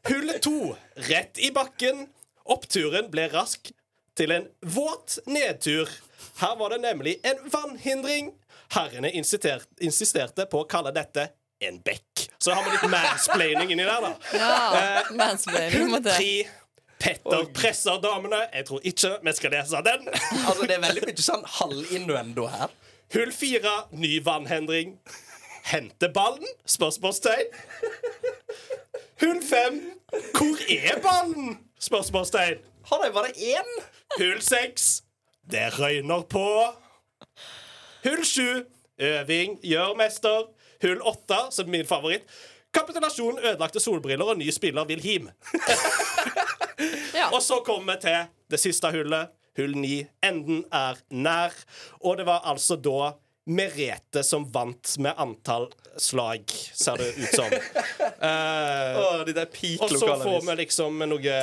Hull 0.10 0.34
to, 0.42 0.76
rett 0.96 1.40
i 1.40 1.52
bakken. 1.52 2.08
Oppturen 2.44 3.08
ble 3.12 3.30
rask 3.32 3.72
til 4.18 4.32
en 4.32 4.48
våt 4.62 5.20
nedtur. 5.26 5.90
Her 6.42 6.56
var 6.60 6.70
det 6.70 6.82
nemlig 6.84 7.20
en 7.24 7.40
vannhindring. 7.52 8.34
Herrene 8.74 9.12
insisterte 9.14 10.46
på 10.50 10.64
å 10.64 10.68
kalle 10.70 10.92
dette 10.92 11.30
en 11.62 11.80
bekk. 11.86 12.28
Så 12.42 12.54
har 12.56 12.64
vi 12.66 12.74
litt 12.76 12.90
mansplaining 12.92 13.72
inni 13.72 13.86
der, 13.88 14.04
da. 14.04 14.14
Ja, 14.36 15.04
mansplaining 15.18 15.90
må 15.92 16.00
til. 16.04 16.14
Tre. 16.14 16.60
Petter 17.04 17.50
presser 17.56 18.00
damene. 18.04 18.46
Jeg 18.54 18.66
tror 18.70 18.86
ikke 18.88 19.18
vi 19.26 19.34
skal 19.36 19.52
lese 19.58 19.82
den. 19.84 20.08
Altså, 20.14 20.64
det 20.68 20.78
er 20.78 20.84
veldig 20.86 21.04
mye 21.10 21.26
sånn 21.26 21.44
halvinnuendo 21.58 22.48
her. 22.52 22.72
Hull 23.14 23.34
fire, 23.36 23.74
ny 23.92 24.16
vannhendring. 24.24 24.96
Hente 25.68 26.10
ballen? 26.16 26.48
Spørsmålstegn. 26.68 27.52
Hull 29.24 29.42
fem, 29.44 29.82
hvor 30.36 30.64
er 30.72 31.00
ballen? 31.04 31.58
Spørsmålstegn. 31.80 32.64
Har 32.90 33.04
de 33.04 33.12
bare 33.16 33.32
én? 33.36 33.70
Hull 34.18 34.42
seks, 34.44 35.04
det 35.52 35.70
røyner 35.78 36.24
på. 36.32 36.48
Hull 38.04 38.24
sju, 38.28 38.64
øving 39.00 39.60
gjør 39.64 39.96
mester. 40.00 40.50
Hull 40.84 41.02
åtte, 41.02 41.40
som 41.52 41.68
er 41.68 41.78
min 41.78 41.88
favoritt. 41.88 42.28
Kapitulasjon, 42.74 43.38
ødelagte 43.40 43.80
solbriller 43.80 44.34
og 44.34 44.40
ny 44.40 44.50
spiller 44.52 44.88
vil 44.90 45.04
him. 45.04 45.30
Ja. 47.14 47.28
Og 47.30 47.44
så 47.46 47.60
kommer 47.66 47.94
vi 47.94 48.02
til 48.02 48.24
det 48.52 48.60
siste 48.60 48.90
hullet. 48.92 49.30
Hull 49.58 49.76
ni. 49.78 50.00
Enden 50.26 50.64
er 50.74 50.98
nær. 51.14 51.54
Og 52.02 52.18
det 52.18 52.26
var 52.26 52.42
altså 52.50 52.76
da 52.76 53.12
Merete 53.46 54.24
som 54.24 54.46
vant 54.52 54.96
med 55.04 55.14
antall 55.18 55.68
slag, 55.98 56.52
ser 56.74 56.98
det 56.98 57.08
ut 57.10 57.36
som. 57.36 57.46
uh, 58.24 59.00
oh, 59.00 59.26
de 59.26 59.34
der 59.36 59.48
og 59.82 59.90
så 59.92 60.16
får 60.22 60.46
vi 60.48 60.56
liksom 60.64 61.04
noe 61.12 61.34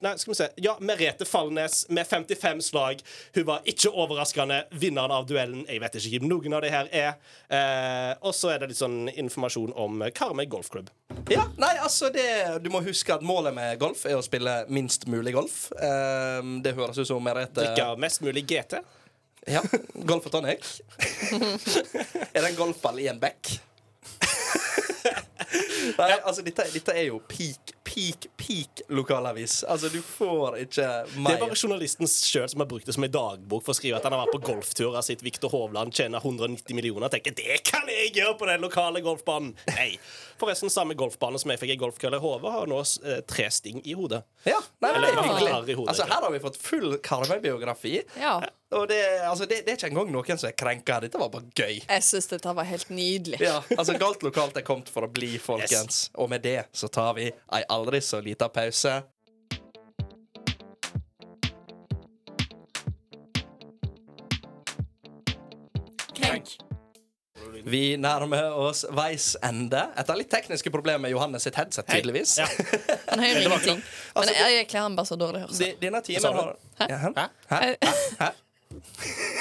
Nei, 0.00 0.12
skal 0.16 0.30
vi 0.30 0.36
se. 0.38 0.46
Ja, 0.62 0.76
Merete 0.80 1.26
Fallnes 1.26 1.82
med 1.88 2.06
55 2.06 2.62
slag. 2.70 3.02
Hun 3.34 3.48
var 3.48 3.66
ikke 3.68 3.90
overraskende 3.90 4.62
vinneren 4.70 5.12
av 5.14 5.26
duellen. 5.26 5.64
Jeg 5.68 5.82
vet 5.82 5.98
ikke 5.98 6.20
hvem 6.20 6.30
noen 6.30 6.56
av 6.56 6.62
de 6.64 6.70
her 6.72 6.92
er. 6.94 7.18
Uh, 7.50 8.14
og 8.28 8.34
så 8.36 8.54
er 8.54 8.62
det 8.62 8.70
litt 8.70 8.80
sånn 8.80 9.10
informasjon 9.10 9.74
om 9.74 10.06
Karmøy 10.14 10.46
golfklubb. 10.50 10.94
Ja, 11.30 11.48
nei, 11.58 11.74
altså 11.82 12.12
det, 12.14 12.28
Du 12.62 12.70
må 12.70 12.80
huske 12.86 13.14
at 13.14 13.26
målet 13.26 13.54
med 13.56 13.74
golf 13.82 14.06
er 14.06 14.16
å 14.18 14.24
spille 14.24 14.62
minst 14.70 15.08
mulig 15.10 15.34
golf. 15.34 15.66
Uh, 15.74 16.62
det 16.62 16.76
høres 16.78 17.02
ut 17.02 17.10
som 17.10 17.22
Merete 17.26 17.58
Drikke 17.58 17.92
mest 18.00 18.22
mulig 18.22 18.46
GT. 18.46 18.78
Ja, 19.48 19.62
Golf 20.04 20.26
og 20.28 20.32
tonic. 20.34 20.66
er 22.34 22.40
det 22.40 22.48
en 22.50 22.58
golfball 22.58 23.00
i 23.00 23.08
en 23.10 23.20
bekk? 23.22 23.54
Nei, 25.96 26.10
altså 26.18 26.42
dette, 26.44 26.66
dette 26.74 26.94
er 26.94 27.08
jo 27.08 27.20
peak, 27.28 27.72
peak, 27.90 28.26
peak 28.36 28.82
lokalavis. 28.88 29.64
Altså, 29.64 29.88
du 29.88 30.02
får 30.02 30.58
ikke 30.64 30.86
Det 31.10 31.34
er 31.34 31.40
bare 31.40 31.58
journalisten 31.58 32.08
sjøl 32.10 32.48
som 32.50 32.62
har 32.62 32.68
brukt 32.70 32.86
det 32.86 32.94
som 32.94 33.04
en 33.06 33.12
dagbok 33.14 33.64
for 33.66 33.74
å 33.74 33.78
skrive 33.78 33.98
at 33.98 34.06
han 34.06 34.14
har 34.14 34.24
vært 34.24 34.36
på 34.36 34.42
golftur 34.52 34.96
av 34.98 35.04
sitt 35.06 35.24
Viktor 35.26 35.52
Hovland, 35.52 35.94
tjener 35.96 36.22
190 36.22 36.76
millioner 36.78 37.10
tenker 37.12 37.34
det 37.36 37.60
kan 37.66 37.88
jeg 37.90 38.14
gjøre 38.14 38.36
på 38.38 38.50
den 38.50 38.64
lokale 38.64 39.02
golfbanen. 39.04 39.54
Nei. 39.74 39.90
Forresten, 40.40 40.70
samme 40.72 40.94
golfbane 40.96 41.38
som 41.40 41.52
jeg 41.52 41.60
fikk 41.60 41.74
ei 41.74 41.80
golfkølle 41.80 42.20
i 42.20 42.22
hodet, 42.22 42.52
har 42.54 42.70
nå 42.70 42.78
eh, 42.80 43.20
tre 43.28 43.50
sting 43.52 43.82
i 43.84 43.96
hodet. 43.98 44.22
Ja, 44.46 44.60
nei, 44.80 44.94
nei, 44.96 45.10
nei, 45.10 45.26
nei. 45.26 45.74
I 45.74 45.76
Altså, 45.90 46.06
her 46.08 46.22
har 46.24 46.32
vi 46.32 46.40
fått 46.40 46.56
full 46.60 46.96
Karmøy-biografi. 47.04 47.98
Ja. 48.20 48.38
Og 48.70 48.86
det, 48.88 49.00
altså, 49.26 49.46
det, 49.50 49.64
det 49.66 49.72
er 49.72 49.78
ikke 49.80 49.88
engang 49.90 50.12
noen 50.14 50.38
som 50.38 50.46
er 50.48 50.54
krenka. 50.54 51.00
Dette 51.02 51.18
var 51.18 51.32
bare 51.32 51.48
gøy. 51.58 51.80
Jeg 51.82 52.04
syns 52.06 52.30
dette 52.30 52.52
var 52.54 52.68
helt 52.68 52.92
nydelig. 52.94 53.40
Ja, 53.42 53.58
altså 53.74 53.96
Galt 53.98 54.22
lokalt 54.22 54.56
er 54.60 54.64
kommet 54.66 54.88
for 54.92 55.06
å 55.06 55.10
bli, 55.10 55.32
folkens. 55.42 56.04
Og 56.14 56.30
med 56.30 56.44
det 56.46 56.68
så 56.76 56.88
tar 56.92 57.16
vi 57.18 57.26
ei 57.28 57.62
aldri 57.80 58.00
så 58.04 58.20
lita 58.24 58.48
pause. 58.52 58.98
Krenk. 66.16 66.48
Vi 67.64 67.96
nærmer 68.00 68.54
oss 68.56 68.84
veis 68.96 69.32
ende. 69.44 69.82
Etter 70.00 70.18
litt 70.18 70.30
tekniske 70.32 70.72
problemer 70.72 71.02
med 71.04 71.12
Johannes 71.12 71.44
sitt 71.46 71.58
headset, 71.60 71.86
tydeligvis. 71.90 72.36
Ja. 72.40 72.46
Han 73.10 73.22
hører 73.24 73.42
ingenting. 73.44 73.82
Men 73.82 74.22
Altså, 74.22 74.34
jeg, 74.36 74.54
jeg 74.56 74.68
kler 74.70 74.86
han 74.86 74.96
bare 74.98 75.10
så 75.10 75.18
dårlig 75.20 75.42
hørsel. 75.44 75.74
Denne 75.82 76.00
timen 76.06 76.38
har 76.40 76.54
Hæ? 76.80 76.86
Hæ? 76.88 77.10
Hæ? 77.50 77.58
Hæ? 77.84 77.92
Hæ? 78.20 78.30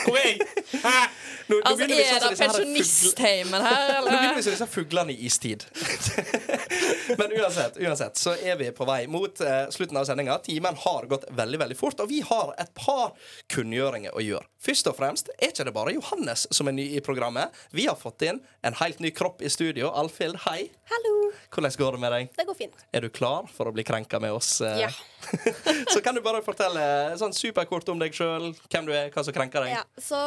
Hvor 0.06 0.18
er 0.18 0.28
jeg? 0.28 0.40
Hæ? 0.84 1.00
Nå, 1.50 1.56
nå 1.56 1.62
Altså, 1.66 1.84
er 1.84 2.20
det 2.22 2.38
pensjonistheimen 2.38 3.64
her 3.66 3.96
eller? 3.98 4.12
Nå 4.12 4.18
begynner 4.18 4.36
vi 4.38 4.44
som 4.46 4.54
disse 4.54 4.68
fuglene 4.70 5.14
i 5.16 5.26
istid. 5.26 5.66
Men 7.20 7.34
uansett, 7.40 7.80
uansett 7.82 8.22
så 8.22 8.36
er 8.38 8.60
vi 8.60 8.70
på 8.76 8.86
vei 8.86 9.00
mot 9.10 9.42
uh, 9.42 9.66
slutten 9.74 9.98
av 9.98 10.06
sendinga. 10.06 10.38
Timen 10.46 10.78
har 10.86 11.10
gått 11.10 11.26
veldig 11.34 11.62
veldig 11.64 11.78
fort, 11.80 12.04
og 12.04 12.12
vi 12.12 12.22
har 12.26 12.54
et 12.62 12.70
par 12.78 13.16
kunngjøringer 13.54 14.14
å 14.14 14.24
gjøre. 14.24 14.46
Først 14.60 14.90
og 14.92 14.98
fremst 14.98 15.30
er 15.38 15.54
ikke 15.54 15.64
det 15.64 15.72
bare 15.72 15.94
Johannes 15.96 16.42
som 16.52 16.68
er 16.68 16.76
ny 16.76 16.84
i 16.98 17.00
programmet. 17.04 17.56
Vi 17.72 17.86
har 17.88 17.96
fått 17.96 18.26
inn 18.28 18.42
en 18.68 18.76
helt 18.82 19.00
ny 19.00 19.12
kropp 19.16 19.40
i 19.40 19.52
studio. 19.52 19.88
Alfhild, 19.96 20.36
hei. 20.50 20.66
Hallo. 20.92 21.14
Hvordan 21.54 21.78
går 21.80 21.96
det 21.96 22.02
med 22.04 22.12
deg? 22.12 22.34
Det 22.36 22.46
går 22.50 22.58
fint. 22.58 22.84
Er 22.92 23.06
du 23.06 23.10
klar 23.14 23.48
for 23.56 23.70
å 23.70 23.74
bli 23.76 23.86
krenka 23.88 24.20
med 24.20 24.36
oss? 24.36 24.58
eh? 24.60 24.82
Ja. 24.84 24.92
så 25.94 26.04
kan 26.04 26.18
du 26.18 26.20
bare 26.26 26.44
fortelle 26.44 26.84
sånn 27.22 27.32
superkort 27.38 27.88
om 27.94 28.04
deg 28.04 28.12
sjøl, 28.16 28.52
hvem 28.68 28.90
du 28.90 28.94
er, 28.96 29.08
hva 29.16 29.24
som 29.24 29.36
krenker 29.36 29.64
deg. 29.64 29.78
Ja, 29.78 29.86
så 29.96 30.20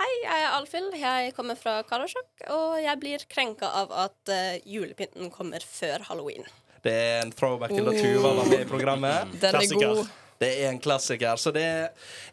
hei, 0.00 0.12
jeg 0.24 0.40
er 0.40 0.52
Alfhild. 0.56 0.96
Jeg 0.96 1.36
kommer 1.36 1.60
fra 1.60 1.82
Karasjok, 1.84 2.30
og 2.56 2.78
jeg 2.80 3.02
blir 3.04 3.28
krenka 3.28 3.68
av 3.84 3.92
at 4.08 4.32
uh, 4.32 4.54
julepynten 4.64 5.28
kommer 5.34 5.60
før 5.60 6.08
halloween. 6.08 6.48
Det 6.80 6.92
er 6.94 7.18
en 7.26 7.36
throwback 7.36 7.74
til 7.74 7.84
da 7.84 7.92
Tuva 7.98 8.32
var 8.40 8.46
med 8.48 8.62
i 8.62 8.68
programmet. 8.70 9.36
Den 9.42 9.50
er 9.50 9.60
Klassiker. 9.60 10.00
god. 10.00 10.22
Det 10.38 10.50
er 10.52 10.68
en 10.68 10.80
klassiker. 10.82 11.36
Så 11.40 11.50
det, 11.54 11.64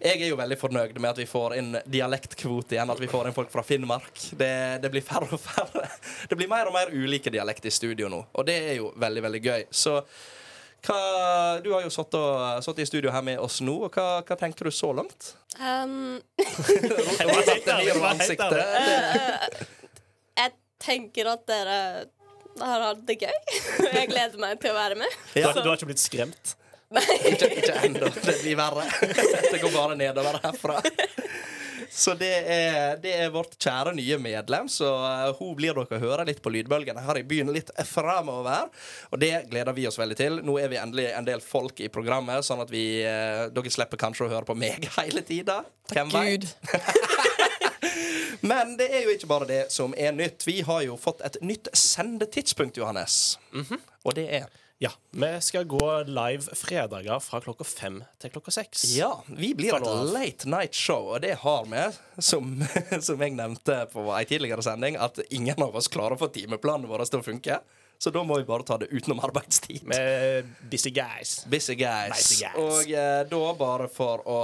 jeg 0.03 0.19
er 0.19 0.27
jo 0.27 0.37
veldig 0.39 0.57
fornøyd 0.59 0.99
med 0.99 1.09
at 1.13 1.21
vi 1.21 1.27
får 1.29 1.55
inn 1.59 1.71
dialektkvote 1.85 2.75
igjen. 2.75 2.91
At 2.91 2.99
vi 2.99 3.09
får 3.11 3.29
inn 3.29 3.35
folk 3.35 3.51
fra 3.53 3.63
Finnmark. 3.63 4.11
Det, 4.39 4.53
det 4.83 4.91
blir 4.91 5.05
færre 5.05 5.29
og 5.31 5.39
færre. 5.39 5.87
Det 6.29 6.35
blir 6.39 6.49
mer 6.51 6.67
og 6.67 6.73
mer 6.75 6.91
ulike 6.91 7.31
dialekter 7.33 7.69
i 7.69 7.73
studio 7.73 8.07
nå, 8.09 8.19
og 8.31 8.45
det 8.47 8.55
er 8.71 8.75
jo 8.79 8.89
veldig, 8.99 9.21
veldig 9.25 9.41
gøy. 9.43 9.63
Så 9.75 9.97
hva, 10.83 11.59
du 11.63 11.69
har 11.71 11.83
jo 11.85 11.91
sittet 11.93 12.79
i 12.83 12.85
studio 12.87 13.11
her 13.13 13.23
med 13.23 13.39
oss 13.39 13.61
nå, 13.63 13.75
og 13.87 13.93
hva, 13.95 14.23
hva 14.25 14.35
tenker 14.39 14.67
du 14.67 14.71
så 14.73 14.91
langt? 14.95 15.33
Um, 15.59 16.19
Jeg 20.33 20.51
tenker 20.83 21.29
at 21.35 21.45
dere 21.47 21.77
har 22.59 22.83
hatt 22.89 23.05
det 23.07 23.15
gøy. 23.21 23.37
Jeg 23.93 24.09
gleder 24.11 24.41
meg 24.41 24.59
til 24.61 24.73
å 24.73 24.75
være 24.75 24.99
med. 24.99 25.15
Du, 25.33 25.39
har, 25.45 25.55
du 25.55 25.69
har 25.69 25.77
ikke 25.77 25.91
blitt 25.93 26.03
skremt? 26.03 26.55
Ikke, 27.01 27.49
ikke 27.57 27.79
ennå. 27.87 28.09
Det 28.13 28.37
blir 28.43 28.57
verre. 28.59 28.85
Det 29.51 29.59
går 29.61 29.73
bare 29.73 29.95
nedover 29.97 30.39
herfra. 30.43 30.79
Så 31.93 32.15
det 32.17 32.31
er, 32.49 32.95
det 32.97 33.11
er 33.21 33.29
vårt 33.29 33.53
kjære 33.61 33.91
nye 33.93 34.17
medlem, 34.17 34.65
så 34.71 34.87
eh, 35.05 35.27
hun 35.37 35.51
blir 35.57 35.77
dere 35.77 35.99
høre 36.01 36.25
litt 36.25 36.39
på 36.41 36.49
lydbølgene 36.49 37.03
her 37.05 37.19
i 37.19 37.25
byen 37.27 37.51
litt 37.53 37.69
fremover. 37.85 38.71
Og 39.13 39.21
det 39.21 39.29
gleder 39.51 39.77
vi 39.77 39.85
oss 39.85 39.99
veldig 40.01 40.17
til. 40.17 40.39
Nå 40.45 40.57
er 40.57 40.71
vi 40.71 40.79
endelig 40.81 41.11
en 41.13 41.27
del 41.27 41.43
folk 41.45 41.83
i 41.85 41.91
programmet, 41.93 42.41
sånn 42.47 42.63
at 42.65 42.73
vi, 42.73 43.03
eh, 43.05 43.45
dere 43.53 43.73
slipper 43.73 44.01
kanskje 44.01 44.25
å 44.25 44.31
høre 44.33 44.49
på 44.49 44.57
meg 44.57 44.89
hele 44.97 45.21
tida. 45.27 45.61
Hvem 45.93 46.09
veit? 46.15 46.49
Men 48.49 48.73
det 48.79 48.89
er 48.89 49.05
jo 49.05 49.13
ikke 49.13 49.29
bare 49.29 49.47
det 49.47 49.61
som 49.71 49.93
er 49.93 50.17
nytt. 50.17 50.47
Vi 50.49 50.63
har 50.65 50.81
jo 50.87 50.97
fått 50.99 51.21
et 51.23 51.37
nytt 51.45 51.69
sendetidspunkt, 51.77 52.81
Johannes. 52.81 53.37
Og 54.03 54.17
det 54.17 54.25
er 54.41 54.49
Ja. 54.81 54.89
Vi 55.11 55.41
skal 55.41 55.63
gå 55.69 56.03
live 56.03 56.55
fredager 56.57 57.19
fra 57.23 57.39
klokka 57.41 57.63
fem 57.63 58.01
til 58.19 58.33
klokka 58.33 58.51
seks. 58.51 58.83
Ja, 58.97 59.11
vi 59.27 59.53
blir 59.55 59.75
et 59.77 59.85
late 60.11 60.49
night 60.49 60.75
show, 60.75 61.13
og 61.13 61.21
det 61.23 61.37
har 61.43 61.69
vi, 61.69 61.85
som, 62.19 62.57
som 63.07 63.21
jeg 63.23 63.37
nevnte 63.37 63.83
på 63.93 64.03
ei 64.17 64.25
tidligere 64.27 64.65
sending, 64.65 64.97
at 64.99 65.21
ingen 65.29 65.63
av 65.63 65.77
oss 65.79 65.87
klarer 65.93 66.17
å 66.17 66.23
få 66.25 66.31
timeplanene 66.35 66.89
våre 66.89 67.07
til 67.07 67.21
å 67.21 67.25
funke. 67.25 67.61
Så 68.03 68.11
da 68.11 68.19
må 68.27 68.35
vi 68.35 68.43
bare 68.43 68.65
ta 68.67 68.75
det 68.81 68.89
utenom 68.91 69.21
arbeidstid. 69.23 69.85
Med 69.87 70.49
busy 70.67 70.91
guys. 70.91 71.45
Busy 71.47 71.77
guys. 71.79 72.17
Busy 72.17 72.41
guys. 72.43 72.57
Og 72.59 72.89
eh, 72.91 73.21
da, 73.29 73.43
bare 73.55 73.87
for 73.87 74.25
å 74.27 74.39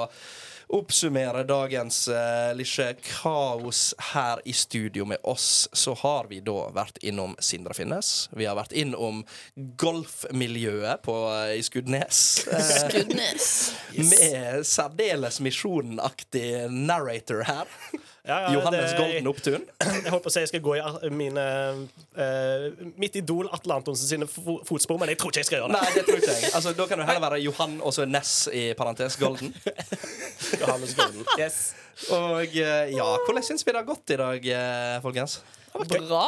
oppsummere 0.69 1.43
dagens 1.43 2.07
uh, 2.07 2.51
lille 2.55 2.93
kaos 3.01 3.95
her 4.13 4.41
i 4.45 4.53
studio 4.53 5.05
med 5.05 5.17
oss, 5.23 5.69
så 5.73 5.95
har 5.97 6.29
vi 6.29 6.41
da 6.45 6.67
vært 6.75 7.01
innom 7.01 7.35
Sindre 7.41 7.73
Finnes. 7.73 8.29
Vi 8.37 8.45
har 8.45 8.57
vært 8.59 8.75
innom 8.77 9.23
golfmiljøet 9.81 11.01
på, 11.05 11.15
uh, 11.29 11.49
i 11.57 11.63
Skudenes. 11.65 12.21
Eh, 12.49 13.01
yes. 13.09 13.49
med 14.11 14.65
særdeles 14.67 15.39
misjonaktig 15.41 16.69
narrator 16.69 17.43
her. 17.49 17.69
Ja, 18.29 18.35
ja, 18.45 18.49
Johannes 18.53 18.91
det- 18.91 18.99
Golden 18.99 19.27
Opptun. 19.31 19.63
Jeg 20.03 20.11
holdt 20.13 20.23
på 20.25 20.29
å 20.29 20.33
si 20.33 20.43
jeg 20.43 20.49
skal 20.51 20.61
gå 20.61 20.75
i 20.77 21.09
mine 21.09 21.43
uh, 22.19 22.65
mitt 23.01 23.15
idol 23.17 23.49
Atle 23.55 23.79
Antonsen 23.79 24.05
sine 24.11 24.27
fotspor, 24.29 24.99
men 25.01 25.09
jeg 25.11 25.17
tror 25.21 25.33
ikke 25.33 25.41
jeg 25.41 25.47
skal 25.49 25.63
gjøre 25.63 25.71
det. 25.73 25.79
Nei, 25.81 25.93
det 25.97 26.03
tror 26.07 26.21
ikke 26.21 26.35
jeg. 26.35 26.51
Altså, 26.59 26.73
da 26.77 26.85
kan 26.91 27.01
du 27.01 27.05
heller 27.07 27.23
være 27.25 27.39
Johan 27.41 27.75
og 27.81 27.95
så 27.95 28.05
Ness 28.05 28.35
i 28.53 28.67
parentes 28.77 29.17
Golden. 29.19 29.49
Johannes 30.61 30.93
Golden. 30.99 31.25
Yes. 31.41 31.59
Og 32.15 32.45
eh, 32.53 32.93
ja, 32.95 33.07
hvordan 33.25 33.43
syns 33.45 33.65
vi 33.65 33.73
det 33.73 33.81
har 33.81 33.87
gått 33.89 34.13
i 34.15 34.19
dag, 34.21 34.45
eh, 34.59 34.99
folkens? 35.03 35.39
Bra. 35.89 36.25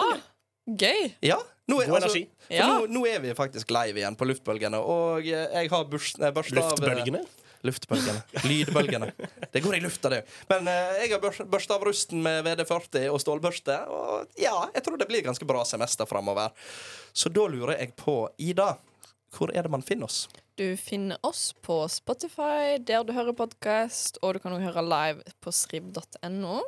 Gøy. 0.68 1.12
Ja, 1.26 1.38
nå 1.72 1.80
er, 1.84 1.90
God 1.92 2.02
altså, 2.04 2.16
for 2.18 2.56
Ja. 2.56 2.68
nå, 2.68 2.90
nå 2.92 3.06
er 3.10 3.22
vi 3.24 3.36
faktisk 3.38 3.72
live 3.74 4.02
igjen 4.02 4.18
på 4.20 4.28
luftbølgene, 4.30 4.82
og 4.82 5.26
jeg 5.26 5.70
har 5.72 5.86
børsta 5.92 6.32
av 6.34 6.42
Luftbølgene. 6.58 7.24
Luftbølgene. 7.68 8.22
Lydbølgene. 8.48 9.12
Det 9.54 9.62
går 9.64 9.76
i 9.78 9.82
lufta, 9.84 10.10
det. 10.10 10.22
Men 10.50 10.68
eh, 10.72 11.02
jeg 11.04 11.12
har 11.14 11.22
børs- 11.24 11.44
børsta 11.46 11.76
av 11.78 11.84
rusten 11.86 12.22
med 12.26 12.46
VD40 12.48 13.08
og 13.14 13.20
stålbørste, 13.22 13.76
og 13.92 14.32
ja, 14.42 14.56
jeg 14.74 14.84
tror 14.86 14.98
det 15.02 15.08
blir 15.12 15.22
ganske 15.26 15.46
bra 15.50 15.62
semester 15.68 16.10
framover. 16.10 16.50
Så 17.14 17.30
da 17.34 17.46
lurer 17.52 17.78
jeg 17.78 17.94
på, 18.00 18.16
Ida, 18.42 18.72
hvor 19.38 19.54
er 19.56 19.64
det 19.68 19.72
man 19.72 19.86
finner 19.86 20.10
oss? 20.10 20.24
Du 20.60 20.66
finner 20.78 21.18
oss 21.26 21.52
på 21.64 21.84
Spotify, 21.90 22.76
der 22.84 23.06
du 23.08 23.14
hører 23.16 23.34
podkast, 23.38 24.18
og 24.22 24.36
du 24.36 24.42
kan 24.44 24.54
også 24.58 24.68
høre 24.72 24.84
live 24.86 25.24
på 25.42 25.54
srib.no. 25.56 26.60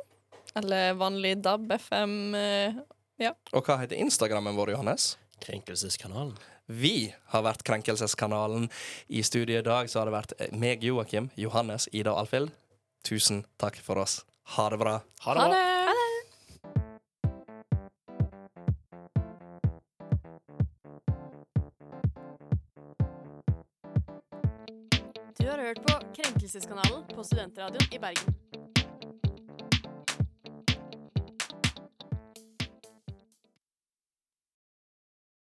Eller 0.56 0.94
vanlig 0.98 1.34
DAB, 1.42 1.68
FM. 1.80 2.16
eh, 2.38 3.30
Og 3.52 3.62
hva 3.66 3.76
heter 3.82 3.98
Instagrammen 3.98 4.54
vår, 4.56 4.70
Johannes? 4.76 5.16
Krenkelseskanalen. 5.44 6.36
Vi 6.66 7.12
har 7.28 7.42
vært 7.44 7.62
Krenkelseskanalen. 7.66 8.70
I 9.08 9.22
studiet 9.22 9.60
i 9.60 9.68
dag 9.68 9.90
så 9.90 10.00
har 10.00 10.08
det 10.08 10.14
vært 10.16 10.32
meg, 10.56 10.84
Joakim, 10.84 11.30
Johannes, 11.36 11.88
Ida 11.92 12.14
og 12.14 12.24
Alfhild. 12.24 12.54
Tusen 13.04 13.44
takk 13.60 13.76
for 13.84 14.00
oss. 14.00 14.22
Ha 14.56 14.70
det 14.72 14.80
bra. 14.80 15.00
Ha 15.26 15.34
det 15.34 15.40
Ha 15.40 15.48
det! 15.52 15.62
Du 25.36 25.50
har 25.50 25.58
hørt 25.58 25.82
på 25.84 25.98
Krenkelseskanalen 26.16 27.04
på 27.14 27.24
Studentradioen 27.24 27.92
i 27.92 27.98
Bergen. 27.98 28.33